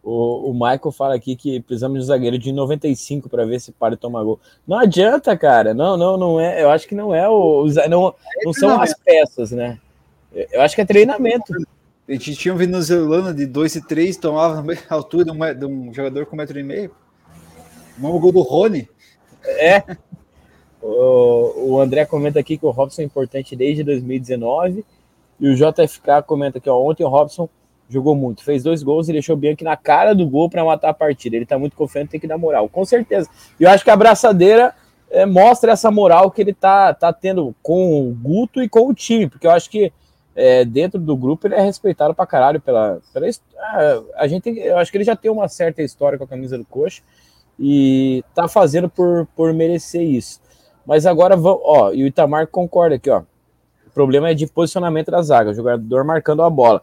O, 0.00 0.48
o 0.48 0.52
Michael 0.52 0.92
fala 0.92 1.16
aqui 1.16 1.34
que 1.34 1.60
precisamos 1.60 1.98
de 1.98 2.04
um 2.04 2.06
zagueiro 2.06 2.38
de 2.38 2.52
95 2.52 3.28
para 3.28 3.44
ver 3.44 3.60
se 3.60 3.72
para 3.72 3.96
tomar 3.96 4.22
gol. 4.22 4.38
Não 4.64 4.78
adianta, 4.78 5.36
cara. 5.36 5.74
Não, 5.74 5.96
não, 5.96 6.16
não 6.16 6.38
é. 6.38 6.62
Eu 6.62 6.70
acho 6.70 6.86
que 6.86 6.94
não 6.94 7.12
é 7.12 7.28
o. 7.28 7.66
Não, 7.90 8.14
não 8.44 8.52
são 8.52 8.80
as 8.80 8.94
peças, 8.94 9.50
né? 9.50 9.80
Eu 10.32 10.62
acho 10.62 10.76
que 10.76 10.82
é 10.82 10.84
treinamento. 10.84 11.52
A 12.08 12.12
gente 12.12 12.36
tinha 12.36 12.54
um 12.54 12.56
venezuelano 12.56 13.34
de 13.34 13.44
2 13.44 13.74
e 13.74 13.84
3, 13.84 14.16
tomava 14.18 14.62
na 14.62 14.76
altura 14.90 15.24
de 15.24 15.32
um, 15.32 15.52
de 15.52 15.66
um 15.66 15.92
jogador 15.92 16.26
com 16.26 16.36
1,5m. 16.36 16.92
Um 18.00 18.20
gol 18.20 18.30
do 18.30 18.42
Rony. 18.42 18.88
É. 19.42 19.82
O, 20.88 21.80
André 21.80 22.04
comenta 22.04 22.38
aqui 22.38 22.56
que 22.56 22.66
o 22.66 22.70
Robson 22.70 23.02
é 23.02 23.04
importante 23.04 23.56
desde 23.56 23.82
2019. 23.82 24.84
E 25.38 25.48
o 25.48 25.54
JFK 25.54 26.22
comenta 26.26 26.60
que 26.60 26.70
ontem 26.70 27.04
o 27.04 27.08
Robson 27.08 27.48
jogou 27.88 28.16
muito, 28.16 28.42
fez 28.42 28.62
dois 28.62 28.82
gols 28.82 29.08
e 29.08 29.12
deixou 29.12 29.36
o 29.36 29.38
Bianchi 29.38 29.62
na 29.62 29.76
cara 29.76 30.14
do 30.14 30.26
gol 30.26 30.48
para 30.48 30.64
matar 30.64 30.90
a 30.90 30.94
partida. 30.94 31.36
Ele 31.36 31.46
tá 31.46 31.58
muito 31.58 31.76
confiante, 31.76 32.10
tem 32.10 32.20
que 32.20 32.26
dar 32.26 32.38
moral, 32.38 32.68
com 32.68 32.84
certeza. 32.84 33.28
E 33.60 33.64
eu 33.64 33.70
acho 33.70 33.84
que 33.84 33.90
a 33.90 33.94
abraçadeira 33.94 34.74
é, 35.10 35.24
mostra 35.24 35.72
essa 35.72 35.90
moral 35.90 36.30
que 36.30 36.40
ele 36.40 36.52
tá, 36.52 36.92
tá 36.94 37.12
tendo 37.12 37.54
com 37.62 38.08
o 38.08 38.12
Guto 38.14 38.62
e 38.62 38.68
com 38.68 38.88
o 38.88 38.94
time, 38.94 39.28
porque 39.28 39.46
eu 39.46 39.50
acho 39.50 39.70
que 39.70 39.92
é, 40.34 40.64
dentro 40.64 41.00
do 41.00 41.16
grupo 41.16 41.46
ele 41.46 41.54
é 41.54 41.60
respeitado 41.60 42.14
pra 42.14 42.26
caralho 42.26 42.60
pela. 42.60 43.00
pela 43.12 43.26
a, 43.58 44.02
a 44.16 44.26
gente 44.26 44.50
eu 44.50 44.78
acho 44.78 44.90
que 44.90 44.98
ele 44.98 45.04
já 45.04 45.16
tem 45.16 45.30
uma 45.30 45.48
certa 45.48 45.82
história 45.82 46.18
com 46.18 46.24
a 46.24 46.28
camisa 46.28 46.58
do 46.58 46.64
Coxa 46.64 47.02
e 47.58 48.22
tá 48.34 48.46
fazendo 48.48 48.88
por, 48.88 49.26
por 49.34 49.52
merecer 49.54 50.02
isso. 50.02 50.40
Mas 50.86 51.04
agora, 51.04 51.36
ó, 51.36 51.92
e 51.92 52.04
o 52.04 52.06
Itamar 52.06 52.46
concorda 52.46 52.94
aqui, 52.94 53.10
ó. 53.10 53.22
O 53.86 53.90
problema 53.90 54.30
é 54.30 54.34
de 54.34 54.46
posicionamento 54.46 55.10
da 55.10 55.22
zaga, 55.22 55.50
o 55.50 55.54
jogador 55.54 56.04
marcando 56.04 56.42
a 56.42 56.50
bola. 56.50 56.80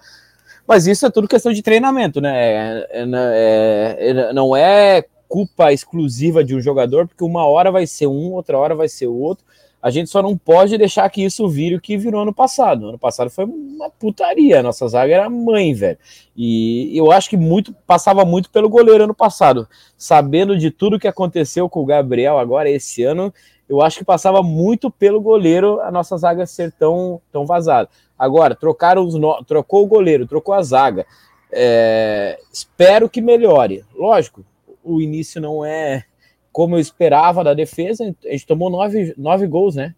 Mas 0.67 0.87
isso 0.87 1.05
é 1.05 1.09
tudo 1.09 1.27
questão 1.27 1.51
de 1.51 1.61
treinamento, 1.61 2.19
né? 2.19 2.33
É, 2.35 2.87
é, 2.91 3.05
é, 3.11 4.09
é, 4.09 4.33
não 4.33 4.55
é 4.55 5.05
culpa 5.27 5.73
exclusiva 5.73 6.43
de 6.43 6.55
um 6.55 6.61
jogador, 6.61 7.07
porque 7.07 7.23
uma 7.23 7.45
hora 7.45 7.71
vai 7.71 7.87
ser 7.87 8.07
um, 8.07 8.33
outra 8.33 8.57
hora 8.57 8.75
vai 8.75 8.87
ser 8.87 9.07
o 9.07 9.15
outro. 9.15 9.45
A 9.81 9.89
gente 9.89 10.09
só 10.09 10.21
não 10.21 10.37
pode 10.37 10.77
deixar 10.77 11.09
que 11.09 11.21
isso 11.21 11.45
vire 11.49 11.75
o 11.75 11.81
que 11.81 11.97
virou 11.97 12.21
ano 12.21 12.33
passado. 12.33 12.87
Ano 12.87 12.97
passado 12.97 13.29
foi 13.29 13.43
uma 13.43 13.89
putaria. 13.89 14.61
A 14.61 14.63
nossa 14.63 14.87
zaga 14.87 15.13
era 15.13 15.29
mãe, 15.29 15.73
velho. 15.73 15.97
E 16.37 16.97
eu 16.97 17.11
acho 17.11 17.29
que 17.29 17.35
muito 17.35 17.73
passava 17.85 18.23
muito 18.23 18.49
pelo 18.49 18.69
goleiro 18.69 19.03
ano 19.03 19.13
passado. 19.13 19.67
Sabendo 19.97 20.57
de 20.57 20.71
tudo 20.71 20.97
que 20.97 21.07
aconteceu 21.07 21.67
com 21.67 21.81
o 21.81 21.85
Gabriel 21.85 22.39
agora 22.39 22.69
esse 22.69 23.03
ano, 23.03 23.33
eu 23.67 23.81
acho 23.81 23.99
que 23.99 24.05
passava 24.05 24.43
muito 24.43 24.91
pelo 24.91 25.21
goleiro 25.21 25.79
a 25.81 25.91
nossa 25.91 26.17
zaga 26.17 26.45
ser 26.45 26.71
tão, 26.71 27.21
tão 27.31 27.45
vazada. 27.45 27.89
Agora, 28.17 28.55
trocaram 28.55 29.05
os 29.05 29.15
no... 29.15 29.43
trocou 29.43 29.83
o 29.83 29.87
goleiro, 29.87 30.27
trocou 30.27 30.53
a 30.53 30.61
zaga. 30.61 31.05
É... 31.51 32.39
Espero 32.51 33.09
que 33.09 33.21
melhore. 33.21 33.83
Lógico, 33.95 34.45
o 34.83 35.01
início 35.01 35.41
não 35.41 35.63
é 35.63 36.03
como 36.51 36.75
eu 36.75 36.79
esperava 36.79 37.43
da 37.43 37.53
defesa. 37.53 38.15
A 38.25 38.31
gente 38.31 38.45
tomou 38.45 38.69
nove, 38.69 39.13
nove 39.17 39.47
gols, 39.47 39.75
né? 39.75 39.95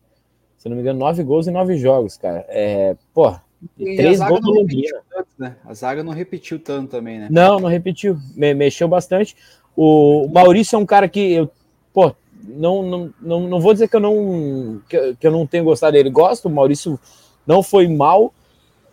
Se 0.58 0.69
não 0.69 0.75
me 0.75 0.82
engano, 0.82 0.99
nove 0.99 1.23
gols 1.23 1.47
em 1.47 1.51
nove 1.51 1.78
jogos, 1.78 2.17
cara. 2.17 2.45
É, 2.47 2.95
pô, 3.13 3.36
três 3.78 4.19
gols 4.19 4.41
no 4.41 4.51
Londrina. 4.51 4.99
né? 5.38 5.56
A 5.65 5.73
zaga 5.73 6.04
não 6.04 6.13
repetiu 6.13 6.60
tanto 6.60 6.91
também, 6.91 7.19
né? 7.19 7.28
Não, 7.30 7.60
não 7.60 7.69
repetiu. 7.69 8.17
Me, 8.36 8.54
mexeu 8.54 8.88
bastante. 8.88 9.36
O 9.75 10.28
Maurício 10.32 10.75
é 10.75 10.80
um 10.80 10.86
cara 10.86 11.10
que 11.10 11.34
eu, 11.34 11.51
pô, 11.93 12.15
não, 12.43 12.84
não, 12.84 13.13
não, 13.21 13.39
não 13.41 13.60
vou 13.60 13.74
dizer 13.74 13.88
que 13.88 13.95
eu 13.95 14.00
não 14.00 14.82
que, 14.88 15.15
que 15.15 15.28
eu 15.28 15.32
não 15.32 15.48
tenho 15.48 15.63
gostado 15.63 15.93
dele. 15.93 16.10
Gosto, 16.10 16.48
o 16.48 16.52
Maurício 16.52 17.00
não 17.45 17.63
foi 17.63 17.88
mal, 17.88 18.34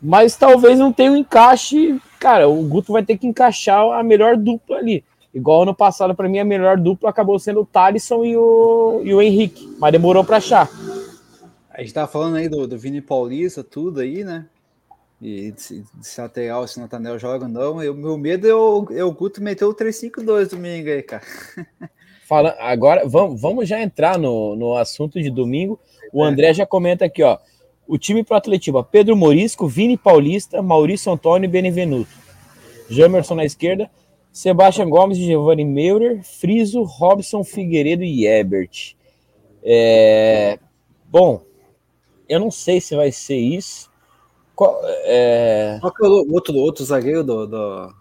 mas 0.00 0.36
talvez 0.36 0.78
não 0.78 0.92
tenha 0.92 1.12
um 1.12 1.16
encaixe. 1.16 2.00
Cara, 2.18 2.48
o 2.48 2.62
Guto 2.62 2.92
vai 2.92 3.04
ter 3.04 3.16
que 3.16 3.26
encaixar 3.26 3.84
a 3.92 4.02
melhor 4.02 4.36
dupla 4.36 4.78
ali. 4.78 5.04
Igual 5.34 5.62
ano 5.62 5.74
passado, 5.74 6.14
para 6.14 6.28
mim, 6.28 6.38
a 6.38 6.44
melhor 6.44 6.76
dupla 6.76 7.08
acabou 7.08 7.38
sendo 7.38 7.60
o 7.60 7.66
Thalisson 7.66 8.24
e 8.24 8.36
o, 8.36 9.00
e 9.02 9.14
o 9.14 9.22
Henrique, 9.22 9.74
mas 9.78 9.92
demorou 9.92 10.22
para 10.22 10.36
achar. 10.36 10.68
A 11.70 11.80
gente 11.80 11.94
tava 11.94 12.06
falando 12.06 12.36
aí 12.36 12.48
do, 12.48 12.66
do 12.66 12.78
Vini 12.78 13.00
Paulista, 13.00 13.64
tudo 13.64 14.00
aí, 14.00 14.24
né? 14.24 14.46
E 15.22 15.54
se, 15.56 15.84
se 16.02 16.20
lateral, 16.20 16.66
se 16.66 16.78
Natanel 16.78 17.18
joga 17.18 17.46
ou 17.46 17.50
não. 17.50 17.76
O 17.76 17.94
meu 17.94 18.18
medo 18.18 18.46
é 18.46 18.54
o, 18.54 18.86
é 18.90 19.04
o 19.04 19.12
Guto 19.12 19.42
meter 19.42 19.64
o 19.64 19.74
3-5-2 19.74 20.50
domingo 20.50 20.90
aí, 20.90 21.02
cara. 21.02 21.22
Fala, 22.32 22.56
agora, 22.60 23.06
vamos, 23.06 23.38
vamos 23.38 23.68
já 23.68 23.82
entrar 23.82 24.18
no, 24.18 24.56
no 24.56 24.74
assunto 24.74 25.20
de 25.20 25.28
domingo. 25.28 25.78
O 26.10 26.24
André 26.24 26.54
já 26.54 26.64
comenta 26.64 27.04
aqui, 27.04 27.22
ó. 27.22 27.36
O 27.86 27.98
time 27.98 28.24
pro 28.24 28.34
Atletiba, 28.34 28.82
Pedro 28.82 29.14
Morisco, 29.14 29.68
Vini 29.68 29.98
Paulista, 29.98 30.62
Maurício 30.62 31.12
Antônio 31.12 31.46
e 31.46 31.50
Benevenuto. 31.50 32.08
Jamerson 32.88 33.34
na 33.34 33.44
esquerda, 33.44 33.90
Sebastião 34.32 34.88
Gomes, 34.88 35.18
Giovanni 35.18 35.62
Meurer, 35.62 36.22
Friso, 36.24 36.84
Robson 36.84 37.44
Figueiredo 37.44 38.02
e 38.02 38.26
Ebert. 38.26 38.94
É... 39.62 40.58
Bom, 41.10 41.42
eu 42.26 42.40
não 42.40 42.50
sei 42.50 42.80
se 42.80 42.96
vai 42.96 43.12
ser 43.12 43.36
isso. 43.36 43.90
Qual, 44.56 44.80
é... 45.04 45.78
Qual 45.82 45.92
é 46.02 46.08
o 46.08 46.32
outro, 46.32 46.56
outro 46.56 46.82
zagueiro 46.82 47.22
do, 47.22 47.46
do, 47.46 47.94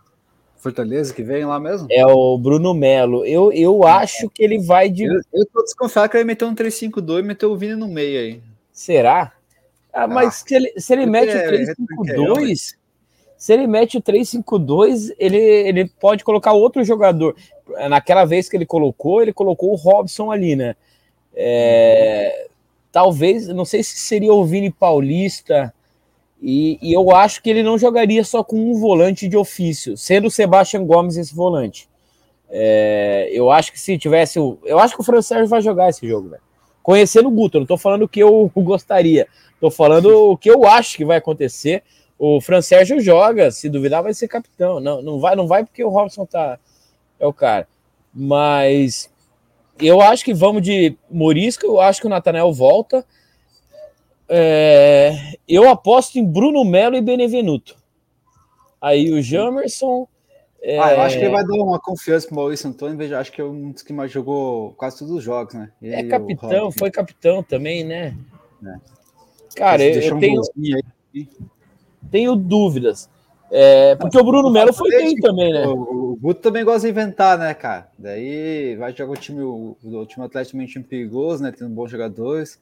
Fortaleza 0.62 1.12
que 1.12 1.24
vem 1.24 1.44
lá 1.44 1.60
mesmo? 1.60 1.88
É 1.90 2.06
o 2.06 2.38
Bruno 2.38 2.72
Melo. 2.72 3.26
Eu, 3.26 3.52
eu 3.52 3.84
acho 3.84 4.30
que 4.30 4.44
ele 4.44 4.60
vai 4.60 4.90
de. 4.90 5.06
Eu, 5.06 5.20
eu 5.34 5.46
tô 5.52 5.64
desconfiado 5.64 6.08
que 6.08 6.16
ele 6.16 6.24
meteu 6.24 6.48
um 6.48 6.54
3-5-2 6.54 7.20
e 7.20 7.24
meteu 7.24 7.52
o 7.52 7.58
Vini 7.58 7.76
no 7.76 7.88
meio 7.88 8.20
aí. 8.20 8.42
Será? 8.72 9.34
Ah, 9.92 10.08
mas 10.08 10.28
ah, 10.28 10.32
se 10.32 10.56
ele, 10.56 10.74
se 10.78 10.94
ele 10.94 11.06
mete 11.08 11.36
o 11.36 12.06
3-5-2, 12.06 12.76
se 13.36 13.54
ele 13.54 13.66
mete 13.66 13.98
o 13.98 14.02
3-5-2, 14.04 15.16
ele, 15.18 15.38
ele 15.38 15.90
pode 16.00 16.24
colocar 16.24 16.54
outro 16.54 16.84
jogador. 16.84 17.36
Naquela 17.90 18.24
vez 18.24 18.48
que 18.48 18.56
ele 18.56 18.66
colocou, 18.66 19.20
ele 19.20 19.34
colocou 19.34 19.72
o 19.72 19.76
Robson 19.76 20.32
ali, 20.32 20.56
né? 20.56 20.76
É, 21.34 22.50
talvez, 22.92 23.48
não 23.48 23.66
sei 23.66 23.82
se 23.82 23.98
seria 23.98 24.32
o 24.32 24.46
Vini 24.46 24.70
Paulista, 24.70 25.74
e, 26.42 26.80
e, 26.82 26.92
eu 26.92 27.12
acho 27.12 27.42
que 27.44 27.50
ele 27.50 27.62
não 27.62 27.78
jogaria 27.78 28.24
só 28.24 28.44
com 28.44 28.58
um 28.58 28.74
volante 28.80 29.28
de 29.28 29.38
ofício, 29.38 29.96
sendo 29.96 30.28
o 30.28 30.32
Sebastião 30.32 30.86
Gomes 30.86 31.16
esse 31.16 31.36
volante. 31.36 31.88
É, 32.50 33.30
eu 33.32 33.52
acho 33.52 33.72
que 33.72 33.80
se 33.80 33.98
tivesse. 33.98 34.40
Eu 34.40 34.80
acho 34.80 34.96
que 34.96 35.02
o 35.02 35.04
Fran 35.04 35.22
Sérgio 35.22 35.48
vai 35.48 35.62
jogar 35.62 35.90
esse 35.90 36.08
jogo, 36.08 36.30
velho. 36.30 36.42
Conhecendo 36.82 37.30
o 37.30 37.32
Guto, 37.32 37.60
não 37.60 37.66
tô 37.66 37.78
falando 37.78 38.04
o 38.04 38.10
que 38.10 38.22
eu 38.22 38.52
gostaria. 38.58 39.28
Tô 39.60 39.70
falando 39.70 40.32
o 40.32 40.38
que 40.38 40.50
eu 40.50 40.66
acho 40.66 40.98
que 40.98 41.06
vai 41.06 41.18
acontecer. 41.18 41.84
O 42.18 42.42
Fran 42.42 42.62
Sérgio 42.62 43.00
joga, 43.00 43.52
se 43.52 43.70
duvidar, 43.70 44.04
vai 44.04 44.14
ser 44.14 44.28
capitão. 44.28 44.80
Não, 44.80 45.02
não 45.02 45.20
vai, 45.20 45.36
não 45.36 45.48
vai 45.48 45.64
porque 45.64 45.84
o 45.84 45.90
Robson 45.90 46.26
tá 46.26 46.60
é 47.20 47.28
o 47.28 47.32
cara. 47.32 47.68
Mas 48.14 49.10
eu 49.80 50.02
acho 50.02 50.26
que 50.26 50.34
vamos 50.34 50.62
de 50.62 50.98
Morisco, 51.10 51.66
eu 51.66 51.80
acho 51.80 52.02
que 52.02 52.08
o 52.08 52.10
Natanel 52.10 52.52
volta. 52.52 53.06
É, 54.34 55.36
eu 55.46 55.68
aposto 55.68 56.18
em 56.18 56.26
Bruno 56.26 56.64
Melo 56.64 56.96
e 56.96 57.02
Benevenuto. 57.02 57.76
Aí 58.82 59.12
o 59.12 59.22
Jamerson. 59.22 60.08
É... 60.62 60.80
Ah, 60.80 60.94
eu 60.94 61.02
acho 61.02 61.18
que 61.18 61.26
ele 61.26 61.34
vai 61.34 61.46
dar 61.46 61.56
uma 61.56 61.80
confiança 61.80 62.28
pro 62.28 62.38
Maurício 62.38 62.70
Antônio. 62.70 62.98
Veja, 62.98 63.20
acho 63.20 63.30
que 63.30 63.42
é 63.42 63.44
um 63.44 63.72
dos 63.72 63.82
que 63.82 63.92
mais 63.92 64.10
jogou 64.10 64.72
quase 64.78 65.00
todos 65.00 65.14
os 65.14 65.22
jogos, 65.22 65.54
né? 65.54 65.70
Ele 65.82 65.96
é 65.96 66.04
capitão, 66.04 66.72
foi 66.72 66.90
capitão 66.90 67.44
também, 67.44 67.84
né? 67.84 68.16
É. 68.66 68.76
Cara, 69.54 69.84
eu, 69.84 70.02
eu 70.02 70.20
tenho, 70.20 70.42
tenho 72.10 72.36
dúvidas. 72.38 73.10
É, 73.52 73.98
porque 73.98 74.18
o 74.18 74.24
Bruno 74.24 74.50
Melo 74.50 74.72
foi 74.72 74.90
bem 74.92 75.14
também, 75.18 75.52
né? 75.52 75.68
O, 75.68 76.14
o 76.14 76.16
Guto 76.16 76.40
também 76.40 76.64
gosta 76.64 76.88
de 76.88 76.92
inventar, 76.92 77.38
né, 77.38 77.54
cara? 77.54 77.90
Daí 78.00 78.78
vai 78.78 78.96
jogar 78.96 79.12
o 79.12 79.18
time, 79.18 79.42
o, 79.42 79.76
o 79.84 80.06
time 80.06 80.26
Atlético 80.26 80.58
é 80.58 80.64
um 80.64 80.66
time 80.66 80.86
perigoso, 80.86 81.44
né? 81.44 81.52
Tendo 81.52 81.72
bons 81.72 81.92
jogadores. 81.92 82.58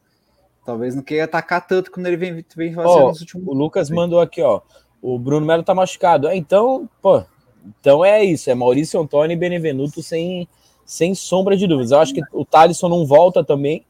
Talvez 0.65 0.95
não 0.95 1.01
queira 1.01 1.25
atacar 1.25 1.65
tanto 1.65 1.91
quando 1.91 2.07
ele 2.07 2.17
vem, 2.17 2.45
vem 2.55 2.73
fazendo 2.73 3.07
nos 3.07 3.21
últimos. 3.21 3.47
O 3.47 3.53
Lucas 3.53 3.89
mandou 3.89 4.19
aqui, 4.19 4.41
ó. 4.41 4.61
O 5.01 5.17
Bruno 5.17 5.45
Melo 5.45 5.63
tá 5.63 5.73
machucado. 5.73 6.27
É, 6.27 6.35
então, 6.35 6.89
pô, 7.01 7.23
então 7.79 8.03
é 8.03 8.23
isso. 8.23 8.49
É 8.49 8.55
Maurício 8.55 8.99
Antônio 8.99 9.33
e 9.33 9.37
Benevenuto 9.37 10.03
sem, 10.03 10.47
sem 10.85 11.15
sombra 11.15 11.55
de 11.55 11.65
dúvidas. 11.65 11.91
Eu 11.91 11.99
acho 11.99 12.13
que 12.13 12.21
o 12.31 12.45
Thalisson 12.45 12.89
não 12.89 13.05
volta 13.05 13.43
também. 13.43 13.85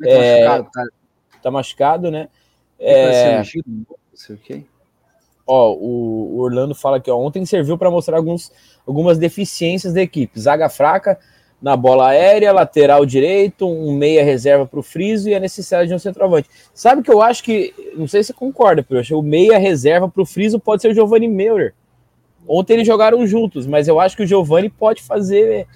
Tá 0.00 0.08
é, 0.08 0.44
machucado, 0.44 0.70
tá? 0.72 0.86
tá 1.42 1.50
machucado, 1.50 2.10
né? 2.10 2.28
É... 2.78 3.42
Ó, 5.46 5.74
o, 5.74 6.38
Orlando 6.38 6.74
fala 6.74 7.00
que 7.00 7.10
ó, 7.10 7.18
ontem 7.18 7.44
serviu 7.44 7.76
para 7.76 7.90
mostrar 7.90 8.16
alguns, 8.16 8.52
algumas 8.86 9.18
deficiências 9.18 9.92
da 9.92 10.00
equipe. 10.00 10.38
Zaga 10.38 10.68
fraca 10.68 11.18
na 11.60 11.76
bola 11.76 12.08
aérea, 12.08 12.52
lateral 12.52 13.04
direito, 13.04 13.68
um 13.68 13.92
meia 13.92 14.24
reserva 14.24 14.66
para 14.66 14.80
o 14.80 14.82
Friso 14.82 15.28
e 15.28 15.34
a 15.34 15.40
necessidade 15.40 15.88
de 15.88 15.94
um 15.94 15.98
centroavante. 15.98 16.48
Sabe 16.72 17.02
que 17.02 17.10
eu 17.10 17.20
acho 17.20 17.44
que, 17.44 17.74
não 17.94 18.08
sei 18.08 18.22
se 18.22 18.28
você 18.28 18.32
concorda, 18.32 18.82
pero 18.82 19.02
o 19.18 19.22
meia 19.22 19.58
reserva 19.58 20.08
para 20.08 20.22
o 20.22 20.26
Friso 20.26 20.58
pode 20.58 20.80
ser 20.80 20.88
o 20.88 20.94
Giovanni 20.94 21.28
Meurer. 21.28 21.74
Ontem 22.48 22.74
eles 22.74 22.86
jogaram 22.86 23.26
juntos, 23.26 23.66
mas 23.66 23.86
eu 23.86 24.00
acho 24.00 24.16
que 24.16 24.22
o 24.22 24.26
Giovanni 24.26 24.70
pode 24.70 25.02
fazer. 25.02 25.66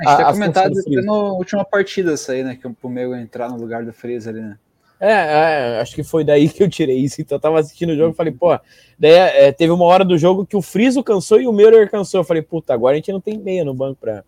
A 0.00 0.10
gente 0.10 0.16
tem 0.16 0.32
comentado 0.32 0.74
na 1.04 1.12
última 1.12 1.64
partida 1.64 2.12
isso 2.12 2.30
aí, 2.32 2.42
né? 2.42 2.58
Que 2.60 2.66
o 2.66 2.88
Meu 2.88 3.14
entrar 3.14 3.48
no 3.48 3.56
lugar 3.56 3.84
do 3.84 3.92
Friso 3.92 4.28
ali, 4.28 4.40
né? 4.40 4.58
É, 5.00 5.12
é, 5.12 5.80
acho 5.80 5.94
que 5.94 6.02
foi 6.02 6.24
daí 6.24 6.48
que 6.48 6.60
eu 6.60 6.68
tirei 6.68 6.98
isso. 6.98 7.20
Então 7.20 7.36
eu 7.36 7.40
tava 7.40 7.60
assistindo 7.60 7.90
o 7.90 7.96
jogo 7.96 8.12
e 8.12 8.16
falei, 8.16 8.32
pô, 8.32 8.58
daí 8.98 9.12
é, 9.12 9.52
teve 9.52 9.72
uma 9.72 9.84
hora 9.84 10.04
do 10.04 10.18
jogo 10.18 10.44
que 10.44 10.56
o 10.56 10.62
Friso 10.62 11.04
cansou 11.04 11.40
e 11.40 11.46
o 11.46 11.52
Meurer 11.52 11.88
cansou. 11.88 12.20
Eu 12.20 12.24
falei, 12.24 12.42
puta, 12.42 12.74
agora 12.74 12.94
a 12.94 12.96
gente 12.96 13.12
não 13.12 13.20
tem 13.20 13.38
meia 13.38 13.64
no 13.64 13.72
banco 13.72 13.98
pra, 14.00 14.24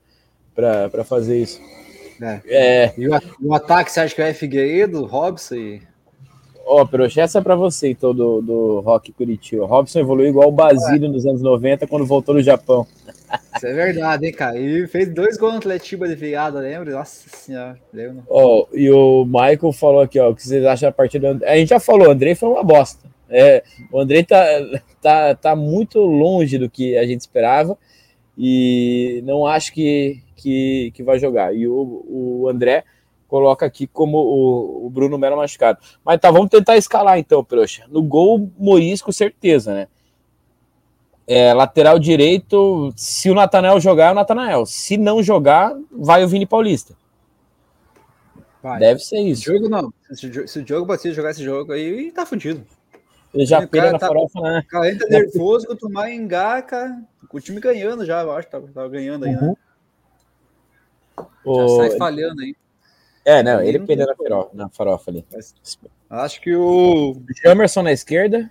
pra 0.90 1.04
fazer 1.04 1.38
isso. 1.38 1.60
É. 2.20 2.40
é. 2.46 2.94
E 2.96 3.08
o, 3.08 3.12
o, 3.42 3.54
ataque, 3.54 3.90
você 3.90 4.00
acha 4.00 4.14
que 4.14 4.22
é 4.22 4.34
Figueiredo, 4.34 5.04
Robson 5.04 5.54
e. 5.54 5.82
Ó, 6.66 6.84
oh, 6.84 7.20
essa 7.20 7.38
é 7.38 7.42
pra 7.42 7.56
você, 7.56 7.90
então, 7.90 8.14
do, 8.14 8.40
do 8.40 8.80
Rock 8.80 9.12
Curitiba. 9.12 9.66
Robson 9.66 10.00
evoluiu 10.00 10.28
igual 10.28 10.48
o 10.48 10.52
Basílio 10.52 11.06
é. 11.06 11.08
nos 11.08 11.26
anos 11.26 11.42
90, 11.42 11.86
quando 11.86 12.06
voltou 12.06 12.34
no 12.34 12.42
Japão. 12.42 12.86
Isso 13.56 13.66
é 13.66 13.72
verdade, 13.72 14.26
hein, 14.26 14.32
cara? 14.32 14.58
E 14.58 14.86
fez 14.86 15.12
dois 15.12 15.36
gols 15.36 15.52
no 15.54 15.58
Atletiba 15.58 16.06
de 16.06 16.14
virada, 16.14 16.60
lembra? 16.60 16.92
Nossa 16.92 17.28
senhora, 17.28 17.78
lembro. 17.92 18.22
Ó, 18.28 18.60
oh, 18.60 18.76
e 18.76 18.90
o 18.90 19.24
Michael 19.24 19.72
falou 19.72 20.00
aqui, 20.00 20.20
ó, 20.20 20.30
o 20.30 20.34
que 20.34 20.46
vocês 20.46 20.64
acham 20.64 20.88
da 20.88 20.92
partida? 20.92 21.38
A 21.44 21.56
gente 21.56 21.70
já 21.70 21.80
falou, 21.80 22.08
o 22.08 22.10
Andrei 22.10 22.34
foi 22.34 22.48
uma 22.48 22.62
bosta. 22.62 23.08
É, 23.28 23.62
o 23.90 24.00
Andrei 24.00 24.24
tá, 24.24 24.44
tá, 25.00 25.34
tá 25.34 25.56
muito 25.56 26.00
longe 26.00 26.58
do 26.58 26.68
que 26.68 26.96
a 26.96 27.06
gente 27.06 27.20
esperava 27.20 27.78
e 28.36 29.22
não 29.24 29.46
acho 29.46 29.72
que, 29.72 30.20
que, 30.40 30.90
que 30.94 31.02
vai 31.02 31.18
jogar. 31.18 31.54
E 31.54 31.66
o, 31.68 32.04
o 32.08 32.48
André 32.48 32.84
coloca 33.28 33.64
aqui 33.64 33.86
como 33.86 34.18
o, 34.18 34.86
o 34.86 34.90
Bruno 34.90 35.18
Melo 35.18 35.36
machucado. 35.36 35.78
Mas 36.04 36.18
tá, 36.18 36.30
vamos 36.30 36.50
tentar 36.50 36.76
escalar 36.76 37.18
então, 37.18 37.44
Proxa. 37.44 37.84
No 37.88 38.02
gol, 38.02 38.50
Morisco, 38.58 39.12
certeza, 39.12 39.74
né? 39.74 39.88
É, 41.26 41.54
lateral 41.54 41.98
direito, 41.98 42.92
se 42.96 43.30
o 43.30 43.34
Natanael 43.34 43.78
jogar, 43.78 44.08
é 44.08 44.12
o 44.12 44.14
Natanael. 44.14 44.66
Se 44.66 44.96
não 44.96 45.22
jogar, 45.22 45.76
vai 45.92 46.24
o 46.24 46.28
Vini 46.28 46.44
Paulista. 46.44 46.94
Vai. 48.60 48.80
Deve 48.80 49.00
ser 49.00 49.20
isso. 49.20 49.44
Jogo 49.44 49.68
não. 49.68 49.92
Se, 50.12 50.48
se 50.48 50.58
o 50.58 50.66
jogo 50.66 50.86
Batista 50.86 51.14
jogar 51.14 51.30
esse 51.30 51.44
jogo 51.44 51.72
aí, 51.72 52.10
tá 52.10 52.26
fudido. 52.26 52.66
Ele 53.32 53.46
já 53.46 53.64
pega 53.66 53.92
na 53.92 53.98
tá, 53.98 54.08
farofa, 54.08 54.40
né? 54.40 54.64
O 54.66 54.68
cara 54.68 54.90
entra 54.90 55.08
nervoso 55.08 55.66
com 55.66 55.76
tomar 55.76 56.10
engaca. 56.10 57.00
O 57.32 57.40
time 57.40 57.60
ganhando 57.60 58.04
já, 58.04 58.22
eu 58.22 58.32
acho. 58.32 58.48
Tava, 58.48 58.66
tava 58.68 58.88
ganhando 58.88 59.24
aí, 59.24 59.32
né? 59.32 59.38
uhum. 59.40 59.48
né? 59.50 59.56
Já 61.22 61.50
o... 61.50 61.76
sai 61.76 61.90
falhando 61.96 62.42
aí. 62.42 62.54
É, 63.24 63.42
não, 63.42 63.60
ele 63.60 63.78
perdeu 63.80 64.06
na 64.06 64.16
farofa, 64.16 64.50
na 64.54 64.68
farofa 64.68 65.10
ali. 65.10 65.24
Acho 66.08 66.40
que 66.40 66.54
o. 66.54 67.16
Jamerson 67.42 67.82
na 67.82 67.92
esquerda. 67.92 68.50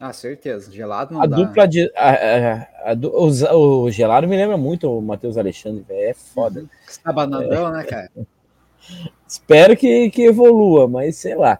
Ah, 0.00 0.12
certeza. 0.12 0.70
Gelado 0.70 1.14
não 1.14 1.22
a 1.22 1.26
dá. 1.26 1.36
Dupla 1.36 1.66
de, 1.66 1.90
a, 1.96 2.10
a, 2.10 2.92
a, 2.92 3.56
o, 3.56 3.84
o, 3.84 3.90
gelado 3.90 4.28
me 4.28 4.36
lembra 4.36 4.56
muito 4.56 4.88
o 4.88 5.02
Matheus 5.02 5.36
Alexandre, 5.36 5.84
véio, 5.86 6.10
é 6.10 6.14
foda. 6.14 6.64
Sabanadão, 6.86 7.68
é. 7.68 7.78
né, 7.78 7.84
cara? 7.84 8.10
Espero 9.26 9.76
que, 9.76 10.08
que 10.10 10.22
evolua, 10.22 10.86
mas 10.86 11.16
sei 11.16 11.34
lá. 11.34 11.58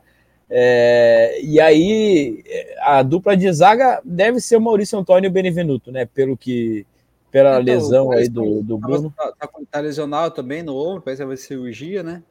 É, 0.51 1.41
e 1.43 1.61
aí, 1.61 2.43
a 2.81 3.03
dupla 3.03 3.37
de 3.37 3.53
zaga 3.53 4.01
deve 4.05 4.41
ser 4.41 4.57
o 4.57 4.61
Maurício 4.61 4.99
Antônio 4.99 5.29
e 5.29 5.31
o 5.31 5.33
Benevenuto, 5.33 5.91
né? 5.91 6.07
Pelo 6.07 6.37
que. 6.37 6.87
Pela 7.31 7.61
então, 7.61 7.63
lesão 7.63 8.13
aí 8.13 8.29
do, 8.29 8.63
do 8.63 8.79
Bruno. 8.79 9.13
Tá, 9.17 9.33
tá, 9.39 9.49
tá, 9.71 9.81
lesionado 9.81 10.35
também 10.35 10.63
no 10.63 10.75
ombro, 10.75 11.03
parece 11.03 11.23
que 11.23 11.27
vai 11.27 11.37
ser 11.37 11.49
cirurgia, 11.49 12.03
né? 12.03 12.23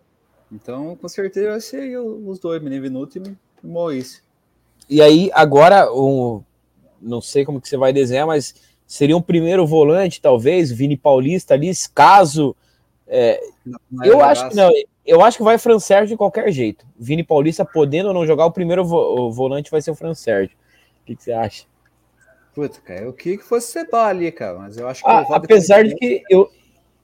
Então, 0.51 0.95
com 0.95 1.07
certeza 1.07 1.51
vai 1.51 1.61
ser 1.61 1.97
os 1.99 2.39
dois, 2.39 2.61
Benevenuto 2.61 3.19
e 3.19 3.67
Maurício. 3.67 4.23
E 4.89 5.01
aí, 5.01 5.29
agora, 5.33 5.93
um, 5.93 6.41
não 7.01 7.21
sei 7.21 7.45
como 7.45 7.61
que 7.61 7.67
você 7.67 7.77
vai 7.77 7.91
desenhar, 7.91 8.25
mas 8.25 8.55
seria 8.85 9.17
um 9.17 9.21
primeiro 9.21 9.67
volante, 9.67 10.21
talvez, 10.21 10.71
Vini 10.71 10.97
Paulista 10.97 11.53
ali, 11.53 11.71
caso. 11.93 12.55
É, 13.05 13.41
eu 14.03 14.21
acho 14.21 14.49
que 14.49 14.55
não, 14.55 14.71
eu 15.05 15.21
acho 15.21 15.37
que 15.37 15.43
vai 15.43 15.57
Fran 15.57 15.79
Sérgio 15.79 16.09
de 16.09 16.17
qualquer 16.17 16.51
jeito. 16.51 16.85
Vini 16.97 17.23
Paulista 17.23 17.63
podendo 17.63 18.07
ou 18.07 18.13
não 18.13 18.25
jogar, 18.25 18.45
o 18.45 18.51
primeiro 18.51 18.83
vo, 18.83 18.97
o 18.97 19.31
volante 19.31 19.71
vai 19.71 19.81
ser 19.81 19.91
o 19.91 19.95
Fran 19.95 20.13
Sérgio. 20.13 20.55
O 21.01 21.05
que, 21.05 21.15
que 21.15 21.23
você 21.23 21.31
acha? 21.31 21.65
Puta, 22.58 22.82
cara, 22.82 23.01
eu 23.01 23.14
queria 23.14 23.38
que 23.38 23.43
fosse 23.43 23.72
Seba 23.72 24.05
ali, 24.05 24.32
cara, 24.32 24.58
mas 24.58 24.78
eu 24.80 24.88
acho 24.88 25.03
que. 25.03 25.08
Ah, 25.12 25.24
apesar 25.30 25.84
de 25.84 25.93
que 25.93 26.24
eu, 26.28 26.49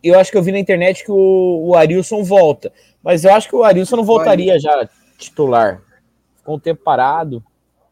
eu 0.04 0.20
acho 0.20 0.32
que 0.32 0.38
eu 0.40 0.42
vi 0.42 0.52
na 0.52 0.58
internet 0.58 1.06
que 1.06 1.12
o, 1.12 1.68
o 1.68 1.76
Arilson 1.76 2.24
volta, 2.24 2.74
mas 3.04 3.24
eu 3.24 3.32
acho 3.32 3.48
que 3.48 3.56
o 3.56 3.64
Arilson 3.64 3.98
não 3.98 4.04
voltaria 4.04 4.60
já 4.60 4.90
titular. 5.16 5.80
Ficou 6.38 6.56
um 6.56 6.60
tempo 6.60 6.82
parado. 6.84 7.44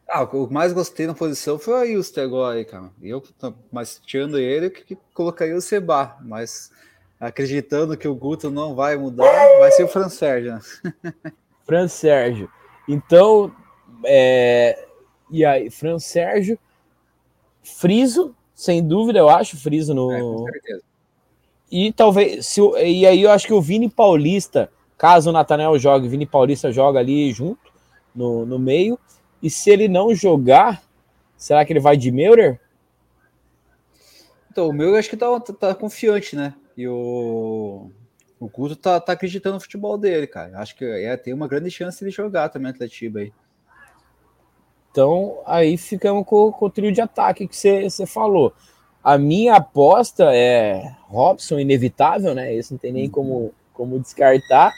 Ah, 0.08 0.22
o 0.22 0.26
que 0.26 0.34
eu 0.34 0.48
mais 0.50 0.72
gostei 0.72 1.06
na 1.06 1.14
posição 1.14 1.56
foi 1.56 1.74
o 1.74 1.76
Ailton 1.76 2.20
agora, 2.20 2.64
cara. 2.64 2.90
Eu, 3.00 3.22
mas 3.70 4.02
tirando 4.04 4.40
ele, 4.40 4.68
que, 4.68 4.98
colocaria 5.14 5.54
o 5.54 5.60
Seba, 5.60 6.16
mas 6.20 6.72
acreditando 7.20 7.96
que 7.96 8.08
o 8.08 8.14
Guto 8.16 8.50
não 8.50 8.74
vai 8.74 8.96
mudar, 8.96 9.30
vai 9.60 9.70
ser 9.70 9.84
o 9.84 9.88
Fran 9.88 10.08
Sérgio. 10.08 10.54
Né? 10.54 11.14
Fran 11.64 11.86
Sérgio. 11.86 12.50
Então, 12.88 13.54
é... 14.04 14.84
e 15.30 15.44
aí, 15.44 15.70
Fran 15.70 16.00
Sérgio, 16.00 16.58
Friso, 17.62 18.34
sem 18.54 18.86
dúvida, 18.86 19.18
eu 19.18 19.28
acho, 19.28 19.56
Friso 19.56 19.94
no. 19.94 20.12
É, 20.12 20.20
com 20.20 20.44
certeza. 20.44 20.82
E 21.70 21.92
talvez, 21.92 22.46
se, 22.46 22.60
e 22.84 23.06
aí 23.06 23.22
eu 23.22 23.30
acho 23.30 23.46
que 23.46 23.54
o 23.54 23.62
Vini 23.62 23.88
Paulista, 23.88 24.70
caso 24.98 25.30
o 25.30 25.32
Natanel 25.32 25.78
jogue, 25.78 26.06
Vini 26.06 26.26
Paulista 26.26 26.70
joga 26.70 26.98
ali 26.98 27.32
junto, 27.32 27.72
no, 28.14 28.44
no 28.44 28.58
meio. 28.58 28.98
E 29.42 29.48
se 29.48 29.70
ele 29.70 29.88
não 29.88 30.14
jogar, 30.14 30.82
será 31.36 31.64
que 31.64 31.72
ele 31.72 31.80
vai 31.80 31.96
de 31.96 32.12
Meurer? 32.12 32.60
Então, 34.50 34.68
o 34.68 34.72
Meurer 34.72 34.98
acho 34.98 35.08
que 35.08 35.16
tá, 35.16 35.40
tá, 35.40 35.74
confiante, 35.74 36.36
né? 36.36 36.54
E 36.76 36.86
o, 36.86 37.90
o 38.38 38.48
Guto 38.48 38.76
tá, 38.76 39.00
tá 39.00 39.12
acreditando 39.12 39.54
no 39.54 39.60
futebol 39.60 39.96
dele, 39.96 40.26
cara. 40.26 40.58
Acho 40.58 40.76
que 40.76 40.84
é, 40.84 41.16
tem 41.16 41.32
uma 41.32 41.48
grande 41.48 41.70
chance 41.70 41.98
de 41.98 42.04
ele 42.04 42.10
jogar 42.10 42.50
também 42.50 42.70
Atletiba 42.70 43.20
aí. 43.20 43.32
Então, 44.92 45.38
aí 45.46 45.78
ficamos 45.78 46.26
com, 46.26 46.52
com 46.52 46.66
o 46.66 46.70
trio 46.70 46.92
de 46.92 47.00
ataque 47.00 47.48
que 47.48 47.56
você 47.56 48.06
falou. 48.06 48.52
A 49.02 49.16
minha 49.16 49.56
aposta 49.56 50.30
é 50.34 50.94
Robson, 51.08 51.58
inevitável, 51.58 52.34
né? 52.34 52.54
Esse 52.54 52.72
não 52.72 52.78
tem 52.78 52.92
nem 52.92 53.08
como, 53.08 53.52
como 53.72 53.98
descartar. 53.98 54.70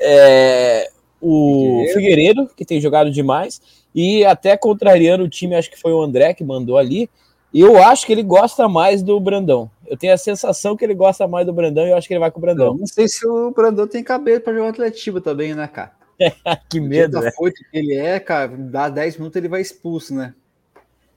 É, 0.00 0.88
o 1.20 1.82
Figueiredo. 1.88 1.92
Figueiredo, 1.92 2.50
que 2.56 2.64
tem 2.64 2.80
jogado 2.80 3.10
demais. 3.10 3.60
E 3.92 4.24
até 4.24 4.56
contrariando 4.56 5.24
o 5.24 5.28
time, 5.28 5.56
acho 5.56 5.70
que 5.70 5.78
foi 5.78 5.92
o 5.92 6.00
André 6.00 6.32
que 6.32 6.44
mandou 6.44 6.78
ali. 6.78 7.10
Eu 7.52 7.82
acho 7.82 8.06
que 8.06 8.12
ele 8.12 8.22
gosta 8.22 8.68
mais 8.68 9.02
do 9.02 9.18
Brandão. 9.18 9.68
Eu 9.86 9.96
tenho 9.96 10.12
a 10.12 10.18
sensação 10.18 10.76
que 10.76 10.84
ele 10.84 10.94
gosta 10.94 11.26
mais 11.26 11.46
do 11.46 11.52
Brandão 11.52 11.84
e 11.84 11.90
eu 11.90 11.96
acho 11.96 12.06
que 12.06 12.14
ele 12.14 12.20
vai 12.20 12.30
com 12.30 12.38
o 12.38 12.42
Brandão. 12.42 12.68
Eu 12.68 12.78
não 12.78 12.86
sei 12.86 13.08
se 13.08 13.26
o 13.26 13.50
Brandão 13.50 13.88
tem 13.88 14.04
cabelo 14.04 14.40
para 14.40 14.52
jogar 14.52 14.68
Atletiba 14.68 15.20
também, 15.20 15.54
né, 15.54 15.66
cara? 15.66 15.97
que 16.68 16.80
medo, 16.80 17.20
né? 17.20 17.30
que 17.30 17.64
ele 17.72 17.94
é, 17.94 18.18
cara, 18.18 18.48
dá 18.56 18.88
10 18.88 19.18
minutos 19.18 19.36
ele 19.36 19.48
vai 19.48 19.60
expulso, 19.60 20.14
né? 20.14 20.34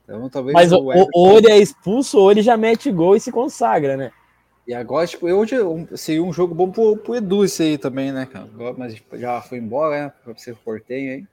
Então, 0.04 0.30
talvez 0.30 0.54
Mas 0.54 0.72
o, 0.72 0.84
ou 1.14 1.38
ele 1.38 1.52
é 1.52 1.58
expulso 1.58 2.20
ou 2.20 2.32
ele 2.32 2.42
já 2.42 2.58
mete 2.58 2.92
gol 2.92 3.16
e 3.16 3.20
se 3.20 3.32
consagra, 3.32 3.96
né? 3.96 4.12
E 4.68 4.74
agora, 4.74 5.08
tipo, 5.08 5.28
hoje 5.28 5.56
seria 5.96 6.24
um 6.24 6.32
jogo 6.32 6.54
bom 6.54 6.70
pro, 6.70 6.96
pro 6.98 7.16
Edu 7.16 7.44
isso 7.44 7.62
aí 7.62 7.78
também, 7.78 8.12
né, 8.12 8.26
cara? 8.26 8.48
Mas 8.78 8.96
já 9.14 9.42
foi 9.42 9.58
embora, 9.58 10.06
né? 10.06 10.14
Pra 10.24 10.38
ser 10.38 10.56
portenho 10.56 11.12
aí. 11.14 11.26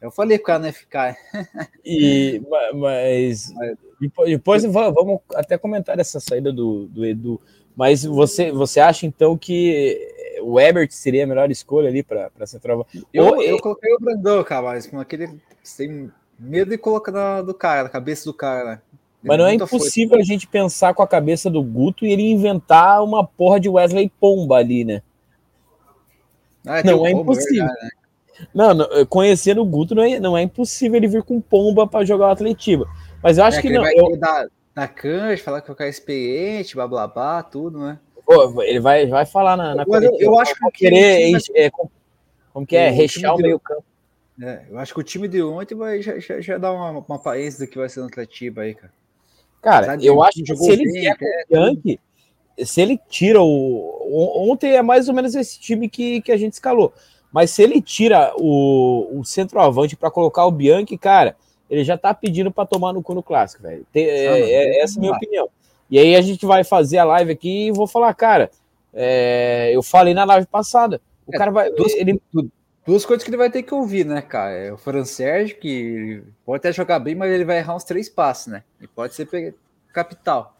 Eu 0.00 0.10
falei 0.10 0.36
que 0.36 0.44
o 0.44 0.46
cara 0.46 0.58
não 0.58 0.72
ficar. 0.72 1.16
E, 1.84 2.42
mas, 2.74 3.54
depois, 4.00 4.28
depois 4.28 4.64
vamos 4.64 5.20
até 5.34 5.56
comentar 5.56 5.98
essa 5.98 6.18
saída 6.18 6.52
do, 6.52 6.86
do 6.86 7.06
Edu. 7.06 7.40
Mas 7.76 8.04
você, 8.04 8.50
você 8.50 8.80
acha 8.80 9.06
então 9.06 9.38
que 9.38 10.15
o 10.42 10.58
Ebert 10.60 10.90
seria 10.90 11.24
a 11.24 11.26
melhor 11.26 11.50
escolha 11.50 11.88
ali 11.88 12.02
para 12.02 12.30
central? 12.46 12.86
Eu, 13.12 13.26
Ou, 13.26 13.42
eu 13.42 13.58
coloquei 13.58 13.92
o 13.94 14.00
Brandão, 14.00 14.42
cara, 14.44 14.62
mas 14.62 14.86
com 14.86 15.00
aquele 15.00 15.30
sem 15.62 16.10
medo 16.38 16.70
de 16.70 16.78
colocar 16.78 17.12
na, 17.12 17.42
do 17.42 17.54
cara, 17.54 17.84
na 17.84 17.88
cabeça 17.88 18.24
do 18.24 18.34
cara, 18.34 18.64
né? 18.64 18.80
Mas 19.22 19.38
não 19.38 19.46
é 19.46 19.54
impossível 19.54 20.18
a 20.18 20.22
gente 20.22 20.46
pensar 20.46 20.94
com 20.94 21.02
a 21.02 21.08
cabeça 21.08 21.50
do 21.50 21.62
Guto 21.62 22.06
e 22.06 22.12
ele 22.12 22.30
inventar 22.30 23.02
uma 23.02 23.26
porra 23.26 23.58
de 23.58 23.68
Wesley 23.68 24.10
Pomba 24.20 24.56
ali, 24.56 24.84
né? 24.84 25.02
Ah, 26.64 26.82
não 26.84 27.06
é 27.06 27.10
impossível. 27.10 27.64
Verdade, 27.64 27.82
né? 27.82 27.90
Não, 28.54 28.74
não, 28.74 29.06
conhecendo 29.06 29.62
o 29.62 29.66
Guto, 29.66 29.94
não 29.94 30.02
é, 30.02 30.20
não 30.20 30.36
é 30.36 30.42
impossível 30.42 30.96
ele 30.96 31.08
vir 31.08 31.22
com 31.22 31.40
pomba 31.40 31.86
para 31.86 32.04
jogar 32.04 32.28
o 32.28 32.30
Atletiba. 32.30 32.86
Mas 33.22 33.38
eu 33.38 33.44
acho 33.44 33.58
é, 33.58 33.62
que, 33.62 33.68
que, 33.68 33.74
não. 33.74 33.82
Vai 33.82 33.94
eu... 33.94 34.16
dar, 34.16 34.46
dar 34.74 34.88
cancha, 34.88 35.42
falar 35.42 35.60
que 35.60 35.72
o 35.72 35.74
cara 35.74 35.88
é 35.88 35.90
experiente, 35.90 36.74
blá 36.74 36.86
blá 36.86 37.06
blá, 37.06 37.42
tudo, 37.42 37.78
né? 37.78 37.98
Pô, 38.26 38.60
ele 38.62 38.80
vai, 38.80 39.06
vai 39.06 39.24
falar 39.24 39.56
na, 39.56 39.72
na 39.76 39.84
eu, 39.86 40.18
eu 40.18 40.38
acho 40.38 40.52
que 40.54 40.70
querer. 40.72 41.32
É, 41.54 41.70
Como 42.52 42.66
que 42.66 42.76
é? 42.76 42.90
Rechear 42.90 43.36
o 43.36 43.38
meio 43.38 43.60
campo. 43.60 43.84
É, 44.42 44.64
eu 44.68 44.78
acho 44.78 44.92
que 44.92 45.00
o 45.00 45.04
time 45.04 45.28
de 45.28 45.40
ontem 45.42 45.76
vai 45.76 46.02
já, 46.02 46.18
já, 46.18 46.40
já 46.40 46.58
dá 46.58 46.72
uma, 46.72 46.90
uma 46.90 47.16
aparência 47.16 47.64
do 47.64 47.70
que 47.70 47.78
vai 47.78 47.88
ser 47.88 48.00
no 48.00 48.06
Atletiba 48.06 48.62
aí, 48.62 48.74
cara. 48.74 48.92
Cara, 49.62 49.98
eu 50.02 50.22
acho 50.22 50.42
que 50.42 50.56
se 50.56 50.70
ele 50.70 50.90
vier 50.90 51.16
Bianchi, 51.48 52.00
se 52.64 52.80
ele 52.80 53.00
tira 53.08 53.40
o. 53.40 54.50
Ontem 54.50 54.72
é 54.72 54.82
mais 54.82 55.08
ou 55.08 55.14
menos 55.14 55.34
esse 55.34 55.58
time 55.58 55.88
que, 55.88 56.20
que 56.20 56.32
a 56.32 56.36
gente 56.36 56.54
escalou. 56.54 56.92
Mas 57.32 57.50
se 57.50 57.62
ele 57.62 57.80
tira 57.80 58.32
o, 58.36 59.20
o 59.20 59.24
centroavante 59.24 59.96
para 59.96 60.10
colocar 60.10 60.46
o 60.46 60.50
Bianchi, 60.50 60.98
cara, 60.98 61.36
ele 61.68 61.84
já 61.84 61.96
tá 61.96 62.12
pedindo 62.12 62.50
para 62.50 62.66
tomar 62.66 62.92
no 62.92 63.02
cu 63.02 63.14
no 63.14 63.22
clássico, 63.22 63.62
velho. 63.62 63.86
É, 63.94 64.00
é, 64.00 64.82
essa 64.82 64.96
é 64.96 64.98
a 64.98 65.00
minha 65.00 65.12
opinião. 65.12 65.48
E 65.90 65.98
aí 65.98 66.16
a 66.16 66.20
gente 66.20 66.44
vai 66.44 66.64
fazer 66.64 66.98
a 66.98 67.04
live 67.04 67.32
aqui 67.32 67.68
e 67.68 67.72
vou 67.72 67.86
falar, 67.86 68.12
cara, 68.14 68.50
é, 68.92 69.70
eu 69.72 69.82
falei 69.82 70.14
na 70.14 70.24
live 70.24 70.46
passada. 70.46 71.00
O 71.26 71.34
é, 71.34 71.38
cara 71.38 71.50
vai. 71.50 71.70
Duas, 71.70 71.94
ele... 71.94 72.20
duas 72.86 73.04
coisas 73.04 73.22
que 73.22 73.30
ele 73.30 73.36
vai 73.36 73.50
ter 73.50 73.62
que 73.62 73.74
ouvir, 73.74 74.04
né, 74.04 74.22
cara? 74.22 74.52
É 74.52 74.72
o 74.72 74.76
Fran 74.76 75.04
Sérgio, 75.04 75.58
que 75.58 76.22
pode 76.44 76.58
até 76.58 76.72
jogar 76.72 76.98
bem, 76.98 77.14
mas 77.14 77.30
ele 77.30 77.44
vai 77.44 77.58
errar 77.58 77.76
uns 77.76 77.84
três 77.84 78.08
passos, 78.08 78.48
né? 78.48 78.62
E 78.80 78.86
pode 78.86 79.14
ser 79.14 79.54
capital. 79.92 80.56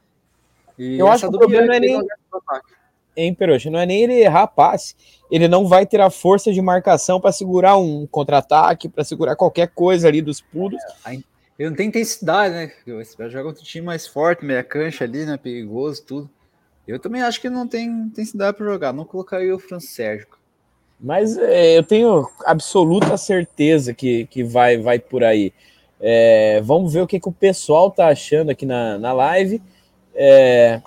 E 0.78 0.98
eu 0.98 1.08
acho 1.08 1.28
que 1.28 1.34
o 1.34 1.38
problema 1.38 1.66
não 1.66 1.74
é 1.74 1.80
nem. 1.80 2.00
Hein, 3.16 3.34
Peroxa, 3.34 3.70
não 3.70 3.78
é 3.78 3.86
nem 3.86 4.02
ele 4.02 4.14
errar 4.20 4.46
passe. 4.46 4.94
Ele 5.30 5.48
não 5.48 5.66
vai 5.66 5.86
ter 5.86 6.00
a 6.02 6.10
força 6.10 6.52
de 6.52 6.60
marcação 6.60 7.18
para 7.18 7.32
segurar 7.32 7.78
um 7.78 8.06
contra-ataque, 8.06 8.90
para 8.90 9.02
segurar 9.02 9.34
qualquer 9.36 9.68
coisa 9.68 10.06
ali 10.06 10.20
dos 10.20 10.42
pulos. 10.42 10.78
É, 11.06 11.18
ele 11.58 11.70
não 11.70 11.76
tem 11.76 11.88
intensidade, 11.88 12.54
né? 12.54 12.72
Vai 13.16 13.30
jogar 13.30 13.44
contra 13.44 13.62
um 13.62 13.64
time 13.64 13.86
mais 13.86 14.06
forte, 14.06 14.44
meia 14.44 14.62
cancha 14.62 15.04
ali, 15.04 15.24
né? 15.24 15.36
Perigoso, 15.36 16.04
tudo. 16.04 16.30
Eu 16.86 16.98
também 16.98 17.22
acho 17.22 17.40
que 17.40 17.48
não 17.48 17.66
tem 17.66 17.86
intensidade 17.88 18.56
para 18.56 18.66
jogar. 18.66 18.92
Não 18.92 19.04
colocaria 19.04 19.54
o 19.54 19.58
Fran 19.58 19.80
Sérgio. 19.80 20.28
Mas 21.00 21.36
é, 21.36 21.78
eu 21.78 21.82
tenho 21.82 22.28
absoluta 22.44 23.16
certeza 23.16 23.92
que, 23.92 24.26
que 24.26 24.44
vai, 24.44 24.78
vai 24.78 24.98
por 24.98 25.24
aí. 25.24 25.52
É, 26.00 26.60
vamos 26.62 26.92
ver 26.92 27.00
o 27.00 27.06
que, 27.06 27.18
que 27.18 27.28
o 27.28 27.32
pessoal 27.32 27.90
tá 27.90 28.08
achando 28.08 28.50
aqui 28.50 28.64
na, 28.64 28.98
na 28.98 29.12
live. 29.12 29.60
É, 30.14 30.80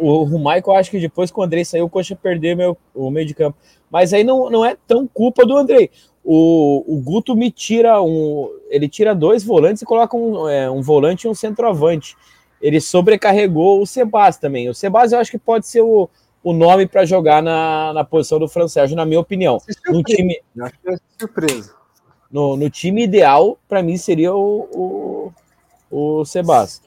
o, 0.00 0.24
o 0.24 0.38
Michael 0.38 0.76
acho 0.76 0.90
que 0.90 0.98
depois 0.98 1.30
que 1.30 1.38
o 1.38 1.42
Andrei 1.42 1.64
saiu, 1.64 1.84
o 1.84 1.90
Coxa 1.90 2.16
perdeu 2.16 2.56
meu, 2.56 2.76
o 2.94 3.10
meio 3.10 3.26
de 3.26 3.34
campo. 3.34 3.58
Mas 3.90 4.12
aí 4.12 4.24
não, 4.24 4.48
não 4.48 4.64
é 4.64 4.76
tão 4.86 5.06
culpa 5.06 5.44
do 5.44 5.56
Andrei. 5.56 5.90
O, 6.24 6.84
o 6.86 7.00
Guto 7.00 7.34
me 7.34 7.50
tira 7.50 8.00
um. 8.00 8.48
Ele 8.68 8.88
tira 8.88 9.14
dois 9.14 9.42
volantes 9.42 9.82
e 9.82 9.86
coloca 9.86 10.16
um, 10.16 10.48
é, 10.48 10.70
um 10.70 10.82
volante 10.82 11.26
e 11.26 11.30
um 11.30 11.34
centroavante. 11.34 12.16
Ele 12.60 12.80
sobrecarregou 12.80 13.80
o 13.80 13.86
Sebas 13.86 14.36
também. 14.36 14.68
O 14.68 14.74
Sebas 14.74 15.12
eu 15.12 15.18
acho 15.18 15.30
que 15.30 15.38
pode 15.38 15.66
ser 15.66 15.80
o, 15.80 16.08
o 16.42 16.52
nome 16.52 16.86
para 16.86 17.04
jogar 17.04 17.42
na, 17.42 17.92
na 17.92 18.04
posição 18.04 18.38
do 18.38 18.48
Fran 18.48 18.68
Sérgio, 18.68 18.96
na 18.96 19.06
minha 19.06 19.20
opinião. 19.20 19.58
No 19.88 20.02
time, 20.02 20.40
é 20.86 20.96
surpresa. 21.18 21.74
No, 22.30 22.56
no 22.56 22.70
time 22.70 23.02
ideal, 23.02 23.58
para 23.66 23.82
mim, 23.82 23.96
seria 23.96 24.34
o, 24.34 25.32
o, 25.90 26.18
o 26.20 26.24
Sebas. 26.24 26.82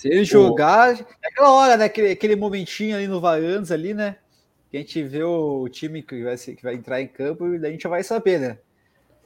Se 0.00 0.08
ele 0.08 0.24
jogar, 0.24 0.98
é 0.98 1.28
aquela 1.28 1.52
hora, 1.52 1.76
né? 1.76 1.84
Aquele, 1.84 2.12
aquele 2.12 2.34
momentinho 2.34 2.96
ali 2.96 3.06
no 3.06 3.20
Varandas 3.20 3.70
ali, 3.70 3.92
né? 3.92 4.16
Que 4.70 4.78
a 4.78 4.80
gente 4.80 5.02
vê 5.02 5.22
o 5.22 5.68
time 5.68 6.02
que 6.02 6.24
vai, 6.24 6.38
que 6.38 6.62
vai 6.62 6.74
entrar 6.74 7.02
em 7.02 7.06
campo 7.06 7.54
e 7.54 7.58
daí 7.58 7.68
a 7.68 7.72
gente 7.72 7.82
já 7.82 7.90
vai 7.90 8.02
saber, 8.02 8.40
né? 8.40 8.58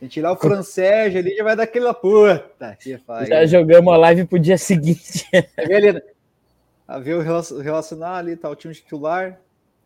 Se 0.00 0.08
tirar 0.08 0.32
o 0.32 0.36
francês 0.36 1.14
ali, 1.14 1.36
já 1.36 1.44
vai 1.44 1.54
dar 1.54 1.62
aquela 1.62 1.94
puta. 1.94 2.76
Que 2.80 2.98
faz, 2.98 3.28
já 3.28 3.46
jogamos 3.46 3.94
a 3.94 3.96
live 3.98 4.24
pro 4.24 4.36
dia 4.36 4.58
seguinte. 4.58 5.24
Beleza. 5.56 6.02
A 6.88 6.98
ver 6.98 7.14
o 7.14 7.20
relacionar 7.60 8.16
ali, 8.16 8.34
tá 8.34 8.50
o 8.50 8.56
time 8.56 8.74
titular, 8.74 9.38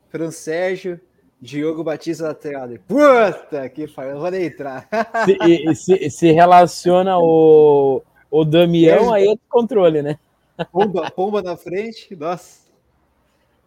Francésio, 0.09 0.99
Diogo 1.39 1.85
Batista 1.85 2.29
lateral. 2.29 2.67
Puta 2.89 3.69
que 3.69 3.87
faz, 3.87 4.09
eu 4.09 4.21
vou 4.21 4.31
nem 4.31 4.47
entrar. 4.47 4.89
Se, 5.27 5.75
se, 5.75 6.11
se 6.11 6.33
relaciona 6.33 7.19
o, 7.19 8.03
o 8.31 8.43
Damião, 8.43 9.13
aí 9.13 9.29
é 9.29 9.35
controle, 9.51 10.01
né? 10.01 10.19
Pomba, 10.65 11.11
pomba 11.11 11.43
na 11.43 11.57
frente, 11.57 12.15
nossa. 12.17 12.61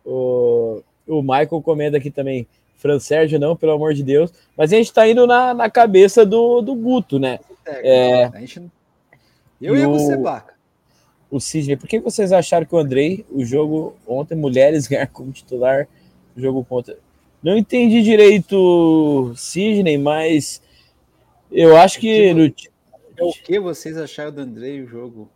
O, 0.05 0.81
o 1.07 1.21
Michael 1.21 1.61
comenta 1.61 1.97
aqui 1.97 2.11
também. 2.11 2.47
Fran 2.75 2.99
Sérgio, 2.99 3.39
não, 3.39 3.55
pelo 3.55 3.73
amor 3.73 3.93
de 3.93 4.01
Deus. 4.01 4.33
Mas 4.57 4.73
a 4.73 4.75
gente 4.75 4.91
tá 4.91 5.07
indo 5.07 5.27
na, 5.27 5.53
na 5.53 5.69
cabeça 5.69 6.25
do, 6.25 6.61
do 6.61 6.73
Guto, 6.73 7.19
né? 7.19 7.39
É, 7.65 8.25
a 8.25 8.39
gente... 8.39 8.63
Eu 9.61 9.77
e, 9.77 9.85
você, 9.85 10.17
Baca. 10.17 10.55
O 11.29 11.39
Sidney, 11.39 11.77
por 11.77 11.87
que 11.87 11.99
vocês 11.99 12.33
acharam 12.33 12.65
que 12.65 12.73
o 12.73 12.79
Andrei, 12.79 13.23
o 13.29 13.45
jogo 13.45 13.95
ontem, 14.07 14.35
mulheres 14.35 14.85
ganhar 14.89 15.07
como 15.07 15.31
titular, 15.31 15.87
jogo 16.35 16.65
contra. 16.65 16.97
Não 17.43 17.55
entendi 17.55 18.01
direito, 18.01 19.31
Sidney, 19.35 19.97
mas 19.97 20.61
eu 21.51 21.77
acho 21.77 21.99
que. 21.99 22.33
No... 22.33 22.45
É 22.45 23.23
o 23.23 23.31
que 23.31 23.59
vocês 23.59 23.95
acharam 23.97 24.31
do 24.31 24.41
Andrei 24.41 24.81
o 24.81 24.87
jogo? 24.87 25.29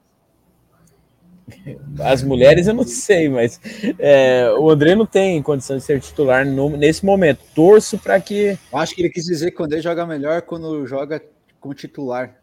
As 2.00 2.24
mulheres 2.24 2.68
eu 2.68 2.74
não 2.74 2.84
sei, 2.84 3.30
mas 3.30 3.60
é, 4.00 4.52
o 4.58 4.70
André 4.70 4.96
não 4.96 5.06
tem 5.06 5.42
condição 5.42 5.78
de 5.78 5.84
ser 5.84 6.00
titular 6.00 6.46
no, 6.46 6.76
nesse 6.76 7.06
momento. 7.06 7.40
Torço 7.54 7.98
para 7.98 8.20
que. 8.20 8.58
Eu 8.72 8.78
acho 8.80 8.96
que 8.96 9.02
ele 9.02 9.10
quis 9.10 9.26
dizer 9.26 9.52
que 9.52 9.62
o 9.62 9.66
André 9.66 9.80
joga 9.82 10.06
melhor 10.06 10.42
quando 10.42 10.86
joga 10.88 11.22
como 11.60 11.74
titular. 11.74 12.36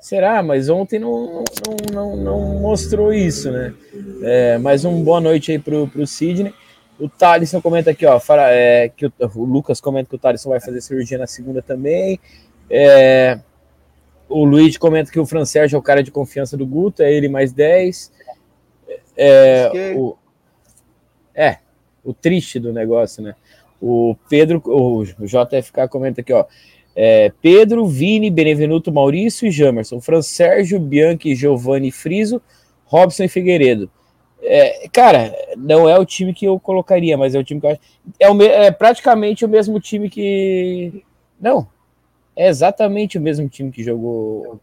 Será? 0.00 0.42
Mas 0.42 0.68
ontem 0.68 0.98
não, 0.98 1.42
não, 1.66 1.94
não, 1.94 2.16
não 2.16 2.38
mostrou 2.60 3.10
isso, 3.10 3.50
né? 3.50 3.72
É, 4.22 4.58
mais 4.58 4.84
um 4.84 5.02
boa 5.02 5.18
noite 5.18 5.50
aí 5.50 5.58
pro, 5.58 5.88
pro 5.88 6.06
Sidney. 6.06 6.52
O 6.98 7.08
Thalisson 7.08 7.60
comenta 7.60 7.90
aqui, 7.90 8.04
ó, 8.04 8.20
fala, 8.20 8.50
é, 8.50 8.90
que 8.90 9.06
o, 9.06 9.12
o, 9.34 9.44
Lucas 9.44 9.80
comenta 9.80 10.10
que 10.10 10.14
o 10.14 10.18
Thalisson 10.18 10.50
vai 10.50 10.60
fazer 10.60 10.82
cirurgia 10.82 11.16
na 11.16 11.26
segunda 11.26 11.62
também. 11.62 12.20
É, 12.68 13.38
o 14.28 14.44
Luiz 14.44 14.76
comenta 14.76 15.10
que 15.10 15.20
o 15.20 15.26
Fran 15.26 15.44
Sérgio 15.44 15.76
é 15.76 15.78
o 15.78 15.82
cara 15.82 16.02
de 16.02 16.10
confiança 16.10 16.56
do 16.56 16.66
Guto, 16.66 17.02
é 17.02 17.12
ele 17.12 17.28
mais 17.28 17.52
10. 17.52 18.12
É, 19.16 19.70
que... 19.70 19.94
o, 19.96 20.16
é, 21.34 21.58
o 22.02 22.12
triste 22.12 22.58
do 22.58 22.72
negócio, 22.72 23.22
né? 23.22 23.34
O 23.80 24.16
Pedro, 24.28 24.62
o 24.64 25.04
JFK 25.04 25.88
comenta 25.90 26.20
aqui, 26.20 26.32
ó. 26.32 26.44
É, 26.96 27.32
Pedro, 27.42 27.86
Vini, 27.86 28.30
Benevenuto, 28.30 28.92
Maurício 28.92 29.46
e 29.46 29.50
Jamerson. 29.50 30.00
Fran 30.00 30.22
Sérgio, 30.22 30.78
Bianchi, 30.78 31.34
Giovanni 31.34 31.90
Friso, 31.90 32.40
Robson 32.84 33.24
e 33.24 33.28
Figueiredo. 33.28 33.90
É, 34.40 34.88
cara, 34.92 35.34
não 35.56 35.88
é 35.88 35.98
o 35.98 36.04
time 36.04 36.34
que 36.34 36.44
eu 36.44 36.60
colocaria, 36.60 37.16
mas 37.16 37.34
é 37.34 37.38
o 37.38 37.44
time 37.44 37.60
que 37.60 37.66
eu 37.66 37.70
acho. 37.70 37.80
É, 38.20 38.30
o, 38.30 38.42
é 38.42 38.70
praticamente 38.70 39.44
o 39.44 39.48
mesmo 39.48 39.80
time 39.80 40.08
que. 40.08 41.02
Não, 41.40 41.66
é 42.36 42.48
exatamente 42.48 43.18
o 43.18 43.20
mesmo 43.20 43.48
time 43.48 43.70
que 43.70 43.82
jogou 43.82 44.60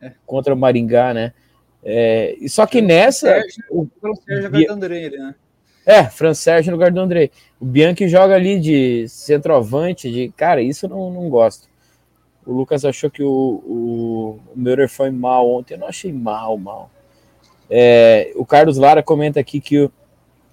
é. 0.00 0.12
contra 0.26 0.54
o 0.54 0.56
Maringá, 0.56 1.12
né? 1.12 1.32
É, 1.84 2.36
só 2.48 2.66
que 2.66 2.80
nessa. 2.80 3.28
Sérgio, 3.28 3.64
o 3.70 3.88
Sérgio 4.24 4.50
Bia... 4.50 4.72
André, 4.72 5.10
né? 5.10 5.34
É, 5.84 6.04
Fran 6.04 6.32
Sérgio 6.32 6.70
no 6.70 6.76
lugar 6.76 6.92
do 6.92 7.00
André. 7.00 7.30
O 7.60 7.64
Bianchi 7.64 8.08
joga 8.08 8.34
ali 8.34 8.60
de 8.60 9.08
centroavante, 9.08 10.10
de. 10.10 10.28
Cara, 10.36 10.62
isso 10.62 10.86
eu 10.86 10.90
não, 10.90 11.10
não 11.10 11.28
gosto. 11.28 11.68
O 12.46 12.52
Lucas 12.52 12.84
achou 12.84 13.10
que 13.10 13.22
o, 13.22 13.28
o, 13.28 14.40
o 14.54 14.56
Meurer 14.56 14.88
foi 14.88 15.10
mal 15.10 15.48
ontem. 15.48 15.74
Eu 15.74 15.80
não 15.80 15.88
achei 15.88 16.12
mal, 16.12 16.56
mal. 16.56 16.90
É, 17.68 18.32
o 18.36 18.44
Carlos 18.44 18.76
Lara 18.76 19.02
comenta 19.02 19.40
aqui 19.40 19.60
que 19.60 19.80
o, 19.80 19.92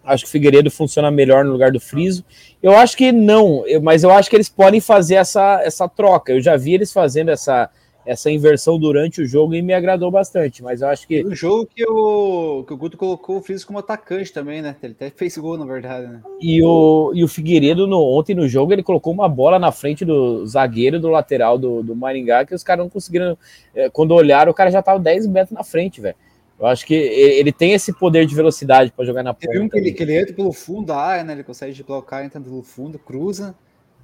Acho 0.03 0.23
que 0.23 0.29
o 0.29 0.31
Figueiredo 0.31 0.71
funciona 0.71 1.11
melhor 1.11 1.45
no 1.45 1.51
lugar 1.51 1.71
do 1.71 1.79
Friso. 1.79 2.23
Eu 2.61 2.75
acho 2.75 2.97
que 2.97 3.11
não, 3.11 3.65
eu, 3.67 3.81
mas 3.81 4.03
eu 4.03 4.11
acho 4.11 4.29
que 4.29 4.35
eles 4.35 4.49
podem 4.49 4.81
fazer 4.81 5.15
essa, 5.15 5.61
essa 5.63 5.87
troca. 5.87 6.31
Eu 6.31 6.41
já 6.41 6.57
vi 6.57 6.73
eles 6.73 6.91
fazendo 6.91 7.29
essa, 7.29 7.69
essa 8.05 8.31
inversão 8.31 8.79
durante 8.79 9.21
o 9.21 9.25
jogo 9.25 9.53
e 9.53 9.61
me 9.61 9.73
agradou 9.73 10.09
bastante. 10.09 10.63
Mas 10.63 10.81
eu 10.81 10.87
acho 10.87 11.07
que. 11.07 11.23
O 11.23 11.35
jogo 11.35 11.67
que 11.67 11.85
o, 11.87 12.63
que 12.65 12.73
o 12.73 12.77
Guto 12.77 12.97
colocou 12.97 13.37
o 13.37 13.41
Friso 13.41 13.67
como 13.67 13.79
atacante 13.79 14.33
também, 14.33 14.61
né? 14.61 14.75
Ele 14.81 14.93
até 14.93 15.09
fez 15.09 15.37
gol, 15.37 15.57
na 15.57 15.65
verdade, 15.65 16.07
né? 16.07 16.21
E 16.41 16.63
o, 16.63 17.11
e 17.13 17.23
o 17.23 17.27
Figueiredo, 17.27 17.85
no, 17.85 18.01
ontem 18.01 18.33
no 18.33 18.47
jogo, 18.47 18.73
ele 18.73 18.81
colocou 18.81 19.13
uma 19.13 19.29
bola 19.29 19.59
na 19.59 19.71
frente 19.71 20.03
do 20.03 20.45
zagueiro 20.47 20.99
do 20.99 21.09
lateral 21.09 21.57
do, 21.57 21.83
do 21.83 21.95
Maringá 21.95 22.45
que 22.45 22.55
os 22.55 22.63
caras 22.63 22.83
não 22.83 22.89
conseguiram. 22.89 23.37
É, 23.75 23.89
quando 23.89 24.15
olharam, 24.15 24.51
o 24.51 24.55
cara 24.55 24.71
já 24.71 24.81
tava 24.81 24.99
10 24.99 25.27
metros 25.27 25.51
na 25.51 25.63
frente, 25.63 26.01
velho. 26.01 26.15
Eu 26.59 26.67
acho 26.67 26.85
que 26.85 26.93
ele 26.93 27.53
tem 27.53 27.71
esse 27.71 27.93
poder 27.93 28.25
de 28.25 28.35
velocidade 28.35 28.91
para 28.91 29.05
jogar 29.05 29.23
na 29.23 29.33
ponta. 29.33 29.47
Tem 29.47 29.61
um 29.61 29.69
que 29.69 29.77
ele, 29.77 29.93
que 29.93 30.03
ele, 30.03 30.19
entra 30.19 30.33
pelo 30.33 30.51
fundo 30.51 30.87
da 30.87 30.97
área, 30.97 31.23
né? 31.23 31.31
Ele 31.31 31.43
consegue 31.43 31.71
desbloquear, 31.71 32.25
entra 32.25 32.41
pelo 32.41 32.61
fundo, 32.61 32.99
cruza. 32.99 33.55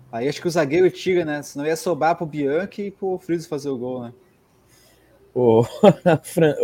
Aí 0.10 0.30
acho 0.30 0.42
que 0.42 0.48
o 0.48 0.52
zagueiro 0.52 0.90
tira, 0.90 1.26
né? 1.26 1.42
Senão 1.42 1.66
ia 1.66 1.76
sobrar 1.76 2.16
pro 2.16 2.26
Bianchi 2.26 2.84
e 2.84 2.92
pro 2.92 3.18
Friso 3.18 3.50
fazer 3.50 3.68
o 3.68 3.78
gol, 3.78 4.04
né? 4.04 4.14
O, 5.34 5.66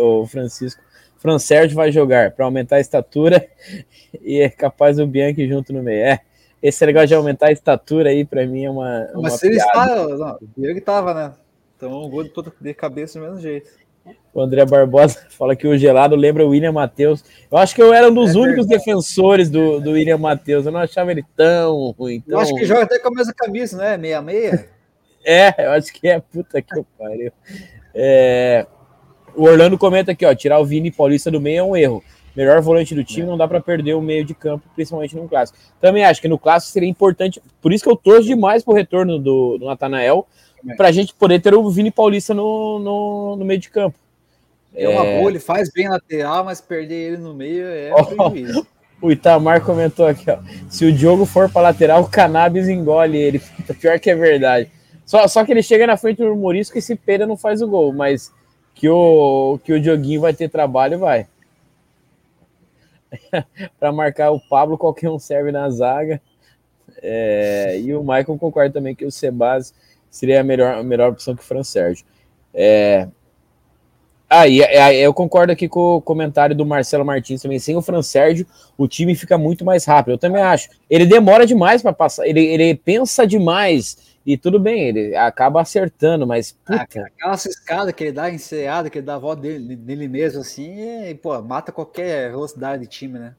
o 0.00 0.26
Francisco. 0.26 0.82
Fran 1.18 1.38
Sérgio 1.38 1.76
vai 1.76 1.92
jogar 1.92 2.32
para 2.32 2.46
aumentar 2.46 2.76
a 2.76 2.80
estatura 2.80 3.46
e 4.22 4.40
é 4.40 4.48
capaz 4.48 4.98
o 4.98 5.06
Bianchi 5.06 5.46
junto 5.46 5.74
no 5.74 5.82
meio. 5.82 6.04
É, 6.04 6.20
esse 6.62 6.86
negócio 6.86 7.08
de 7.08 7.14
aumentar 7.14 7.48
a 7.48 7.52
estatura 7.52 8.08
aí, 8.08 8.24
para 8.24 8.46
mim, 8.46 8.64
é 8.64 8.70
uma. 8.70 9.10
Mas 9.12 9.14
uma 9.14 9.30
se 9.30 9.46
ele 9.46 9.56
está. 9.56 9.86
Não, 9.86 10.36
o 10.36 10.48
Bianchi 10.56 10.80
tava, 10.80 11.12
né? 11.12 11.34
Então 11.76 11.92
o 11.92 12.08
gol 12.08 12.22
de 12.22 12.30
toda 12.30 12.50
de 12.58 12.72
cabeça 12.72 13.18
do 13.18 13.26
mesmo 13.26 13.40
jeito. 13.40 13.81
O 14.34 14.40
André 14.40 14.64
Barbosa 14.64 15.26
fala 15.30 15.54
que 15.54 15.66
o 15.66 15.76
gelado 15.76 16.16
lembra 16.16 16.44
o 16.44 16.50
William 16.50 16.72
Matheus. 16.72 17.24
Eu 17.50 17.58
acho 17.58 17.74
que 17.74 17.82
eu 17.82 17.92
era 17.92 18.08
um 18.08 18.14
dos 18.14 18.34
é 18.34 18.38
únicos 18.38 18.66
verdade. 18.66 18.78
defensores 18.78 19.50
do, 19.50 19.80
do 19.80 19.92
William 19.92 20.18
Matheus. 20.18 20.66
Eu 20.66 20.72
não 20.72 20.80
achava 20.80 21.10
ele 21.10 21.24
tão 21.36 21.90
ruim. 21.98 22.20
Tão 22.20 22.38
eu 22.38 22.40
acho 22.40 22.54
que 22.54 22.64
joga 22.64 22.84
até 22.84 22.98
com 22.98 23.08
a 23.08 23.14
mesma 23.14 23.34
camisa, 23.34 23.76
não 23.76 23.84
é? 23.84 23.96
Meia-meia? 23.96 24.68
É, 25.24 25.66
eu 25.66 25.70
acho 25.70 25.92
que 25.92 26.08
é. 26.08 26.18
Puta 26.18 26.60
que 26.60 26.84
pariu. 26.98 27.30
É, 27.94 28.66
o 29.36 29.44
Orlando 29.44 29.78
comenta 29.78 30.12
aqui, 30.12 30.26
ó, 30.26 30.34
tirar 30.34 30.58
o 30.58 30.64
Vini 30.64 30.90
Paulista 30.90 31.30
do 31.30 31.40
meio 31.40 31.58
é 31.58 31.62
um 31.62 31.76
erro. 31.76 32.02
Melhor 32.34 32.60
volante 32.62 32.94
do 32.94 33.04
time, 33.04 33.26
não 33.26 33.36
dá 33.36 33.46
para 33.46 33.60
perder 33.60 33.94
o 33.94 34.00
meio 34.00 34.24
de 34.24 34.34
campo, 34.34 34.66
principalmente 34.74 35.14
no 35.14 35.28
clássico. 35.28 35.58
Também 35.80 36.04
acho 36.04 36.20
que 36.20 36.28
no 36.28 36.38
clássico 36.38 36.72
seria 36.72 36.88
importante, 36.88 37.42
por 37.60 37.72
isso 37.72 37.84
que 37.84 37.90
eu 37.90 37.96
torço 37.96 38.26
demais 38.26 38.64
pro 38.64 38.72
retorno 38.72 39.18
do, 39.18 39.58
do 39.58 39.66
Natanael, 39.66 40.26
para 40.76 40.88
a 40.88 40.92
gente 40.92 41.14
poder 41.14 41.40
ter 41.40 41.54
o 41.54 41.70
Vini 41.70 41.90
Paulista 41.90 42.32
no, 42.34 42.78
no, 42.78 43.36
no 43.36 43.44
meio 43.44 43.60
de 43.60 43.70
campo. 43.70 43.96
É 44.74 44.88
uma 44.88 45.04
boa, 45.04 45.30
ele 45.30 45.38
faz 45.38 45.70
bem 45.70 45.88
lateral, 45.88 46.44
mas 46.44 46.60
perder 46.60 46.94
ele 46.94 47.16
no 47.18 47.34
meio 47.34 47.66
é 47.66 47.92
oh, 47.94 48.04
prejuízo. 48.04 48.66
O 49.02 49.10
Itamar 49.10 49.60
comentou 49.62 50.06
aqui, 50.06 50.30
ó. 50.30 50.38
Se 50.70 50.84
o 50.84 50.92
Diogo 50.92 51.26
for 51.26 51.50
para 51.50 51.62
lateral, 51.62 52.02
o 52.02 52.08
cannabis 52.08 52.68
engole 52.68 53.18
ele. 53.18 53.42
Pior 53.80 53.98
que 53.98 54.08
é 54.08 54.14
verdade. 54.14 54.70
Só, 55.04 55.26
só 55.26 55.44
que 55.44 55.50
ele 55.50 55.60
chega 55.60 55.88
na 55.88 55.96
frente 55.96 56.18
do 56.18 56.36
Maurício 56.36 56.72
que 56.72 56.78
esse 56.78 56.94
Pedro 56.94 57.26
não 57.26 57.36
faz 57.36 57.60
o 57.60 57.66
gol, 57.66 57.92
mas 57.92 58.32
que 58.76 58.88
o, 58.88 59.58
que 59.64 59.72
o 59.72 59.80
Dioguinho 59.80 60.20
vai 60.20 60.32
ter 60.32 60.48
trabalho, 60.48 61.00
vai. 61.00 61.26
para 63.80 63.90
marcar 63.90 64.30
o 64.30 64.40
Pablo, 64.40 64.78
qualquer 64.78 65.10
um 65.10 65.18
serve 65.18 65.50
na 65.50 65.68
zaga. 65.68 66.22
É, 67.02 67.80
e 67.80 67.92
o 67.96 68.02
Michael 68.02 68.38
concorda 68.38 68.74
também 68.74 68.94
que 68.94 69.04
o 69.04 69.10
Sebas 69.10 69.74
seria 70.12 70.42
a 70.42 70.44
melhor, 70.44 70.74
a 70.74 70.82
melhor 70.84 71.10
opção 71.10 71.34
que 71.34 71.42
o 71.42 71.44
Fran 71.44 71.64
Sérgio. 71.64 72.06
É, 72.54 73.08
ah, 74.34 74.48
e, 74.48 74.60
e, 74.60 75.02
eu 75.02 75.12
concordo 75.12 75.52
aqui 75.52 75.68
com 75.68 75.96
o 75.96 76.00
comentário 76.00 76.56
do 76.56 76.64
Marcelo 76.64 77.04
Martins 77.04 77.42
também. 77.42 77.58
Sem 77.58 77.76
o 77.76 77.82
Fran 77.82 78.00
Sérgio, 78.00 78.46
o 78.78 78.88
time 78.88 79.14
fica 79.14 79.36
muito 79.36 79.62
mais 79.62 79.84
rápido. 79.84 80.14
Eu 80.14 80.18
também 80.18 80.42
acho. 80.42 80.70
Ele 80.88 81.04
demora 81.04 81.44
demais 81.44 81.82
para 81.82 81.92
passar, 81.92 82.26
ele, 82.26 82.40
ele 82.40 82.74
pensa 82.74 83.26
demais 83.26 84.14
e 84.24 84.38
tudo 84.38 84.58
bem, 84.58 84.88
ele 84.88 85.16
acaba 85.16 85.60
acertando, 85.60 86.26
mas. 86.26 86.56
Ah, 86.66 86.86
puta. 86.86 87.00
Aquela 87.06 87.34
escada 87.34 87.92
que 87.92 88.04
ele 88.04 88.12
dá 88.12 88.30
enseada, 88.30 88.88
que 88.88 88.98
ele 88.98 89.06
dá 89.06 89.16
a 89.16 89.18
volta 89.18 89.42
dele, 89.42 89.76
dele 89.76 90.08
mesmo, 90.08 90.40
assim, 90.40 90.80
e, 90.80 91.14
pô, 91.14 91.42
mata 91.42 91.70
qualquer 91.70 92.30
velocidade 92.30 92.84
de 92.84 92.88
time, 92.88 93.18
né? 93.18 93.34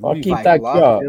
Ó, 0.00 0.14
quem 0.14 0.34
tá 0.42 0.54
aqui, 0.54 0.64
ó. 0.64 1.00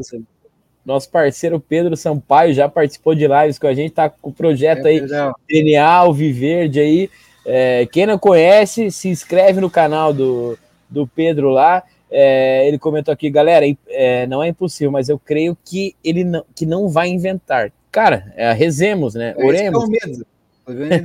Nosso 0.85 1.09
parceiro 1.09 1.59
Pedro 1.59 1.95
Sampaio 1.95 2.53
já 2.53 2.67
participou 2.67 3.15
de 3.15 3.25
lives 3.27 3.57
com 3.57 3.67
a 3.67 3.73
gente, 3.73 3.93
tá 3.93 4.09
com 4.09 4.29
o 4.29 4.33
projeto 4.33 4.85
é, 4.85 4.89
aí, 4.89 4.99
perdão. 4.99 5.33
DNA 5.47 5.85
Alviverde 5.85 6.79
aí. 6.79 7.09
É, 7.45 7.85
quem 7.91 8.05
não 8.05 8.17
conhece, 8.17 8.91
se 8.91 9.07
inscreve 9.07 9.61
no 9.61 9.69
canal 9.69 10.13
do, 10.13 10.57
do 10.89 11.07
Pedro 11.07 11.49
lá. 11.49 11.83
É, 12.11 12.67
ele 12.67 12.77
comentou 12.77 13.11
aqui, 13.11 13.29
galera, 13.29 13.65
é, 13.87 14.27
não 14.27 14.43
é 14.43 14.49
impossível, 14.49 14.91
mas 14.91 15.09
eu 15.09 15.17
creio 15.17 15.57
que 15.65 15.95
ele 16.03 16.23
não, 16.23 16.45
que 16.53 16.65
não 16.65 16.89
vai 16.89 17.07
inventar. 17.07 17.71
Cara, 17.91 18.31
é, 18.35 18.51
rezemos, 18.51 19.15
né? 19.15 19.33
É 19.37 19.45
Oremos. 19.45 19.83
É 19.83 19.87
medo. 19.87 20.27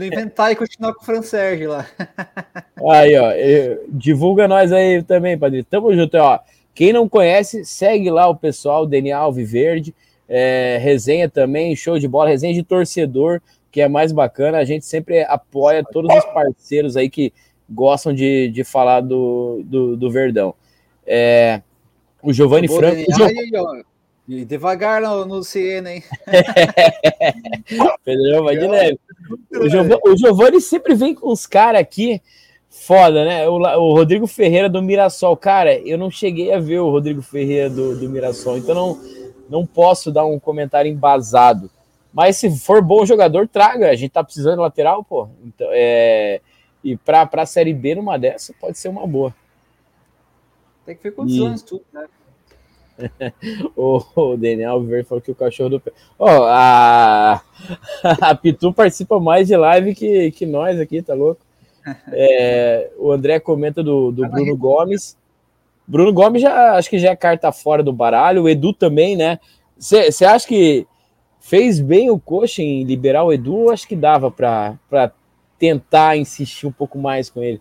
Inventar 0.04 0.52
e 0.52 0.56
continuar 0.56 0.94
com 0.94 1.02
o 1.02 1.04
Fran 1.04 1.22
Sérgio 1.22 1.70
lá. 1.70 1.86
Aí, 2.90 3.16
ó, 3.18 3.32
divulga 3.88 4.46
nós 4.46 4.72
aí 4.72 5.02
também, 5.02 5.36
Padre. 5.36 5.64
Tamo 5.64 5.92
junto, 5.94 6.16
ó. 6.16 6.38
Quem 6.74 6.92
não 6.92 7.08
conhece, 7.08 7.64
segue 7.64 8.10
lá 8.10 8.28
o 8.28 8.36
pessoal, 8.36 8.86
Daniel 8.86 9.20
Alviverde, 9.20 9.94
é, 10.28 10.78
resenha 10.80 11.28
também, 11.28 11.74
show 11.74 11.98
de 11.98 12.06
bola, 12.06 12.28
resenha 12.28 12.54
de 12.54 12.62
torcedor, 12.62 13.40
que 13.70 13.80
é 13.80 13.88
mais 13.88 14.12
bacana. 14.12 14.58
A 14.58 14.64
gente 14.64 14.84
sempre 14.84 15.22
apoia 15.22 15.82
todos 15.82 16.14
os 16.14 16.24
parceiros 16.26 16.96
aí 16.96 17.08
que 17.08 17.32
gostam 17.68 18.12
de, 18.12 18.48
de 18.48 18.64
falar 18.64 19.00
do, 19.00 19.62
do, 19.64 19.96
do 19.96 20.10
Verdão. 20.10 20.54
É, 21.06 21.62
o 22.22 22.32
Giovanni 22.32 22.68
Franco. 22.68 23.00
E 24.28 24.44
devagar 24.44 25.00
no, 25.00 25.24
no 25.24 25.42
Siena, 25.42 25.90
hein? 25.90 26.04
Pedrão 28.04 28.44
vai 28.44 28.58
de 28.58 28.66
leve. 28.66 29.00
O 30.04 30.16
Giovanni 30.16 30.60
sempre 30.60 30.94
vem 30.94 31.14
com 31.14 31.32
os 31.32 31.46
caras 31.46 31.80
aqui 31.80 32.20
foda, 32.86 33.24
né? 33.24 33.48
O, 33.48 33.56
o, 33.56 33.94
Rodrigo 33.94 34.26
Ferreira 34.26 34.68
do 34.68 34.82
Mirassol. 34.82 35.36
Cara, 35.36 35.78
eu 35.78 35.98
não 35.98 36.10
cheguei 36.10 36.52
a 36.52 36.58
ver 36.58 36.78
o 36.78 36.90
Rodrigo 36.90 37.22
Ferreira 37.22 37.68
do, 37.68 37.98
do 37.98 38.08
Mirassol, 38.08 38.58
então 38.58 38.74
não, 38.74 39.00
não 39.48 39.66
posso 39.66 40.10
dar 40.10 40.24
um 40.24 40.38
comentário 40.38 40.90
embasado. 40.90 41.70
Mas 42.12 42.36
se 42.36 42.50
for 42.58 42.82
bom 42.82 43.04
jogador, 43.04 43.46
traga. 43.46 43.90
A 43.90 43.94
gente 43.94 44.10
tá 44.10 44.24
precisando 44.24 44.54
de 44.54 44.62
lateral, 44.62 45.04
pô. 45.04 45.28
Então, 45.44 45.68
é... 45.70 46.40
E 46.82 46.96
pra, 46.96 47.26
pra 47.26 47.44
Série 47.44 47.74
B 47.74 47.96
numa 47.96 48.18
dessa, 48.18 48.54
pode 48.60 48.78
ser 48.78 48.88
uma 48.88 49.06
boa. 49.06 49.34
Tem 50.86 50.96
que 50.96 51.02
ver 51.02 51.12
quantos 51.12 51.34
e... 51.34 51.44
anos 51.44 51.62
tudo, 51.62 51.84
né? 51.92 52.06
o, 53.76 54.02
o 54.16 54.36
Daniel 54.36 54.82
Verde 54.82 55.08
falou 55.08 55.22
que 55.22 55.30
o 55.30 55.34
cachorro 55.34 55.70
do. 55.70 55.82
Ó, 56.18 56.24
oh, 56.24 56.44
a, 56.44 57.42
a 58.20 58.34
Pitu 58.34 58.72
participa 58.72 59.20
mais 59.20 59.46
de 59.46 59.56
live 59.56 59.94
que, 59.94 60.30
que 60.32 60.46
nós 60.46 60.80
aqui, 60.80 61.02
tá 61.02 61.14
louco? 61.14 61.40
É, 62.12 62.90
o 62.98 63.12
André 63.12 63.38
comenta 63.40 63.82
do, 63.82 64.10
do 64.10 64.28
Bruno 64.28 64.56
Gomes. 64.56 65.16
Bruno 65.86 66.12
Gomes 66.12 66.42
já 66.42 66.74
acho 66.74 66.90
que 66.90 66.98
já 66.98 67.10
é 67.10 67.16
carta 67.16 67.50
fora 67.52 67.82
do 67.82 67.92
baralho. 67.92 68.42
O 68.42 68.48
Edu 68.48 68.72
também, 68.72 69.16
né? 69.16 69.38
Você 69.76 70.24
acha 70.24 70.46
que 70.46 70.86
fez 71.40 71.80
bem 71.80 72.10
o 72.10 72.18
Coxa 72.18 72.62
em 72.62 72.84
liberar 72.84 73.24
o 73.24 73.32
Edu? 73.32 73.70
Acho 73.70 73.86
que 73.86 73.96
dava 73.96 74.30
para 74.30 75.12
tentar 75.58 76.16
insistir 76.16 76.66
um 76.66 76.72
pouco 76.72 76.98
mais 76.98 77.30
com 77.30 77.42
ele. 77.42 77.60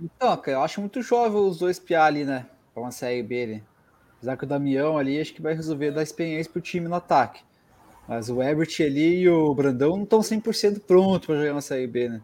Então, 0.00 0.36
cara, 0.36 0.58
eu 0.58 0.62
acho 0.62 0.80
muito 0.80 1.02
jovem 1.02 1.40
os 1.40 1.58
dois 1.58 1.78
piar 1.78 2.06
ali, 2.06 2.24
né? 2.24 2.46
Pra 2.72 2.82
uma 2.82 2.90
série 2.90 3.22
B. 3.22 3.46
Né? 3.46 3.62
Apesar 4.16 4.36
que 4.36 4.44
o 4.44 4.46
Damião 4.46 4.96
ali 4.96 5.20
acho 5.20 5.34
que 5.34 5.42
vai 5.42 5.54
resolver 5.54 5.90
dar 5.90 6.02
experiência 6.02 6.50
pro 6.50 6.62
time 6.62 6.88
no 6.88 6.94
ataque. 6.94 7.42
Mas 8.06 8.30
o 8.30 8.42
Ebert 8.42 8.74
ali 8.80 9.20
e 9.20 9.28
o 9.28 9.54
Brandão 9.54 9.96
não 9.96 10.04
estão 10.04 10.20
100% 10.20 10.80
prontos 10.80 11.26
para 11.26 11.36
jogar 11.36 11.52
uma 11.52 11.60
série 11.60 11.86
B, 11.86 12.08
né? 12.08 12.22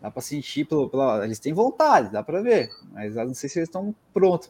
Dá 0.00 0.10
para 0.10 0.22
sentir, 0.22 0.64
pelo, 0.64 0.88
pela, 0.88 1.24
eles 1.24 1.38
têm 1.40 1.52
vontade, 1.52 2.12
dá 2.12 2.22
para 2.22 2.40
ver. 2.40 2.70
Mas 2.92 3.16
eu 3.16 3.26
não 3.26 3.34
sei 3.34 3.48
se 3.48 3.58
eles 3.58 3.68
estão 3.68 3.94
prontos. 4.12 4.48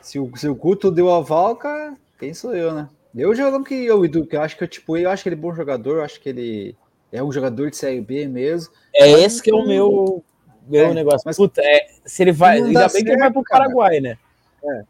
Se 0.00 0.18
o, 0.18 0.34
se 0.36 0.48
o 0.48 0.54
Guto 0.54 0.90
deu 0.90 1.12
a 1.12 1.20
val, 1.20 1.56
cara, 1.56 1.94
quem 2.18 2.32
sou 2.32 2.54
eu, 2.54 2.72
né? 2.72 2.88
Eu 3.14 3.34
já 3.34 3.46
lembro 3.46 3.64
que 3.64 3.74
eu, 3.74 4.04
Edu, 4.04 4.26
que 4.26 4.36
eu 4.36 4.42
acho 4.42 4.56
que 4.56 4.64
eu, 4.64 4.68
tipo, 4.68 4.96
eu 4.96 5.10
acho 5.10 5.22
que 5.22 5.28
ele 5.28 5.36
é 5.36 5.38
bom 5.38 5.54
jogador, 5.54 5.98
eu 5.98 6.04
acho 6.04 6.20
que 6.20 6.28
ele 6.28 6.76
é 7.10 7.22
um 7.22 7.32
jogador 7.32 7.70
de 7.70 7.76
Série 7.76 8.00
B 8.00 8.26
mesmo. 8.28 8.72
É 8.94 9.10
esse 9.10 9.42
que 9.42 9.50
é 9.50 9.54
o 9.54 9.66
meu, 9.66 10.22
meu 10.68 10.86
é, 10.86 10.94
negócio. 10.94 11.22
Mas, 11.24 11.36
Puta, 11.36 11.62
é, 11.62 11.88
se 12.04 12.22
ele 12.22 12.32
vai. 12.32 12.58
Ainda 12.58 12.80
bem 12.80 12.88
certo, 12.88 13.04
que 13.04 13.10
ele 13.10 13.18
vai 13.18 13.32
pro 13.32 13.42
Paraguai, 13.42 14.00
né? 14.00 14.18
É. 14.62 14.82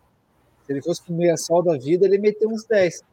Se 0.64 0.72
ele 0.72 0.82
fosse 0.82 1.02
pro 1.02 1.14
meia 1.14 1.36
sol 1.36 1.62
da 1.62 1.76
vida, 1.76 2.04
ele 2.04 2.18
meteu 2.18 2.48
uns 2.48 2.64
10. 2.64 3.04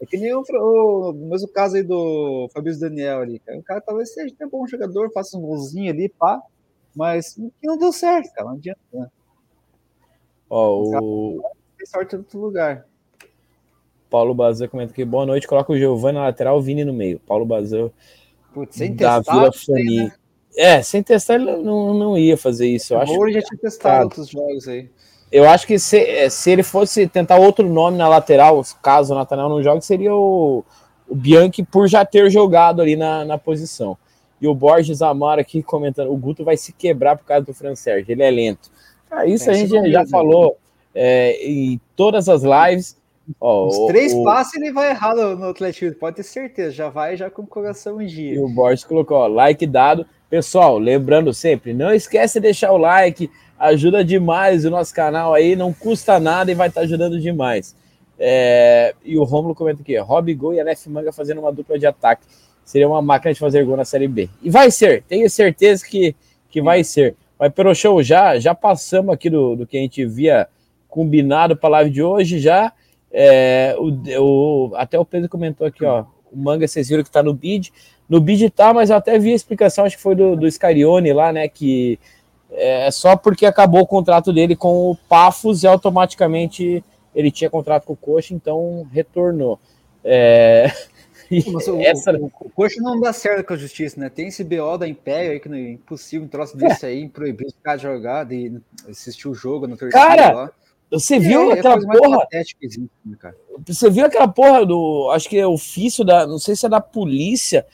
É 0.00 0.04
que 0.04 0.16
nem 0.18 0.34
o, 0.34 0.42
o, 0.42 1.12
mesmo 1.12 1.48
caso 1.48 1.76
aí 1.76 1.82
do 1.82 2.48
Fabrício 2.52 2.80
Daniel 2.80 3.20
ali. 3.20 3.38
Cara. 3.38 3.58
O 3.58 3.62
cara 3.62 3.80
talvez 3.80 4.12
seja 4.12 4.34
até 4.34 4.46
bom 4.46 4.66
jogador, 4.66 5.10
faça 5.12 5.38
um 5.38 5.40
golzinho 5.40 5.90
ali, 5.90 6.08
pá. 6.08 6.42
Mas 6.94 7.38
não 7.62 7.78
deu 7.78 7.92
certo, 7.92 8.32
cara. 8.34 8.48
Não 8.48 8.56
adianta, 8.56 8.80
né? 8.92 9.08
Ó, 10.48 10.82
o... 10.82 11.42
Tem 11.76 11.86
sorte 11.86 12.14
em 12.14 12.18
outro 12.18 12.38
lugar. 12.38 12.86
Paulo 14.08 14.34
Bazan 14.34 14.68
comenta 14.68 14.92
aqui, 14.92 15.04
boa 15.04 15.26
noite, 15.26 15.48
coloca 15.48 15.72
o 15.72 15.76
Giovanni 15.76 16.18
na 16.18 16.24
lateral, 16.24 16.58
o 16.58 16.62
Vini 16.62 16.84
no 16.84 16.92
meio. 16.92 17.18
Paulo 17.20 17.44
Bazan 17.44 17.90
Putz, 18.52 18.76
sem 18.76 18.94
da 18.94 19.18
testar, 19.18 19.34
Vila 19.34 19.52
Fani. 19.52 19.96
Né? 20.04 20.12
É, 20.56 20.82
sem 20.82 21.02
testar 21.02 21.34
ele 21.34 21.56
não, 21.56 21.92
não 21.92 22.16
ia 22.16 22.36
fazer 22.36 22.66
isso. 22.66 22.94
Eu 22.94 22.98
o 22.98 23.02
acho 23.02 23.32
já 23.32 23.42
tinha 23.42 23.60
testado 23.60 24.04
outros 24.04 24.28
jogos 24.28 24.66
aí. 24.68 24.88
Eu 25.36 25.46
acho 25.46 25.66
que 25.66 25.78
se, 25.78 25.98
é, 25.98 26.30
se 26.30 26.50
ele 26.50 26.62
fosse 26.62 27.06
tentar 27.06 27.36
outro 27.36 27.68
nome 27.68 27.98
na 27.98 28.08
lateral, 28.08 28.62
caso 28.82 29.12
o 29.12 29.16
Nathaniel 29.18 29.50
não 29.50 29.62
jogue, 29.62 29.84
seria 29.84 30.14
o, 30.14 30.64
o 31.06 31.14
Bianchi 31.14 31.62
por 31.62 31.86
já 31.86 32.06
ter 32.06 32.30
jogado 32.30 32.80
ali 32.80 32.96
na, 32.96 33.22
na 33.22 33.36
posição. 33.36 33.98
E 34.40 34.48
o 34.48 34.54
Borges 34.54 35.02
Amaro 35.02 35.38
aqui 35.38 35.62
comentando: 35.62 36.10
o 36.10 36.16
Guto 36.16 36.42
vai 36.42 36.56
se 36.56 36.72
quebrar 36.72 37.18
por 37.18 37.26
causa 37.26 37.44
do 37.44 37.52
Fran 37.52 37.74
Sérgio, 37.74 38.12
ele 38.12 38.22
é 38.22 38.30
lento. 38.30 38.70
Ah, 39.10 39.26
isso 39.26 39.50
é, 39.50 39.52
a 39.52 39.56
gente 39.56 39.68
já, 39.68 39.86
já 39.86 40.06
falou 40.06 40.56
é, 40.94 41.46
em 41.46 41.78
todas 41.94 42.30
as 42.30 42.42
lives. 42.42 42.96
Ó, 43.38 43.66
Os 43.66 43.86
três 43.88 44.14
o, 44.14 44.24
passos 44.24 44.54
ele 44.54 44.72
vai 44.72 44.88
errar 44.88 45.14
no, 45.14 45.36
no 45.36 45.50
Atlético, 45.50 45.98
pode 45.98 46.16
ter 46.16 46.22
certeza, 46.22 46.70
já 46.70 46.88
vai 46.88 47.14
já 47.14 47.28
com 47.28 47.42
o 47.42 47.46
coração 47.46 48.00
em 48.00 48.06
dia. 48.06 48.36
E 48.36 48.38
o 48.38 48.48
Borges 48.48 48.84
colocou: 48.84 49.18
ó, 49.18 49.26
like 49.26 49.66
dado. 49.66 50.06
Pessoal, 50.28 50.78
lembrando 50.78 51.32
sempre, 51.32 51.72
não 51.72 51.94
esquece 51.94 52.40
de 52.40 52.44
deixar 52.44 52.72
o 52.72 52.76
like, 52.76 53.30
ajuda 53.58 54.04
demais 54.04 54.64
o 54.64 54.70
nosso 54.70 54.92
canal 54.92 55.32
aí, 55.32 55.54
não 55.54 55.72
custa 55.72 56.18
nada 56.18 56.50
e 56.50 56.54
vai 56.54 56.68
estar 56.68 56.80
tá 56.80 56.84
ajudando 56.84 57.20
demais. 57.20 57.76
É, 58.18 58.94
e 59.04 59.16
o 59.16 59.24
Romulo 59.24 59.54
comenta 59.54 59.82
aqui: 59.82 59.96
Rob 59.98 60.34
Gol 60.34 60.54
e 60.54 60.60
Aleph 60.60 60.86
Manga 60.86 61.12
fazendo 61.12 61.40
uma 61.40 61.52
dupla 61.52 61.78
de 61.78 61.86
ataque. 61.86 62.26
Seria 62.64 62.88
uma 62.88 63.00
máquina 63.00 63.32
de 63.32 63.38
fazer 63.38 63.64
gol 63.64 63.76
na 63.76 63.84
Série 63.84 64.08
B. 64.08 64.28
E 64.42 64.50
vai 64.50 64.70
ser, 64.70 65.04
tenho 65.04 65.30
certeza 65.30 65.86
que, 65.86 66.16
que 66.50 66.60
vai 66.60 66.82
ser. 66.82 67.14
Mas 67.38 67.52
pelo 67.52 67.72
show, 67.74 68.02
já, 68.02 68.38
já 68.40 68.54
passamos 68.54 69.14
aqui 69.14 69.30
do, 69.30 69.54
do 69.54 69.66
que 69.66 69.76
a 69.76 69.80
gente 69.80 70.04
via 70.04 70.48
combinado 70.88 71.56
para 71.56 71.68
a 71.68 71.72
live 71.72 71.90
de 71.90 72.02
hoje. 72.02 72.40
Já 72.40 72.72
é, 73.12 73.76
o, 73.78 73.92
o, 74.20 74.74
até 74.74 74.98
o 74.98 75.04
Pedro 75.04 75.28
comentou 75.28 75.66
aqui: 75.66 75.84
ó, 75.84 76.04
o 76.32 76.36
manga 76.36 76.66
vocês 76.66 76.88
viram 76.88 77.04
que 77.04 77.10
tá 77.10 77.22
no 77.22 77.32
bid. 77.32 77.72
No 78.08 78.20
bid 78.20 78.48
tá, 78.50 78.72
mas 78.72 78.90
eu 78.90 78.96
até 78.96 79.18
vi 79.18 79.32
a 79.32 79.36
explicação, 79.36 79.84
acho 79.84 79.96
que 79.96 80.02
foi 80.02 80.14
do, 80.14 80.36
do 80.36 80.50
Scarione 80.50 81.12
lá, 81.12 81.32
né? 81.32 81.48
Que 81.48 81.98
é 82.50 82.90
só 82.90 83.16
porque 83.16 83.44
acabou 83.44 83.80
o 83.80 83.86
contrato 83.86 84.32
dele 84.32 84.54
com 84.54 84.90
o 84.90 84.96
Pafos 85.08 85.62
e 85.62 85.66
automaticamente 85.66 86.82
ele 87.14 87.30
tinha 87.30 87.50
contrato 87.50 87.84
com 87.84 87.94
o 87.94 87.96
Coxa, 87.96 88.34
então 88.34 88.86
retornou. 88.92 89.58
É... 90.04 90.70
Mas 91.52 91.66
o, 91.66 91.80
essa... 91.80 92.12
o, 92.12 92.26
o, 92.26 92.50
Coxa 92.50 92.80
não 92.80 93.00
dá 93.00 93.12
certo 93.12 93.44
com 93.44 93.54
a 93.54 93.56
justiça, 93.56 93.98
né? 93.98 94.08
Tem 94.08 94.28
esse 94.28 94.44
BO 94.44 94.78
da 94.78 94.86
Império 94.86 95.32
aí 95.32 95.40
que 95.40 95.48
não 95.48 95.56
é 95.56 95.70
impossível 95.70 96.24
um 96.24 96.28
troço 96.28 96.56
desse 96.56 96.86
é. 96.86 96.90
aí, 96.90 97.08
proibir 97.08 97.46
os 97.46 97.54
caras 97.60 97.80
de 97.80 97.86
jogar, 97.88 98.24
de 98.24 98.60
assistir 98.88 99.26
o 99.26 99.34
jogo 99.34 99.66
no 99.66 99.76
terceiro 99.76 100.06
Cara, 100.06 100.32
lá. 100.32 100.52
você 100.88 101.18
viu 101.18 101.50
é, 101.50 101.58
aquela 101.58 101.80
porra? 101.80 102.28
Existe, 102.32 102.90
né? 103.04 103.16
Você 103.66 103.90
viu 103.90 104.04
aquela 104.04 104.28
porra 104.28 104.64
do. 104.64 105.10
Acho 105.12 105.28
que 105.28 105.36
é 105.36 105.46
ofício 105.46 106.04
da. 106.04 106.28
Não 106.28 106.38
sei 106.38 106.54
se 106.54 106.64
é 106.64 106.68
da 106.68 106.80
polícia, 106.80 107.66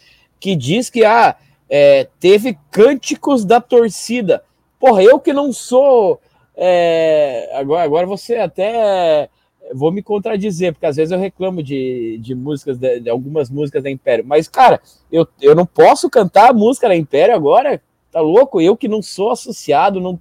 que 0.42 0.56
diz 0.56 0.90
que 0.90 1.04
ah, 1.04 1.36
é, 1.70 2.08
teve 2.18 2.58
cânticos 2.68 3.44
da 3.44 3.60
torcida. 3.60 4.42
Porra, 4.80 5.00
eu 5.00 5.20
que 5.20 5.32
não 5.32 5.52
sou. 5.52 6.20
É, 6.56 7.48
agora, 7.54 7.84
agora 7.84 8.06
você 8.08 8.34
até 8.34 9.30
vou 9.72 9.92
me 9.92 10.02
contradizer, 10.02 10.72
porque 10.72 10.84
às 10.84 10.96
vezes 10.96 11.12
eu 11.12 11.18
reclamo 11.18 11.62
de, 11.62 12.18
de 12.20 12.34
músicas, 12.34 12.76
de, 12.76 12.98
de, 12.98 13.08
algumas 13.08 13.48
músicas 13.48 13.84
da 13.84 13.90
Império. 13.90 14.24
Mas, 14.26 14.48
cara, 14.48 14.82
eu, 15.12 15.28
eu 15.40 15.54
não 15.54 15.64
posso 15.64 16.10
cantar 16.10 16.50
a 16.50 16.52
música 16.52 16.88
da 16.88 16.96
Império 16.96 17.36
agora? 17.36 17.80
Tá 18.10 18.20
louco? 18.20 18.60
Eu 18.60 18.76
que 18.76 18.88
não 18.88 19.00
sou 19.00 19.30
associado, 19.30 20.00
não, 20.00 20.18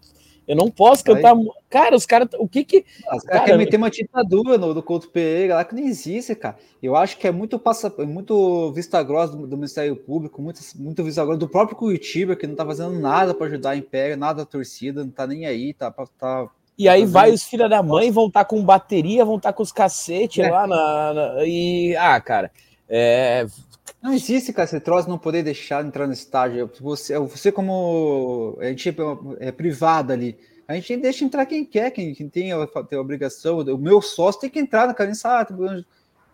eu 0.52 0.58
não 0.58 0.70
posso 0.70 1.02
cantar. 1.02 1.34
Cara, 1.70 1.96
os 1.96 2.06
caras. 2.06 2.28
O 2.38 2.46
que 2.46 2.66
que. 2.66 2.84
Os 3.16 3.24
caras 3.24 3.46
querem 3.46 3.58
meter 3.58 3.78
uma 3.78 3.90
ditadura 3.90 4.58
no, 4.58 4.74
do 4.74 4.84
Couto 4.84 5.08
Pereira 5.08 5.56
lá 5.56 5.64
que 5.64 5.74
não 5.74 5.82
existe, 5.82 6.36
cara. 6.36 6.58
Eu 6.84 6.94
acho 6.94 7.18
que 7.18 7.26
é 7.26 7.32
muito, 7.32 7.58
passa, 7.58 7.90
muito 8.00 8.70
vista 8.74 9.02
grossa 9.02 9.34
do, 9.34 9.48
do 9.48 9.56
Ministério 9.56 9.96
Público, 9.96 10.42
muito, 10.42 10.60
muito 10.76 11.06
vista 11.06 11.24
grossa 11.24 11.40
do 11.40 11.48
próprio 11.48 11.78
Curitiba, 11.78 12.36
que 12.36 12.46
não 12.46 12.54
tá 12.54 12.66
fazendo 12.66 13.00
nada 13.00 13.34
para 13.34 13.48
ajudar 13.48 13.70
a 13.70 13.78
Império, 13.78 14.18
nada 14.18 14.42
a 14.42 14.46
torcida, 14.46 15.06
não 15.06 15.12
tá 15.12 15.26
nem 15.26 15.46
aí, 15.46 15.74
tá, 15.74 15.90
tá 16.20 16.50
e 16.78 16.90
aí 16.90 17.06
vai 17.06 17.32
os 17.32 17.44
filhos 17.44 17.70
da 17.70 17.82
mãe, 17.82 18.12
vão 18.12 18.28
estar 18.28 18.42
tá 18.42 18.46
com 18.46 18.62
bateria, 18.62 19.24
vão 19.24 19.38
estar 19.38 19.54
tá 19.54 19.54
com 19.54 19.64
os 19.64 19.72
cacete 19.72 20.42
é. 20.42 20.52
lá 20.52 20.68
na, 20.68 21.14
na, 21.14 21.46
E. 21.46 21.96
Ah, 21.96 22.20
cara. 22.20 22.52
É... 22.90 23.46
Não 24.02 24.14
existe, 24.14 24.52
cara, 24.52 24.66
esse 24.66 24.80
troço 24.80 25.10
não 25.10 25.18
poder 25.18 25.44
deixar 25.44 25.86
entrar 25.86 26.08
no 26.08 26.14
estádio. 26.14 26.70
Você, 26.80 27.18
você 27.20 27.52
como. 27.52 28.58
A 28.60 28.66
gente 28.66 28.90
é, 28.90 28.94
é 29.48 29.52
privado 29.52 30.12
ali. 30.12 30.38
A 30.68 30.76
gente 30.76 30.98
deixa 30.98 31.26
entrar 31.26 31.46
quem 31.46 31.66
quer, 31.66 31.92
quem, 31.92 32.14
quem 32.14 32.30
tem, 32.30 32.52
a, 32.52 32.66
tem 32.66 32.98
a 32.98 33.02
obrigação. 33.02 33.60
O 33.60 33.78
meu 33.78 34.02
sócio 34.02 34.42
tem 34.42 34.50
que 34.50 34.60
entrar 34.60 34.88
na 34.88 34.94
cara. 34.94 35.12
Tá 35.14 35.56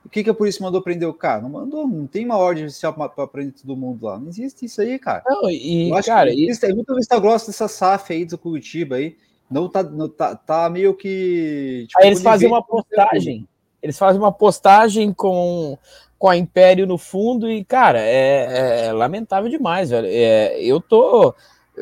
o 0.06 0.10
que, 0.10 0.24
que 0.24 0.30
a 0.30 0.34
polícia 0.34 0.64
mandou 0.64 0.82
prender 0.82 1.10
o 1.10 1.14
cara? 1.14 1.42
Não 1.42 1.50
mandou, 1.50 1.86
não 1.86 2.08
tem 2.08 2.24
uma 2.24 2.38
ordem 2.38 2.66
oficial 2.66 2.94
para 2.94 3.28
prender 3.28 3.56
todo 3.56 3.76
mundo 3.76 4.06
lá. 4.06 4.18
Não 4.18 4.30
existe 4.30 4.66
isso 4.66 4.80
aí, 4.80 4.98
cara. 4.98 5.24
Não, 5.26 5.50
e, 5.50 5.92
cara, 6.06 6.32
que, 6.32 6.46
e... 6.46 6.66
é 6.66 6.74
muito 6.74 6.96
vista 6.96 7.20
grossa 7.20 7.48
dessa 7.48 7.68
SAF 7.68 8.14
aí 8.14 8.24
do 8.24 8.38
Curitiba 8.38 8.96
aí 8.96 9.18
não 9.50 9.70
tá, 9.70 9.82
não 9.82 10.10
tá, 10.10 10.36
tá 10.36 10.70
meio 10.70 10.94
que. 10.94 11.86
Tipo, 11.88 12.02
Aí 12.02 12.08
eles 12.10 12.22
fazem 12.22 12.48
uma 12.48 12.62
postagem. 12.62 13.48
Eles 13.82 13.98
fazem 13.98 14.20
uma 14.20 14.32
postagem 14.32 15.14
com, 15.14 15.78
com 16.18 16.30
a 16.30 16.38
Império 16.38 16.88
no 16.88 16.98
fundo 16.98 17.50
e, 17.50 17.64
cara, 17.64 18.00
é, 18.00 18.88
é 18.88 18.92
lamentável 18.94 19.50
demais, 19.50 19.90
velho. 19.90 20.08
É, 20.10 20.60
eu 20.62 20.82
tô. 20.82 21.34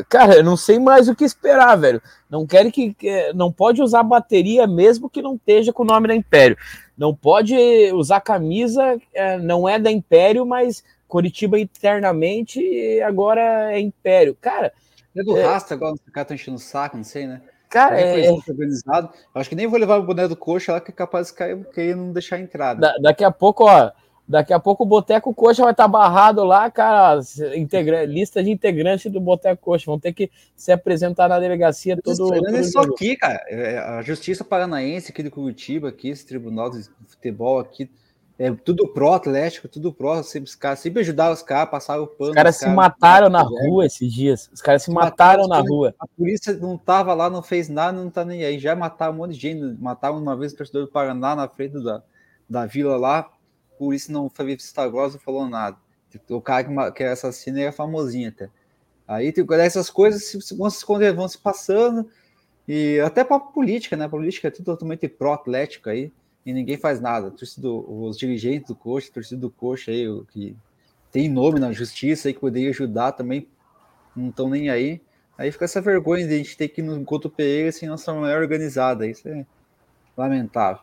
Cara, 0.09 0.35
eu 0.35 0.43
não 0.43 0.57
sei 0.57 0.77
mais 0.77 1.07
o 1.07 1.15
que 1.15 1.23
esperar, 1.23 1.77
velho. 1.77 2.01
Não 2.29 2.45
quero 2.45 2.71
que, 2.71 2.93
que. 2.93 3.31
Não 3.33 3.51
pode 3.51 3.81
usar 3.81 4.03
bateria 4.03 4.67
mesmo 4.67 5.09
que 5.09 5.21
não 5.21 5.35
esteja 5.35 5.71
com 5.71 5.83
o 5.83 5.85
nome 5.85 6.07
da 6.07 6.15
Império. 6.15 6.57
Não 6.97 7.15
pode 7.15 7.55
usar 7.93 8.19
camisa, 8.21 8.97
é, 9.13 9.37
não 9.37 9.67
é 9.67 9.79
da 9.79 9.91
Império, 9.91 10.45
mas 10.45 10.83
Curitiba 11.07 11.59
internamente 11.59 13.01
agora 13.01 13.73
é 13.73 13.79
Império. 13.79 14.35
Cara. 14.39 14.73
É 15.15 15.23
do 15.23 15.37
é... 15.37 15.45
Rasta 15.45 15.73
agora, 15.73 15.93
os 15.93 16.01
caras 16.11 16.25
estão 16.25 16.35
enchendo 16.35 16.57
o 16.57 16.59
saco, 16.59 16.97
não 16.97 17.03
sei, 17.03 17.25
né? 17.25 17.41
Cara, 17.69 17.99
é, 17.99 18.25
é... 18.25 18.31
organizado. 18.31 19.09
Acho 19.33 19.49
que 19.49 19.55
nem 19.55 19.67
vou 19.67 19.79
levar 19.79 19.97
o 19.97 20.03
boné 20.03 20.27
do 20.27 20.35
coxa 20.35 20.73
lá, 20.73 20.81
que 20.81 20.91
é 20.91 20.93
capaz 20.93 21.27
de 21.27 21.33
cair, 21.33 21.57
porque 21.57 21.95
não 21.95 22.11
deixar 22.11 22.39
entrada. 22.39 22.79
Da, 22.79 22.97
daqui 22.97 23.23
a 23.23 23.31
pouco, 23.31 23.65
ó. 23.65 23.91
Daqui 24.27 24.51
a 24.53 24.59
pouco 24.59 24.83
o 24.83 24.87
Boteco 24.87 25.33
Coxa 25.33 25.61
vai 25.61 25.71
estar 25.71 25.83
tá 25.83 25.87
barrado 25.87 26.43
lá, 26.43 26.69
cara. 26.71 27.19
Integra... 27.55 28.05
Lista 28.05 28.43
de 28.43 28.49
integrantes 28.49 29.11
do 29.11 29.21
Boteco 29.21 29.61
Coxa. 29.61 29.85
Vão 29.85 29.99
ter 29.99 30.13
que 30.13 30.31
se 30.55 30.71
apresentar 30.71 31.27
na 31.29 31.39
delegacia 31.39 31.95
todo. 32.01 32.33
É 32.33 32.59
isso 32.59 32.79
aqui, 32.79 33.15
cara. 33.15 33.39
É, 33.47 33.77
a 33.77 34.01
Justiça 34.01 34.43
Paranaense 34.43 35.11
aqui 35.11 35.21
do 35.21 35.29
Curitiba, 35.29 35.89
aqui, 35.89 36.09
esse 36.09 36.25
tribunal 36.25 36.71
de 36.71 36.83
futebol 37.07 37.59
aqui, 37.59 37.89
é 38.37 38.51
tudo 38.51 38.87
pró 38.89 39.13
Atlético, 39.13 39.67
tudo 39.69 39.93
pró, 39.93 40.21
sempre, 40.21 40.49
os 40.49 40.55
caras 40.55 40.79
sempre 40.79 40.99
ajudaram 40.99 41.33
os 41.33 41.41
caras, 41.41 41.69
passaram 41.69 42.03
o 42.03 42.07
pano. 42.07 42.31
Os 42.31 42.35
caras 42.35 42.55
se 42.55 42.65
cara, 42.65 42.75
mataram 42.75 43.29
na 43.29 43.41
rua 43.41 43.85
esses 43.85 44.11
dias. 44.11 44.49
Os 44.53 44.61
caras 44.61 44.81
se, 44.81 44.87
se 44.87 44.91
mataram, 44.91 45.43
mataram 45.43 45.47
na 45.47 45.69
rua. 45.69 45.95
A 45.97 46.05
polícia 46.07 46.51
não 46.53 46.77
tava 46.77 47.13
lá, 47.13 47.29
não 47.29 47.41
fez 47.41 47.69
nada, 47.69 47.97
não 47.97 48.09
tá 48.09 48.25
nem 48.25 48.43
aí. 48.43 48.59
Já 48.59 48.75
mataram 48.75 49.13
um 49.13 49.17
monte 49.17 49.35
de 49.35 49.39
gente. 49.39 49.81
Mataram 49.81 50.17
uma 50.17 50.35
vez 50.35 50.51
o 50.51 50.57
torcedor 50.57 50.81
do 50.81 50.91
Paraná 50.91 51.33
na 51.33 51.47
frente 51.47 51.81
da, 51.81 52.03
da 52.49 52.65
vila 52.65 52.97
lá. 52.97 53.29
Por 53.77 53.93
isso 53.93 54.11
não 54.11 54.29
foi 54.29 54.45
vista 54.45 54.87
grossa, 54.87 55.15
não 55.15 55.21
falou 55.21 55.47
nada. 55.47 55.77
O 56.29 56.41
cara 56.41 56.63
que, 56.63 56.91
que 56.93 57.03
é 57.03 57.11
assassino 57.11 57.59
é 57.59 57.71
famosinho 57.71 58.29
até. 58.29 58.49
Aí 59.07 59.31
tem 59.31 59.45
essas 59.59 59.89
coisas 59.89 60.33
vão 60.57 60.69
se, 60.69 60.85
vão 61.13 61.27
se 61.27 61.37
passando. 61.37 62.09
E 62.67 62.99
até 63.01 63.23
para 63.23 63.39
política, 63.39 63.95
né? 63.95 64.05
A 64.05 64.09
política 64.09 64.47
é 64.47 64.51
tudo 64.51 64.65
totalmente 64.65 65.07
pró-atlético 65.07 65.89
aí 65.89 66.11
e 66.45 66.53
ninguém 66.53 66.77
faz 66.77 66.99
nada. 66.99 67.33
os 67.37 68.17
dirigentes 68.17 68.67
do 68.67 68.75
Coxa, 68.75 69.11
torcida 69.11 69.41
do 69.41 69.49
Coxa 69.49 69.91
aí, 69.91 70.05
que 70.31 70.55
tem 71.11 71.29
nome 71.29 71.59
na 71.59 71.71
justiça 71.71 72.27
aí 72.27 72.33
que 72.33 72.39
poderia 72.39 72.69
ajudar 72.69 73.11
também, 73.11 73.47
não 74.15 74.29
estão 74.29 74.49
nem 74.49 74.69
aí. 74.69 75.01
Aí 75.37 75.51
fica 75.51 75.65
essa 75.65 75.81
vergonha 75.81 76.27
de 76.27 76.33
a 76.33 76.37
gente 76.37 76.57
ter 76.57 76.69
que 76.69 76.81
ir 76.81 76.83
no 76.83 77.03
Couto 77.03 77.29
Pereira 77.29 77.71
sem 77.71 77.89
nossa 77.89 78.13
maior 78.13 78.41
organizada. 78.41 79.05
Isso 79.05 79.27
é 79.27 79.45
lamentável. 80.15 80.81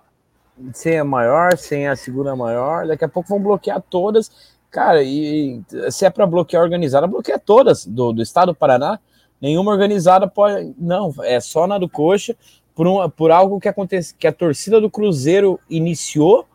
Sem 0.73 0.99
a 0.99 1.05
maior, 1.05 1.57
sem 1.57 1.89
a 1.89 1.97
segunda 1.97 2.37
maior, 2.37 2.87
daqui 2.87 3.05
a 3.05 3.09
pouco 3.09 3.29
vão 3.29 3.41
bloquear 3.41 3.81
todas. 3.81 4.31
Cara, 4.71 5.03
e 5.03 5.61
se 5.91 6.05
é 6.05 6.11
para 6.11 6.27
bloquear 6.27 6.63
organizada, 6.63 7.07
bloqueia 7.07 7.39
todas 7.39 7.87
do, 7.87 8.13
do 8.13 8.23
estado 8.23 8.53
do 8.53 8.55
Paraná. 8.55 8.99
Nenhuma 9.41 9.73
organizada 9.73 10.29
pode. 10.29 10.75
Não, 10.79 11.13
é 11.23 11.41
só 11.41 11.67
na 11.67 11.79
do 11.79 11.89
Coxa 11.89 12.37
por, 12.75 12.87
um, 12.87 13.09
por 13.11 13.31
algo 13.31 13.61
que 13.61 13.69
acontece, 13.69 14.15
que 14.15 14.27
a 14.27 14.33
torcida 14.33 14.81
do 14.81 14.91
Cruzeiro 14.91 15.59
iniciou. 15.69 16.47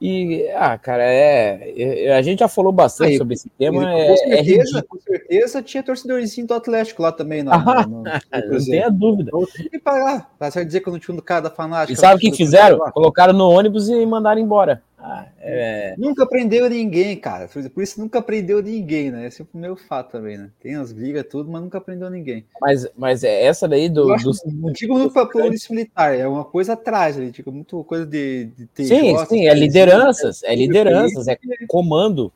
E, 0.00 0.48
ah, 0.56 0.78
cara, 0.78 1.02
é, 1.02 1.74
é 1.76 2.16
a 2.16 2.22
gente 2.22 2.38
já 2.38 2.48
falou 2.48 2.72
bastante 2.72 3.10
Aí, 3.10 3.18
sobre 3.18 3.34
esse 3.34 3.50
tema. 3.50 3.82
Com, 3.82 3.88
é, 3.88 4.16
certeza, 4.16 4.78
é 4.78 4.82
com 4.82 4.98
certeza 4.98 5.62
tinha 5.62 5.82
torcedorzinho 5.82 6.46
do 6.46 6.54
Atlético 6.54 7.02
lá 7.02 7.12
também. 7.12 7.42
No, 7.42 7.52
ah, 7.52 7.86
no, 7.86 7.98
no 7.98 8.04
não 8.50 8.64
tenha 8.64 8.88
dúvida. 8.88 9.30
Tem 9.54 9.68
que 9.68 9.78
pagar. 9.78 10.30
Pra 10.38 10.48
dizer 10.48 10.80
que 10.80 10.88
eu 10.88 10.92
não 10.94 10.98
tinha 10.98 11.14
um 11.14 11.20
cara 11.20 11.42
da 11.42 11.50
fanática. 11.50 11.92
E 11.92 11.96
sabe 11.96 12.16
o 12.16 12.18
que 12.18 12.34
fizeram? 12.34 12.78
Colocaram 12.92 13.34
no 13.34 13.50
ônibus 13.50 13.90
e 13.90 14.06
mandaram 14.06 14.40
embora. 14.40 14.82
Ah, 15.02 15.26
é... 15.40 15.94
Nunca 15.96 16.26
prendeu 16.26 16.68
ninguém, 16.68 17.16
cara. 17.16 17.48
Por 17.48 17.82
isso 17.82 17.98
nunca 17.98 18.20
prendeu 18.20 18.62
ninguém, 18.62 19.10
né? 19.10 19.26
Esse 19.26 19.40
é 19.40 19.46
o 19.52 19.58
meu 19.58 19.74
fato 19.74 20.12
também, 20.12 20.36
né? 20.36 20.50
Tem 20.60 20.74
as 20.74 20.92
brigas, 20.92 21.26
tudo, 21.28 21.50
mas 21.50 21.62
nunca 21.62 21.80
prendeu 21.80 22.10
ninguém. 22.10 22.44
Mas, 22.60 22.86
mas 22.96 23.24
é 23.24 23.44
essa 23.44 23.66
daí 23.66 23.88
do. 23.88 24.14
do... 24.16 24.32
Não 24.46 24.72
digo 24.72 24.98
muito 24.98 25.12
pra 25.12 25.24
polícia 25.24 25.74
militar, 25.74 26.14
é 26.14 26.28
uma 26.28 26.44
coisa 26.44 26.74
atrás 26.74 27.16
ali, 27.16 27.32
tipo, 27.32 27.50
muito 27.50 27.82
coisa 27.84 28.04
de. 28.04 28.50
de 28.56 28.86
sim, 28.86 29.16
sim, 29.26 29.48
é 29.48 29.54
lideranças, 29.54 30.42
é 30.42 30.54
lideranças, 30.54 31.26
é 31.28 31.38
comando. 31.66 32.30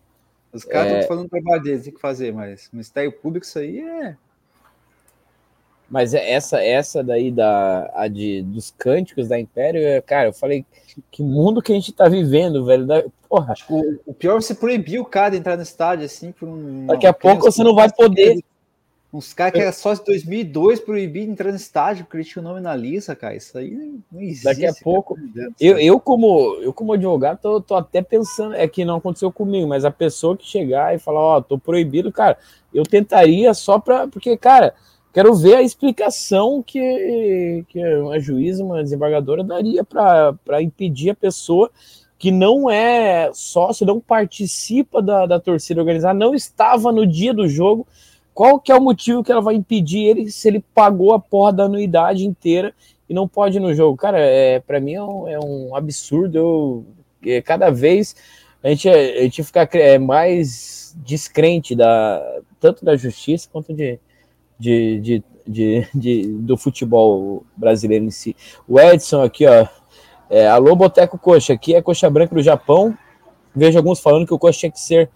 Os 0.50 0.64
caras 0.64 0.86
estão 0.86 1.04
é... 1.04 1.06
fazendo 1.08 1.26
o 1.26 1.28
trabalho 1.28 1.62
deles, 1.62 1.84
tem 1.84 1.92
que 1.92 2.00
fazer, 2.00 2.32
mas 2.32 2.68
no 2.72 2.78
Ministério 2.78 3.12
Público 3.12 3.44
isso 3.44 3.58
aí 3.58 3.80
é. 3.80 4.16
Mas 5.89 6.14
é 6.14 6.32
essa 6.32 6.62
essa 6.62 7.03
daí 7.03 7.30
da 7.30 7.91
a 7.95 8.09
de, 8.09 8.43
dos 8.43 8.72
cânticos 8.76 9.28
da 9.28 9.39
Império, 9.39 9.80
é, 9.80 10.01
cara, 10.01 10.28
eu 10.28 10.32
falei 10.32 10.64
que 11.11 11.22
mundo 11.22 11.61
que 11.61 11.72
a 11.72 11.74
gente 11.74 11.93
tá 11.93 12.09
vivendo, 12.09 12.64
velho. 12.64 12.87
Da, 12.87 13.05
porra. 13.28 13.55
O, 13.68 14.01
o 14.07 14.14
pior 14.14 14.37
é 14.37 14.41
você 14.41 14.55
proibir 14.55 15.01
o 15.01 15.05
cara 15.05 15.30
de 15.30 15.37
entrar 15.37 15.57
no 15.57 15.62
estádio 15.62 16.07
assim 16.07 16.32
por 16.32 16.49
um. 16.49 16.87
Daqui 16.87 17.07
a 17.07 17.12
pouco 17.12 17.43
você 17.43 17.62
não 17.62 17.74
vai 17.74 17.93
poder. 17.93 18.43
Uns 19.12 19.32
caras 19.32 19.53
que 19.53 19.61
era 19.61 19.70
só 19.70 19.95
de 19.95 20.03
2002 20.05 20.80
proibir 20.80 21.26
de 21.26 21.30
entrar 21.30 21.51
no 21.51 21.57
estádio 21.57 22.05
porque 22.05 22.16
ele 22.16 22.24
tinha 22.24 22.43
o 22.43 22.45
nome 22.45 22.61
na 22.61 22.74
lista, 22.74 23.14
cara. 23.14 23.37
Isso 23.37 23.57
aí 23.57 23.70
não 24.11 24.20
existe. 24.20 24.43
Daqui 24.43 24.66
a 24.66 24.74
pouco. 24.82 25.16
Eu, 25.61 25.78
eu, 25.78 26.01
como, 26.01 26.57
eu, 26.61 26.72
como 26.72 26.93
advogado, 26.93 27.39
tô, 27.41 27.61
tô 27.61 27.76
até 27.76 28.03
pensando. 28.03 28.57
É 28.57 28.66
que 28.66 28.85
não 28.85 28.97
aconteceu 28.97 29.30
comigo, 29.30 29.68
mas 29.68 29.85
a 29.85 29.91
pessoa 29.91 30.37
que 30.37 30.45
chegar 30.45 30.97
e 30.97 30.99
falar, 30.99 31.20
ó, 31.20 31.37
oh, 31.37 31.43
tô 31.43 31.57
proibido, 31.57 32.11
cara, 32.11 32.37
eu 32.72 32.82
tentaria 32.82 33.55
só 33.55 33.78
pra. 33.78 34.09
Porque, 34.09 34.37
cara 34.37 34.74
Quero 35.14 35.32
ver 35.32 35.54
a 35.54 35.62
explicação 35.62 36.60
que, 36.60 37.64
que 37.68 37.78
uma 37.98 38.18
juíza, 38.18 38.64
uma 38.64 38.82
desembargadora 38.82 39.44
daria 39.44 39.84
para 39.84 40.60
impedir 40.60 41.10
a 41.10 41.14
pessoa 41.14 41.70
que 42.18 42.32
não 42.32 42.68
é 42.68 43.30
sócio, 43.32 43.86
não 43.86 44.00
participa 44.00 45.00
da, 45.00 45.24
da 45.24 45.38
torcida 45.38 45.80
organizada, 45.80 46.18
não 46.18 46.34
estava 46.34 46.90
no 46.90 47.06
dia 47.06 47.32
do 47.32 47.48
jogo. 47.48 47.86
Qual 48.34 48.58
que 48.58 48.72
é 48.72 48.74
o 48.74 48.80
motivo 48.80 49.22
que 49.22 49.30
ela 49.30 49.40
vai 49.40 49.54
impedir 49.54 50.02
ele 50.04 50.32
se 50.32 50.48
ele 50.48 50.64
pagou 50.74 51.14
a 51.14 51.20
porra 51.20 51.52
da 51.52 51.64
anuidade 51.64 52.26
inteira 52.26 52.74
e 53.08 53.14
não 53.14 53.28
pode 53.28 53.58
ir 53.58 53.60
no 53.60 53.72
jogo? 53.72 53.96
Cara, 53.96 54.18
é, 54.18 54.58
para 54.58 54.80
mim 54.80 54.94
é 54.94 55.02
um, 55.04 55.28
é 55.28 55.38
um 55.38 55.76
absurdo. 55.76 56.36
Eu, 56.36 56.84
é, 57.24 57.40
cada 57.40 57.70
vez 57.70 58.16
a 58.64 58.68
gente, 58.68 58.88
a 58.88 59.22
gente 59.22 59.44
fica 59.44 59.68
é, 59.74 59.96
mais 59.96 60.92
descrente 61.04 61.76
da, 61.76 62.40
tanto 62.58 62.84
da 62.84 62.96
justiça 62.96 63.48
quanto 63.52 63.72
de, 63.72 64.00
de, 64.59 65.00
de, 65.00 65.24
de, 65.46 65.88
de 65.94 66.26
do 66.26 66.57
futebol 66.57 67.44
brasileiro 67.57 68.05
em 68.05 68.11
si. 68.11 68.36
O 68.68 68.78
Edson 68.78 69.22
aqui, 69.22 69.46
ó. 69.46 69.66
É, 70.30 70.48
alô, 70.48 70.74
Boteco 70.74 71.18
Coxa, 71.18 71.52
aqui 71.52 71.74
é 71.74 71.82
Coxa 71.82 72.09
Branca 72.09 72.34
do 72.34 72.42
Japão. 72.42 72.96
Vejo 73.55 73.78
alguns 73.78 74.00
falando 74.00 74.26
que 74.26 74.34
o 74.34 74.38
Coxa 74.38 74.61
tinha 74.61 74.72
que 74.72 74.80
ser 74.80 75.11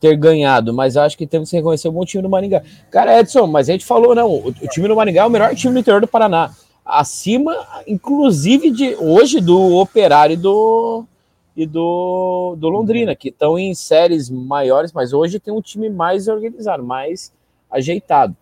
ter 0.00 0.16
ganhado, 0.16 0.74
mas 0.74 0.96
acho 0.96 1.16
que 1.16 1.26
temos 1.26 1.48
que 1.48 1.56
reconhecer 1.56 1.88
o 1.88 1.92
bom 1.92 2.04
time 2.04 2.22
do 2.22 2.28
Maringá. 2.28 2.62
Cara, 2.90 3.18
Edson, 3.18 3.46
mas 3.46 3.68
a 3.68 3.72
gente 3.72 3.84
falou, 3.84 4.14
não, 4.14 4.30
o, 4.30 4.48
o 4.48 4.68
time 4.68 4.88
do 4.88 4.96
Maringá 4.96 5.22
é 5.22 5.26
o 5.26 5.30
melhor 5.30 5.54
time 5.54 5.72
do 5.72 5.80
interior 5.80 6.00
do 6.00 6.06
Paraná. 6.06 6.50
Acima, 6.84 7.56
inclusive, 7.86 8.70
de 8.70 8.94
hoje 8.96 9.40
do 9.40 9.76
Operário 9.78 10.34
e 10.34 10.36
do, 10.36 11.04
e 11.56 11.66
do, 11.66 12.54
do 12.58 12.68
Londrina, 12.68 13.16
que 13.16 13.30
estão 13.30 13.58
em 13.58 13.74
séries 13.74 14.28
maiores, 14.28 14.92
mas 14.92 15.12
hoje 15.12 15.40
tem 15.40 15.52
um 15.52 15.62
time 15.62 15.88
mais 15.88 16.28
organizado, 16.28 16.84
mais 16.84 17.32
ajeitado. 17.70 18.36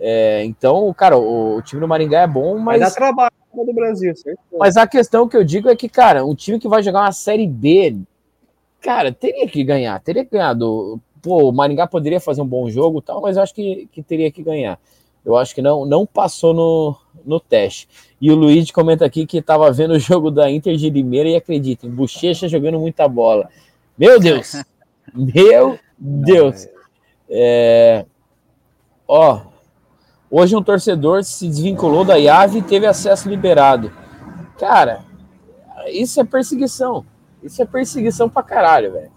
É, 0.00 0.44
então, 0.44 0.92
cara, 0.94 1.18
o, 1.18 1.56
o, 1.56 1.62
time 1.62 1.80
do 1.80 1.86
Maringá 1.86 2.22
é 2.22 2.26
bom, 2.26 2.58
mas. 2.58 2.80
Vai 2.80 2.88
dar 2.88 2.94
trabalho 2.94 3.32
do 3.52 3.72
Brasil, 3.74 4.16
certo? 4.16 4.40
Mas 4.58 4.76
a 4.76 4.86
questão 4.86 5.28
que 5.28 5.36
eu 5.36 5.44
digo 5.44 5.68
é 5.68 5.76
que, 5.76 5.88
cara, 5.88 6.24
um 6.24 6.34
time 6.34 6.58
que 6.58 6.66
vai 6.66 6.82
jogar 6.82 7.02
uma 7.02 7.12
série 7.12 7.46
B 7.46 7.96
cara, 8.80 9.12
teria 9.12 9.46
que 9.46 9.62
ganhar, 9.62 10.00
teria 10.00 10.24
que 10.24 10.32
ganhar. 10.32 10.54
Do, 10.54 10.98
pô, 11.22 11.48
o 11.48 11.52
Maringá 11.52 11.86
poderia 11.86 12.20
fazer 12.20 12.40
um 12.40 12.46
bom 12.46 12.68
jogo 12.68 13.02
tal, 13.02 13.20
mas 13.20 13.36
eu 13.36 13.42
acho 13.42 13.54
que, 13.54 13.88
que 13.92 14.02
teria 14.02 14.30
que 14.32 14.42
ganhar. 14.42 14.78
Eu 15.24 15.36
acho 15.36 15.54
que 15.54 15.60
não, 15.60 15.84
não 15.84 16.06
passou 16.06 16.54
no, 16.54 16.96
no 17.24 17.38
teste. 17.38 17.86
E 18.20 18.30
o 18.30 18.34
Luiz 18.34 18.70
comenta 18.70 19.04
aqui 19.04 19.26
que 19.26 19.38
estava 19.38 19.70
vendo 19.70 19.92
o 19.92 19.98
jogo 19.98 20.30
da 20.30 20.50
Inter 20.50 20.76
de 20.76 20.88
Limeira 20.88 21.28
e 21.28 21.36
acreditem, 21.36 21.90
Bochecha 21.90 22.48
jogando 22.48 22.80
muita 22.80 23.06
bola. 23.06 23.48
Meu 23.96 24.18
Deus! 24.18 24.54
Meu 25.14 25.78
Deus! 25.98 26.66
É... 27.28 28.06
Ó, 29.06 29.42
hoje 30.30 30.56
um 30.56 30.62
torcedor 30.62 31.24
se 31.24 31.48
desvinculou 31.48 32.04
da 32.04 32.16
Iave 32.16 32.58
e 32.58 32.62
teve 32.62 32.86
acesso 32.86 33.28
liberado. 33.28 33.92
Cara, 34.58 35.04
isso 35.88 36.20
é 36.20 36.24
perseguição. 36.24 37.04
Isso 37.42 37.60
é 37.62 37.66
perseguição 37.66 38.28
pra 38.28 38.42
caralho, 38.42 38.92
velho. 38.92 39.10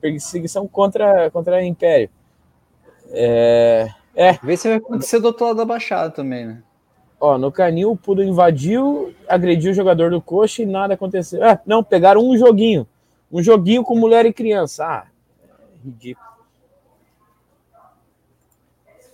Perseguição 0.00 0.66
contra, 0.66 1.30
contra 1.30 1.56
o 1.56 1.60
Império. 1.60 2.10
É. 3.10 3.88
É. 4.14 4.32
Vê 4.42 4.56
se 4.56 4.68
vai 4.68 4.78
acontecer 4.78 5.20
do 5.20 5.26
outro 5.26 5.46
lado 5.46 5.56
da 5.56 5.64
Baixada 5.64 6.10
também, 6.10 6.46
né? 6.46 6.62
Ó, 7.20 7.36
no 7.36 7.50
Canil, 7.50 7.92
o 7.92 7.96
Pudo 7.96 8.22
invadiu, 8.22 9.12
agrediu 9.28 9.72
o 9.72 9.74
jogador 9.74 10.10
do 10.10 10.20
Coxa 10.20 10.62
e 10.62 10.66
nada 10.66 10.94
aconteceu. 10.94 11.42
Ah, 11.44 11.58
não, 11.66 11.82
pegaram 11.82 12.20
um 12.20 12.36
joguinho. 12.36 12.86
Um 13.30 13.42
joguinho 13.42 13.82
com 13.82 13.96
mulher 13.96 14.24
e 14.24 14.32
criança. 14.32 14.84
Ah, 14.84 15.06
ridículo. 15.84 16.27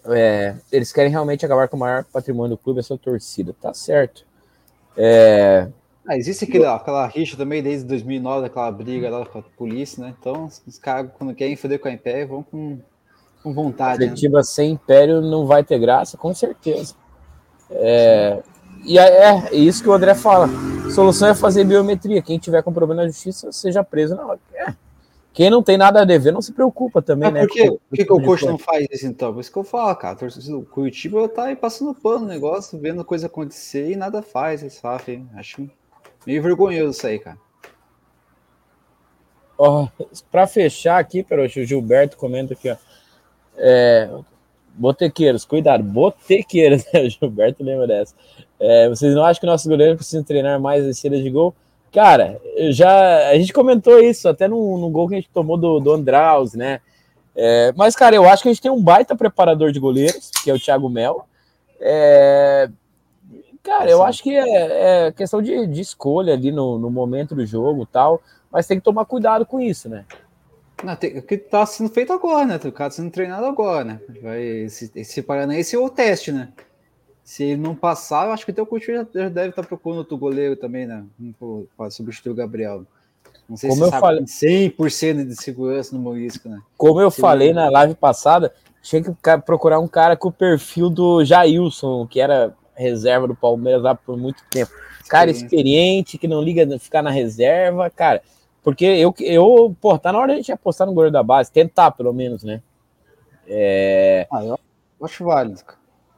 É, 0.07 0.57
eles 0.71 0.93
querem 0.93 1.11
realmente 1.11 1.45
acabar 1.45 1.69
com 1.69 1.77
o 1.77 1.81
maior 1.81 2.05
patrimônio 2.05 2.57
do 2.57 2.63
clube, 2.63 2.81
essa 2.81 2.97
torcida. 2.97 3.55
Tá 3.61 3.73
certo. 3.73 4.27
É, 4.97 5.69
ah, 6.07 6.19
existe 6.19 6.45
aquele, 6.45 6.67
aquela 6.67 7.07
rixa 7.07 7.35
também 7.35 7.63
desde 7.63 7.87
2009, 7.87 8.47
aquela 8.47 8.71
briga 8.71 9.09
lá 9.09 9.25
com 9.25 9.39
a 9.39 9.43
polícia, 9.43 10.05
né? 10.05 10.15
Então, 10.19 10.51
os 10.67 10.79
caras, 10.79 11.11
quando 11.17 11.35
querem 11.35 11.57
foder 11.57 11.81
com 11.81 11.89
a 11.89 11.93
Império, 11.93 12.29
vão 12.29 12.43
com, 12.43 12.79
com 13.43 13.55
vontade. 13.55 14.05
Efetiva 14.05 14.39
né? 14.39 14.43
sem 14.43 14.73
Império 14.73 15.23
não 15.23 15.47
vai 15.47 15.65
ter 15.65 15.79
graça, 15.79 16.19
com 16.19 16.35
certeza. 16.35 16.95
É, 17.71 18.43
e 18.85 18.99
é, 18.99 19.31
é, 19.31 19.55
isso 19.55 19.83
que 19.83 19.89
o 19.89 19.95
André 19.95 20.15
fala. 20.15 20.47
A 20.87 20.91
solução 20.91 21.29
é 21.29 21.35
fazer 21.35 21.65
biometria. 21.65 22.21
Quem 22.21 22.39
tiver 22.39 22.63
com 22.63 22.71
problema 22.71 23.03
na 23.03 23.09
justiça, 23.09 23.51
seja 23.51 23.83
preso 23.83 24.15
na 24.15 24.27
hora. 24.27 24.41
É. 24.53 24.75
Quem 25.35 25.51
não 25.51 25.65
tem 25.65 25.77
nada 25.77 26.01
a 26.01 26.05
dever 26.05 26.33
não 26.33 26.41
se 26.41 26.53
preocupa 26.53 27.03
também, 27.03 27.31
né? 27.33 27.41
Por, 27.41 27.51
que, 27.51 27.67
por 27.69 27.97
que, 27.97 28.05
que 28.05 28.13
o 28.13 28.23
coach 28.23 28.47
não 28.47 28.57
faz 28.57 28.87
isso 28.89 29.05
então? 29.05 29.35
Por 29.35 29.41
isso 29.41 29.53
que 29.53 29.59
eu 29.59 29.65
falo, 29.65 29.95
cara. 29.97 30.17
O 30.51 30.63
Curitiba 30.63 31.29
tá 31.29 31.47
aí 31.47 31.57
passando 31.57 31.93
pano 31.93 32.21
no 32.21 32.27
negócio, 32.27 32.79
vendo 32.79 33.05
coisa 33.05 33.27
acontecer 33.27 33.91
e 33.91 33.97
nada 33.97 34.23
faz, 34.23 34.61
sabe? 34.73 35.27
Acho 35.35 35.69
Meio 36.25 36.41
vergonhoso 36.41 36.97
isso 36.97 37.07
aí, 37.09 37.19
cara. 37.19 37.37
Ó, 39.59 39.89
para 40.31 40.47
fechar 40.47 41.01
aqui, 41.01 41.25
Peroxo, 41.25 41.61
o 41.61 41.65
Gilberto 41.65 42.17
comenta 42.17 42.55
aqui, 42.55 42.71
ó. 42.71 42.77
É, 43.57 44.09
botequeiros, 44.73 45.45
cuidado, 45.45 45.83
botequeiros, 45.83 46.85
né? 46.95 47.03
O 47.03 47.11
Gilberto 47.11 47.65
lembra 47.65 47.89
dessa. 47.89 48.15
É, 48.61 48.89
vocês 48.89 49.13
não 49.17 49.25
acham 49.25 49.41
que 49.41 49.47
nossos 49.47 49.67
goleiros 49.67 49.97
precisam 49.97 50.23
treinar 50.23 50.61
mais 50.61 50.87
as 50.87 50.97
saídas 50.97 51.25
de 51.25 51.31
gol? 51.31 51.53
Cara, 51.95 52.41
já 52.71 53.29
a 53.31 53.39
gente 53.39 53.53
comentou 53.53 54.01
isso 54.01 54.29
até 54.29 54.49
no, 54.49 54.77
no 54.79 54.91
gol 54.91 55.09
que 55.09 55.15
a 55.15 55.19
gente 55.19 55.31
tomou 55.31 55.57
do, 55.57 55.79
do 55.79 55.93
Andraus, 55.93 56.55
né? 56.55 56.81
É, 57.37 57.73
mas, 57.77 57.95
cara, 57.95 58.17
eu 58.17 58.29
acho 58.29 58.43
que 58.43 58.49
a 58.49 58.53
gente 58.53 58.63
tem 58.63 58.71
um 58.71 58.83
baita 58.83 59.17
preparador 59.17 59.71
de 59.71 59.79
goleiros, 59.79 60.31
que 60.43 60.51
é 60.51 60.55
o 60.55 60.59
Thiago 60.59 60.89
Mel. 60.89 61.27
É, 61.81 62.69
Cara, 63.65 63.91
eu 63.91 64.03
acho 64.03 64.23
que 64.23 64.37
é, 64.37 65.07
é 65.07 65.13
questão 65.13 65.41
de, 65.41 65.67
de, 65.67 65.81
escolha 65.81 66.35
ali 66.35 66.53
no, 66.53 66.79
no 66.79 66.91
momento 66.91 67.35
do 67.35 67.47
jogo 67.47 67.87
tal, 67.87 68.23
mas 68.53 68.67
tem 68.67 68.79
que 68.79 68.85
tomar 68.85 69.07
cuidado 69.07 69.47
com 69.47 69.59
isso, 69.59 69.89
né? 69.89 70.05
Não, 70.85 70.95
tem, 70.95 71.17
o 71.17 71.23
que 71.23 71.39
tá 71.39 71.65
sendo 71.65 71.89
feito 71.89 72.13
agora, 72.13 72.45
né? 72.45 72.57
O 72.57 72.71
cara 72.71 72.91
tá 72.91 72.97
sendo 72.97 73.11
treinado 73.11 73.47
agora, 73.47 73.85
né? 73.85 74.01
Vai, 74.23 74.43
esse, 74.43 74.93
esse 74.95 75.23
Paranaense 75.23 75.75
é 75.75 75.79
o 75.79 75.89
teste, 75.89 76.31
né? 76.31 76.51
Se 77.25 77.43
ele 77.43 77.57
não 77.61 77.75
passar, 77.75 78.27
eu 78.27 78.33
acho 78.33 78.45
que 78.45 78.51
o 78.51 78.55
teu 78.55 78.67
coach 78.67 78.87
já, 78.87 79.03
deve 79.03 79.49
estar 79.49 79.63
tá 79.63 79.69
procurando 79.69 79.99
outro 79.99 80.19
goleiro 80.19 80.57
também, 80.57 80.87
né? 80.87 81.05
Para 81.75 81.91
substituir 81.91 82.33
o 82.33 82.35
Gabriel. 82.35 82.85
Não 83.49 83.57
sei 83.57 83.71
Como 83.71 83.87
se 83.87 83.95
eu 83.95 84.01
falei, 84.01 84.23
100% 84.23 85.27
de 85.27 85.35
segurança 85.35 85.97
no 85.97 86.03
Morisco, 86.03 86.49
né? 86.49 86.61
Como 86.77 87.01
eu 87.01 87.11
Se 87.11 87.21
falei 87.21 87.51
eu... 87.51 87.55
na 87.55 87.71
live 87.71 87.95
passada, 87.95 88.53
tinha 88.83 89.03
que 89.03 89.11
procurar 89.45 89.81
um 89.81 89.89
cara 89.89 90.17
com 90.17 90.29
o 90.29 90.33
perfil 90.33 90.91
do 90.91 91.25
Jailson, 91.25 92.07
que 92.07 92.21
era 92.21 92.55
reserva 92.75 93.27
do 93.27 93.35
Palmeiras 93.35 93.83
lá 93.83 93.95
por 93.95 94.17
muito 94.19 94.43
tempo. 94.51 94.71
Cara 95.09 95.31
experiente, 95.31 96.19
que 96.19 96.29
não 96.29 96.43
liga 96.43 96.79
ficar 96.79 97.03
na 97.03 97.11
reserva, 97.11 97.89
cara. 97.91 98.23
Porque 98.63 98.85
eu, 98.85 99.15
eu, 99.21 99.77
pô, 99.81 99.99
tá 99.99 100.13
na 100.13 100.19
hora 100.19 100.29
de 100.29 100.33
a 100.33 100.37
gente 100.37 100.53
apostar 100.53 100.87
no 100.87 100.95
goleiro 100.95 101.13
da 101.13 101.23
base, 101.23 101.53
tentar 101.53 101.91
pelo 101.91 102.13
menos, 102.13 102.43
né? 102.43 102.63
É... 103.47 104.27
Ah, 104.33 104.43
eu 104.43 104.59
acho 105.03 105.25
válido. 105.25 105.61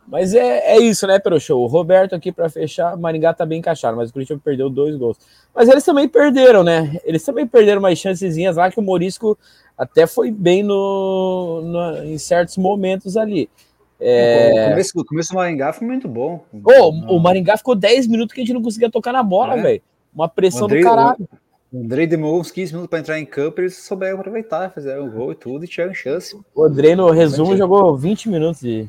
Mas 0.09 0.35
é, 0.35 0.77
é 0.77 0.79
isso, 0.79 1.07
né, 1.07 1.21
show. 1.41 1.63
O 1.63 1.67
Roberto 1.67 2.15
aqui 2.15 2.31
para 2.31 2.49
fechar, 2.49 2.97
Maringá 2.97 3.35
tá 3.35 3.45
bem 3.45 3.59
encaixado, 3.59 3.97
mas 3.97 4.11
o 4.11 4.13
Curitiba 4.13 4.41
perdeu 4.43 4.71
dois 4.71 4.97
gols. 4.97 5.19
Mas 5.55 5.69
eles 5.69 5.85
também 5.85 6.09
perderam, 6.09 6.63
né? 6.63 6.99
Eles 7.05 7.25
também 7.25 7.47
perderam 7.47 7.81
umas 7.81 7.99
chancezinhas 7.99 8.57
lá 8.57 8.71
que 8.71 8.79
o 8.79 8.83
Morisco 8.83 9.37
até 9.77 10.07
foi 10.07 10.31
bem 10.31 10.63
no, 10.63 11.61
no 11.63 12.05
em 12.05 12.19
certos 12.19 12.57
momentos 12.57 13.17
ali. 13.17 13.51
É... 13.99 14.67
O, 14.67 14.71
começo, 14.71 15.01
o 15.01 15.05
começo 15.05 15.31
do 15.31 15.37
Maringá 15.37 15.73
foi 15.73 15.87
muito 15.87 16.07
bom. 16.07 16.45
Oh, 16.53 16.89
o 17.15 17.19
Maringá 17.19 17.57
ficou 17.57 17.75
10 17.75 18.07
minutos 18.07 18.35
que 18.35 18.41
a 18.41 18.45
gente 18.45 18.55
não 18.55 18.63
conseguia 18.63 18.91
tocar 18.91 19.13
na 19.13 19.23
bola, 19.23 19.59
é. 19.59 19.63
velho. 19.63 19.83
Uma 20.15 20.29
pressão 20.29 20.67
Andrei, 20.67 20.83
do 20.83 20.89
caralho. 20.89 21.29
O 21.73 21.79
Andrei 21.79 22.07
demorou 22.07 22.41
uns 22.41 22.51
15 22.51 22.73
minutos 22.73 22.91
para 22.91 23.01
entrar 23.01 23.19
em 23.19 23.27
campo 23.27 23.61
e 23.61 23.65
eles 23.65 23.77
souberam 23.77 24.19
aproveitar, 24.19 24.71
fizeram 24.71 25.07
o 25.07 25.11
gol 25.11 25.33
e 25.33 25.35
tudo 25.35 25.65
e 25.65 25.69
tiveram 25.69 25.93
chance. 25.93 26.39
O 26.55 26.65
Andrei, 26.65 26.95
no 26.95 27.11
resumo, 27.11 27.57
jogou 27.57 27.97
20 27.97 28.29
minutos 28.29 28.61
de, 28.61 28.89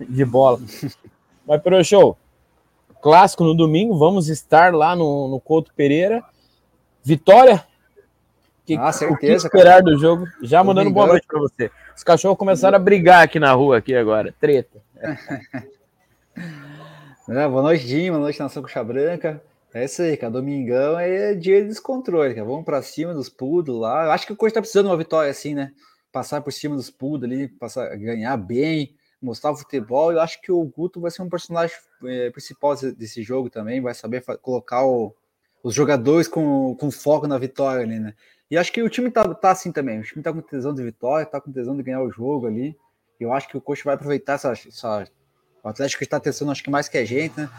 de 0.00 0.24
bola. 0.24 0.58
Mas, 1.46 1.62
pelo 1.62 1.82
show, 1.84 2.18
clássico 3.00 3.44
no 3.44 3.54
domingo, 3.54 3.96
vamos 3.96 4.28
estar 4.28 4.74
lá 4.74 4.96
no, 4.96 5.28
no 5.28 5.40
Couto 5.40 5.72
Pereira. 5.74 6.24
Vitória? 7.04 7.64
Que, 8.66 8.76
ah, 8.76 8.90
certeza. 8.90 9.14
O 9.14 9.18
que 9.18 9.26
esperar 9.26 9.80
cara. 9.80 9.84
do 9.84 9.96
jogo? 9.96 10.26
Já 10.42 10.64
mandando 10.64 10.90
boa 10.90 11.06
noite 11.06 11.24
para 11.24 11.38
você. 11.38 11.70
Os 11.96 12.02
cachorros 12.02 12.36
começaram 12.36 12.74
a 12.74 12.80
brigar 12.80 13.22
aqui 13.22 13.38
na 13.38 13.52
rua, 13.52 13.78
aqui 13.78 13.94
agora. 13.94 14.34
Treta. 14.40 14.82
é, 17.28 17.48
boa 17.48 17.62
noite, 17.62 17.86
Jim. 17.86 18.10
Boa 18.10 18.20
noite, 18.20 18.40
Nação 18.40 18.60
Coxa 18.60 18.82
Branca. 18.82 19.40
É 19.72 19.84
isso 19.84 20.02
aí, 20.02 20.16
cara. 20.16 20.32
Domingão 20.32 20.98
é 20.98 21.32
dia 21.32 21.62
de 21.62 21.68
descontrole, 21.68 22.34
cara. 22.34 22.44
Vamos 22.44 22.64
para 22.64 22.82
cima 22.82 23.14
dos 23.14 23.28
pudos 23.28 23.78
lá. 23.78 24.06
Eu 24.06 24.10
acho 24.10 24.26
que 24.26 24.32
o 24.32 24.36
Coxa 24.36 24.54
tá 24.54 24.60
precisando 24.60 24.86
de 24.86 24.90
uma 24.90 24.98
vitória 24.98 25.30
assim, 25.30 25.54
né? 25.54 25.70
Passar 26.10 26.40
por 26.40 26.52
cima 26.52 26.74
dos 26.74 26.90
pudos 26.90 27.22
ali, 27.22 27.46
passar, 27.46 27.96
ganhar 27.96 28.36
bem, 28.36 28.96
mostrar 29.26 29.50
o 29.50 29.56
futebol. 29.56 30.12
Eu 30.12 30.20
acho 30.20 30.40
que 30.40 30.50
o 30.50 30.64
Guto 30.64 31.00
vai 31.00 31.10
ser 31.10 31.22
um 31.22 31.28
personagem 31.28 31.76
é, 32.04 32.30
principal 32.30 32.74
desse 32.74 33.22
jogo 33.22 33.50
também. 33.50 33.80
Vai 33.80 33.92
saber 33.92 34.24
colocar 34.40 34.86
o, 34.86 35.14
os 35.62 35.74
jogadores 35.74 36.28
com, 36.28 36.74
com 36.76 36.90
foco 36.90 37.26
na 37.26 37.36
vitória 37.36 37.82
ali, 37.82 37.98
né? 37.98 38.14
E 38.50 38.56
acho 38.56 38.72
que 38.72 38.82
o 38.82 38.88
time 38.88 39.10
tá, 39.10 39.34
tá 39.34 39.50
assim 39.50 39.72
também. 39.72 39.98
O 39.98 40.02
time 40.02 40.22
tá 40.22 40.32
com 40.32 40.40
tesão 40.40 40.72
de 40.72 40.82
vitória, 40.82 41.26
tá 41.26 41.40
com 41.40 41.52
tesão 41.52 41.76
de 41.76 41.82
ganhar 41.82 42.02
o 42.02 42.10
jogo 42.10 42.46
ali. 42.46 42.76
Eu 43.18 43.32
acho 43.32 43.48
que 43.48 43.56
o 43.56 43.60
coach 43.60 43.84
vai 43.84 43.94
aproveitar 43.94 44.34
essa. 44.34 44.52
essa 44.52 45.04
o 45.62 45.68
Atlético 45.68 46.04
está 46.04 46.20
testando, 46.20 46.52
acho 46.52 46.62
que 46.62 46.70
mais 46.70 46.88
que 46.88 46.96
a 46.96 47.04
gente, 47.04 47.40
né? 47.40 47.50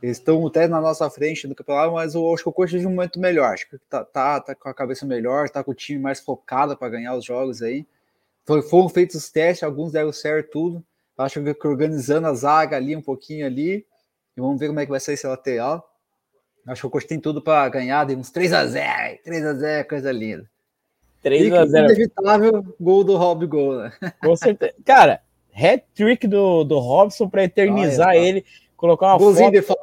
Eles 0.00 0.18
estão 0.18 0.46
até 0.46 0.66
na 0.68 0.80
nossa 0.80 1.10
frente 1.10 1.46
do 1.46 1.54
campeonato, 1.54 1.92
mas 1.92 2.14
eu 2.14 2.32
acho 2.32 2.44
que 2.44 2.48
o 2.48 2.52
coach 2.52 2.70
vive 2.70 2.86
um 2.86 2.90
momento 2.90 3.20
melhor. 3.20 3.52
Acho 3.52 3.68
que 3.68 3.78
tá, 3.78 4.04
tá, 4.04 4.40
tá 4.40 4.54
com 4.54 4.68
a 4.68 4.74
cabeça 4.74 5.04
melhor, 5.04 5.50
tá 5.50 5.62
com 5.62 5.72
o 5.72 5.74
time 5.74 6.00
mais 6.00 6.20
focado 6.20 6.76
para 6.76 6.88
ganhar 6.88 7.14
os 7.16 7.24
jogos 7.24 7.60
aí. 7.60 7.86
Foi, 8.46 8.62
foram 8.62 8.88
feitos 8.88 9.16
os 9.16 9.30
testes, 9.30 9.62
alguns 9.62 9.92
deram 9.92 10.12
certo 10.12 10.50
tudo. 10.50 10.84
Acho 11.20 11.42
que 11.42 11.68
organizando 11.68 12.26
a 12.26 12.34
zaga 12.34 12.76
ali 12.76 12.96
um 12.96 13.02
pouquinho 13.02 13.46
ali. 13.46 13.84
E 14.36 14.40
vamos 14.40 14.58
ver 14.58 14.68
como 14.68 14.80
é 14.80 14.84
que 14.84 14.90
vai 14.90 15.00
ser 15.00 15.14
esse 15.14 15.26
lateral. 15.26 15.84
Acho 16.66 16.82
que 16.82 16.86
o 16.86 16.90
Coxa 16.90 17.08
tem 17.08 17.20
tudo 17.20 17.42
para 17.42 17.68
ganhar 17.68 18.06
de 18.06 18.14
uns 18.14 18.30
3 18.30 18.52
a 18.52 18.66
0 18.66 19.18
3 19.24 19.44
a 19.46 19.54
0 19.54 19.88
coisa 19.88 20.12
linda. 20.12 20.48
3x0. 21.24 21.84
Inevitável 21.84 22.76
gol 22.80 23.04
do 23.04 23.16
Rob 23.16 23.46
Gol, 23.46 23.76
né? 23.76 23.92
Com 24.22 24.34
certeza. 24.36 24.72
Cara, 24.84 25.20
hat-trick 25.54 26.26
do, 26.26 26.64
do 26.64 26.78
Robson 26.78 27.28
para 27.28 27.44
eternizar 27.44 28.08
ah, 28.08 28.16
é, 28.16 28.24
ele, 28.24 28.44
colocar 28.76 29.06
uma 29.08 29.18
Golzinho 29.18 29.62
foto, 29.62 29.80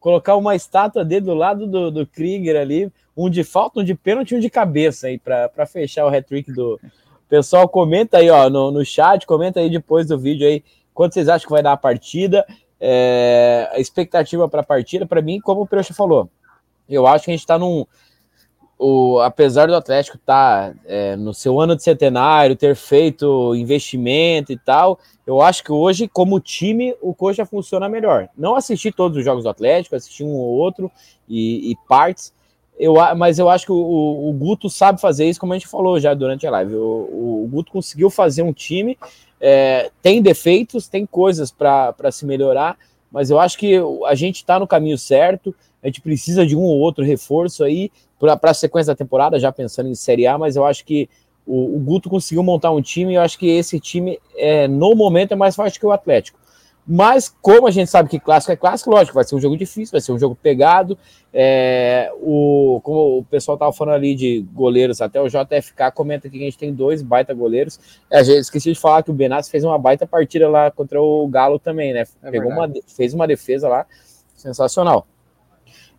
colocar 0.00 0.36
uma 0.36 0.56
estátua 0.56 1.04
dele 1.04 1.26
do 1.26 1.34
lado 1.34 1.66
do, 1.66 1.90
do 1.90 2.06
Krieger 2.06 2.56
ali, 2.56 2.90
um 3.16 3.28
de 3.28 3.44
falta, 3.44 3.80
um 3.80 3.84
de 3.84 3.94
pênalti, 3.94 4.34
um 4.34 4.40
de 4.40 4.48
cabeça 4.48 5.08
aí 5.08 5.18
para 5.18 5.66
fechar 5.66 6.06
o 6.06 6.08
hat-trick 6.08 6.50
do 6.52 6.80
pessoal. 7.28 7.68
Comenta 7.68 8.18
aí, 8.18 8.30
ó, 8.30 8.48
no, 8.48 8.70
no 8.70 8.84
chat, 8.84 9.26
comenta 9.26 9.60
aí 9.60 9.68
depois 9.68 10.06
do 10.06 10.18
vídeo 10.18 10.46
aí 10.46 10.64
quanto 10.98 11.14
vocês 11.14 11.28
acham 11.28 11.46
que 11.46 11.52
vai 11.52 11.62
dar 11.62 11.74
a 11.74 11.76
partida, 11.76 12.44
é, 12.80 13.70
a 13.72 13.78
expectativa 13.78 14.48
para 14.48 14.62
a 14.62 14.64
partida. 14.64 15.06
Para 15.06 15.22
mim, 15.22 15.38
como 15.38 15.60
o 15.60 15.66
Preuxa 15.66 15.94
falou, 15.94 16.28
eu 16.88 17.06
acho 17.06 17.24
que 17.24 17.30
a 17.30 17.34
gente 17.34 17.42
está 17.42 17.56
num 17.56 17.86
o, 18.76 19.20
apesar 19.20 19.68
do 19.68 19.76
Atlético 19.76 20.16
estar 20.16 20.72
tá, 20.72 20.80
é, 20.86 21.14
no 21.14 21.32
seu 21.32 21.60
ano 21.60 21.76
de 21.76 21.84
centenário, 21.84 22.56
ter 22.56 22.74
feito 22.74 23.54
investimento 23.54 24.50
e 24.52 24.58
tal, 24.58 24.98
eu 25.24 25.40
acho 25.40 25.62
que 25.62 25.70
hoje, 25.70 26.08
como 26.08 26.40
time, 26.40 26.92
o 27.00 27.14
Coxa 27.14 27.46
funciona 27.46 27.88
melhor. 27.88 28.28
Não 28.36 28.56
assisti 28.56 28.90
todos 28.90 29.18
os 29.18 29.24
jogos 29.24 29.44
do 29.44 29.50
Atlético, 29.50 29.94
assisti 29.94 30.24
um 30.24 30.34
ou 30.34 30.48
outro 30.48 30.90
e, 31.28 31.70
e 31.70 31.76
partes, 31.88 32.32
eu, 32.78 32.94
mas 33.16 33.38
eu 33.38 33.48
acho 33.48 33.66
que 33.66 33.72
o, 33.72 34.28
o, 34.28 34.32
Guto 34.32 34.70
sabe 34.70 35.00
fazer 35.00 35.28
isso, 35.28 35.40
como 35.40 35.52
a 35.52 35.58
gente 35.58 35.66
falou 35.66 35.98
já 35.98 36.14
durante 36.14 36.46
a 36.46 36.50
live. 36.50 36.76
O, 36.76 37.44
o 37.44 37.48
Guto 37.50 37.72
conseguiu 37.72 38.08
fazer 38.08 38.42
um 38.42 38.52
time, 38.52 38.96
é, 39.40 39.90
tem 40.00 40.22
defeitos, 40.22 40.86
tem 40.86 41.04
coisas 41.04 41.50
para 41.50 42.10
se 42.12 42.24
melhorar, 42.24 42.76
mas 43.10 43.30
eu 43.30 43.38
acho 43.40 43.58
que 43.58 43.74
a 44.06 44.14
gente 44.14 44.36
está 44.36 44.58
no 44.58 44.66
caminho 44.66 44.96
certo. 44.96 45.54
A 45.82 45.86
gente 45.86 46.00
precisa 46.00 46.46
de 46.46 46.56
um 46.56 46.62
ou 46.62 46.78
outro 46.78 47.04
reforço 47.04 47.64
aí 47.64 47.90
para 48.18 48.38
a 48.42 48.54
sequência 48.54 48.92
da 48.92 48.96
temporada, 48.96 49.38
já 49.38 49.50
pensando 49.50 49.88
em 49.88 49.94
Série 49.94 50.26
A, 50.26 50.36
mas 50.36 50.56
eu 50.56 50.64
acho 50.64 50.84
que 50.84 51.08
o, 51.46 51.78
Guto 51.78 52.10
conseguiu 52.10 52.42
montar 52.42 52.70
um 52.70 52.82
time 52.82 53.12
e 53.12 53.16
eu 53.16 53.22
acho 53.22 53.38
que 53.38 53.48
esse 53.48 53.80
time, 53.80 54.18
é, 54.36 54.68
no 54.68 54.94
momento, 54.94 55.32
é 55.32 55.36
mais 55.36 55.56
forte 55.56 55.80
que 55.80 55.86
o 55.86 55.92
Atlético. 55.92 56.38
Mas, 56.90 57.28
como 57.42 57.66
a 57.66 57.70
gente 57.70 57.90
sabe 57.90 58.08
que 58.08 58.18
clássico 58.18 58.50
é 58.50 58.56
clássico, 58.56 58.90
lógico, 58.90 59.14
vai 59.14 59.24
ser 59.24 59.34
um 59.34 59.40
jogo 59.40 59.58
difícil, 59.58 59.92
vai 59.92 60.00
ser 60.00 60.10
um 60.10 60.18
jogo 60.18 60.34
pegado. 60.34 60.96
É, 61.34 62.10
o, 62.14 62.80
como 62.82 63.18
o 63.18 63.24
pessoal 63.24 63.56
estava 63.56 63.70
falando 63.74 63.96
ali 63.96 64.14
de 64.14 64.40
goleiros, 64.54 65.02
até 65.02 65.20
o 65.20 65.28
JFK 65.28 65.92
comenta 65.94 66.30
que 66.30 66.38
a 66.38 66.40
gente 66.40 66.56
tem 66.56 66.72
dois 66.72 67.02
baita 67.02 67.34
goleiros. 67.34 67.78
É, 68.10 68.22
esqueci 68.22 68.72
de 68.72 68.80
falar 68.80 69.02
que 69.02 69.10
o 69.10 69.14
Benassi 69.14 69.50
fez 69.50 69.64
uma 69.64 69.78
baita 69.78 70.06
partida 70.06 70.48
lá 70.48 70.70
contra 70.70 70.98
o 70.98 71.28
Galo 71.28 71.58
também, 71.58 71.92
né? 71.92 72.04
É 72.22 72.30
Pegou 72.30 72.50
uma, 72.50 72.66
fez 72.86 73.12
uma 73.12 73.26
defesa 73.26 73.68
lá 73.68 73.84
sensacional. 74.34 75.06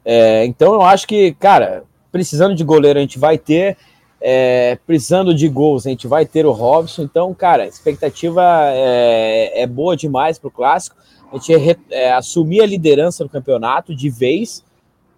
É, 0.03 0.43
então 0.45 0.73
eu 0.73 0.81
acho 0.81 1.07
que, 1.07 1.33
cara, 1.35 1.83
precisando 2.11 2.55
de 2.55 2.63
goleiro 2.63 2.97
a 2.97 3.01
gente 3.03 3.19
vai 3.19 3.37
ter, 3.37 3.77
é, 4.21 4.77
precisando 4.85 5.33
de 5.33 5.47
gols 5.47 5.85
a 5.85 5.89
gente 5.89 6.07
vai 6.07 6.25
ter 6.25 6.45
o 6.45 6.51
Robson. 6.51 7.03
Então, 7.03 7.33
cara, 7.33 7.63
a 7.63 7.67
expectativa 7.67 8.43
é, 8.71 9.61
é 9.61 9.67
boa 9.67 9.95
demais 9.95 10.37
para 10.37 10.47
o 10.47 10.51
clássico. 10.51 10.97
A 11.31 11.37
gente 11.37 11.79
é, 11.91 12.11
assumir 12.11 12.61
a 12.61 12.65
liderança 12.65 13.23
no 13.23 13.29
campeonato 13.29 13.95
de 13.95 14.09
vez, 14.09 14.63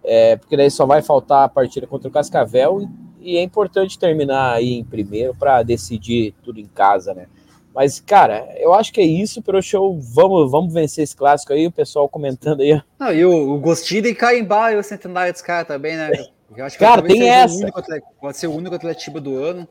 é, 0.04 0.36
porque 0.36 0.56
daí 0.56 0.70
só 0.70 0.84
vai 0.84 1.02
faltar 1.02 1.44
a 1.44 1.48
partida 1.48 1.86
contra 1.86 2.08
o 2.08 2.12
Cascavel 2.12 2.88
e, 3.20 3.32
e 3.32 3.36
é 3.38 3.42
importante 3.42 3.98
terminar 3.98 4.54
aí 4.54 4.74
em 4.74 4.84
primeiro 4.84 5.34
para 5.34 5.62
decidir 5.62 6.34
tudo 6.42 6.60
em 6.60 6.66
casa, 6.66 7.14
né? 7.14 7.26
Mas, 7.74 7.98
cara, 8.00 8.46
eu 8.58 8.74
acho 8.74 8.92
que 8.92 9.00
é 9.00 9.04
isso 9.04 9.40
pro 9.40 9.62
show. 9.62 9.98
Vamos, 9.98 10.50
vamos 10.50 10.74
vencer 10.74 11.04
esse 11.04 11.16
clássico 11.16 11.54
aí, 11.54 11.66
o 11.66 11.72
pessoal 11.72 12.06
comentando 12.06 12.60
aí. 12.60 12.78
Não, 12.98 13.12
e 13.12 13.24
o, 13.24 13.54
o 13.54 13.58
gostinho 13.58 14.02
de 14.02 14.14
Caimbá 14.14 14.72
e 14.72 14.76
o 14.76 14.82
centenário 14.82 15.32
dos 15.32 15.40
caras 15.40 15.66
também, 15.66 15.96
né? 15.96 16.10
Eu 16.56 16.64
acho 16.64 16.78
que 16.78 16.84
Cara, 16.84 17.02
tem 17.02 17.28
essa. 17.28 17.66
Atleta, 17.68 18.06
pode 18.20 18.36
ser 18.36 18.46
o 18.46 18.54
único 18.54 18.74
Atletiba 18.74 19.20
do 19.20 19.36
ano. 19.36 19.68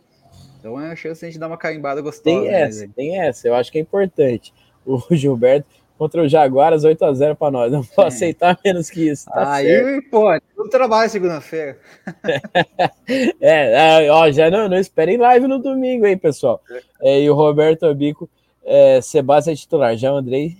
Então 0.59 0.79
é 0.79 0.91
a 0.91 0.95
chance 0.95 1.19
de 1.19 1.25
a 1.25 1.29
gente 1.29 1.39
dar 1.39 1.47
uma 1.47 1.57
carimbada 1.57 2.01
gostosa. 2.01 2.23
Tem 2.23 2.51
né, 2.51 2.61
essa, 2.61 2.85
né, 2.85 2.93
tem 2.95 3.19
essa. 3.19 3.47
Eu 3.47 3.55
acho 3.55 3.71
que 3.71 3.77
é 3.77 3.81
importante. 3.81 4.53
O 4.85 5.01
Gilberto 5.15 5.65
contra 6.01 6.23
o 6.23 6.27
Jaguaras 6.27 6.83
8x0 6.83 7.35
para 7.35 7.51
nós. 7.51 7.71
Não 7.71 7.83
vou 7.83 8.05
é. 8.05 8.07
aceitar 8.07 8.57
menos 8.65 8.89
que 8.89 9.07
isso. 9.07 9.25
Tá 9.25 9.53
Aí, 9.53 9.67
certo. 9.67 10.09
pô, 10.09 10.33
eu 10.33 10.69
trabalho 10.69 11.09
segunda-feira. 11.09 11.77
é, 13.39 14.09
ó, 14.09 14.31
já 14.31 14.49
não, 14.49 14.67
não 14.67 14.77
esperem 14.77 15.17
live 15.17 15.47
no 15.47 15.59
domingo, 15.59 16.07
hein, 16.07 16.17
pessoal. 16.17 16.59
É, 17.01 17.21
e 17.21 17.29
o 17.29 17.35
Roberto 17.35 17.85
Abico, 17.85 18.27
é, 18.63 18.99
Sebastião 18.99 19.53
é 19.53 19.55
titular. 19.55 19.95
Já 19.95 20.11
o 20.11 20.17
Andrei, 20.17 20.57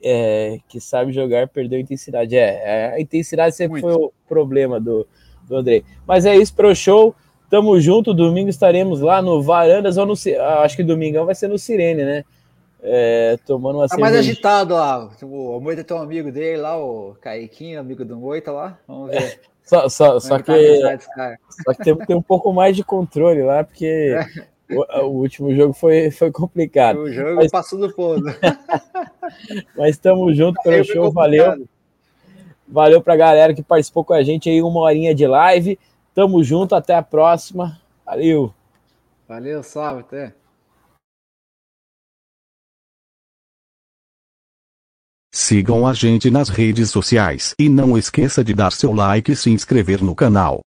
é, 0.00 0.58
que 0.68 0.80
sabe 0.80 1.10
jogar, 1.10 1.48
perdeu 1.48 1.78
a 1.78 1.82
intensidade. 1.82 2.36
É, 2.36 2.62
é 2.64 2.92
a 2.94 3.00
intensidade 3.00 3.56
sempre 3.56 3.80
Muito. 3.80 3.92
foi 3.92 4.04
o 4.04 4.12
problema 4.28 4.78
do, 4.78 5.04
do 5.48 5.56
André. 5.56 5.82
Mas 6.06 6.26
é 6.26 6.36
isso 6.36 6.54
para 6.54 6.68
o 6.68 6.74
show. 6.74 7.14
Tamo 7.50 7.80
junto. 7.80 8.14
Domingo 8.14 8.50
estaremos 8.50 9.00
lá 9.00 9.22
no 9.22 9.42
Varandas 9.42 9.96
ou 9.96 10.06
no. 10.06 10.14
Ah, 10.40 10.62
acho 10.62 10.76
que 10.76 10.84
domingão 10.84 11.26
vai 11.26 11.34
ser 11.34 11.48
no 11.48 11.58
Sirene, 11.58 12.04
né? 12.04 12.24
É, 12.80 13.36
tomando 13.44 13.78
uma 13.78 13.88
Tá 13.88 13.98
mais 13.98 14.14
agitado 14.14 14.74
lá. 14.74 15.10
O 15.22 15.60
Moita 15.60 15.82
tem 15.82 15.96
um 15.96 16.00
amigo 16.00 16.30
dele 16.30 16.58
lá, 16.58 16.78
o 16.78 17.16
Caiquinho, 17.20 17.80
amigo 17.80 18.04
do 18.04 18.16
Moita 18.16 18.52
lá. 18.52 18.78
Vamos 18.86 19.10
ver. 19.10 19.40
só, 19.64 19.88
só, 19.88 20.20
só 20.20 20.38
que, 20.38 20.80
só 21.64 21.74
que 21.74 21.82
tem, 21.82 21.96
tem 21.96 22.16
um 22.16 22.22
pouco 22.22 22.52
mais 22.52 22.76
de 22.76 22.84
controle 22.84 23.42
lá, 23.42 23.64
porque 23.64 24.14
o, 24.70 25.00
o, 25.00 25.06
último 25.06 25.52
jogo 25.54 25.72
foi, 25.72 26.10
foi 26.10 26.30
complicado. 26.30 27.00
O 27.00 27.12
jogo 27.12 27.36
mas... 27.36 27.50
passou 27.50 27.80
do 27.80 27.92
ponto. 27.92 28.24
mas 29.76 29.90
estamos 29.90 30.36
junto 30.36 30.60
pelo 30.62 30.84
show, 30.84 31.10
valeu. 31.10 31.66
Valeu 32.70 33.00
pra 33.00 33.16
galera 33.16 33.54
que 33.54 33.62
participou 33.62 34.04
com 34.04 34.12
a 34.12 34.22
gente 34.22 34.48
aí, 34.48 34.62
uma 34.62 34.80
horinha 34.80 35.14
de 35.14 35.26
live. 35.26 35.78
Tamo 36.14 36.42
junto, 36.44 36.74
até 36.74 36.94
a 36.94 37.02
próxima. 37.02 37.80
Valeu. 38.04 38.52
Valeu, 39.26 39.62
salve, 39.62 40.00
até. 40.00 40.34
Sigam 45.32 45.86
a 45.86 45.94
gente 45.94 46.30
nas 46.30 46.48
redes 46.48 46.90
sociais 46.90 47.54
e 47.58 47.68
não 47.68 47.96
esqueça 47.96 48.42
de 48.42 48.52
dar 48.52 48.72
seu 48.72 48.92
like 48.92 49.32
e 49.32 49.36
se 49.36 49.50
inscrever 49.50 50.02
no 50.02 50.14
canal. 50.14 50.60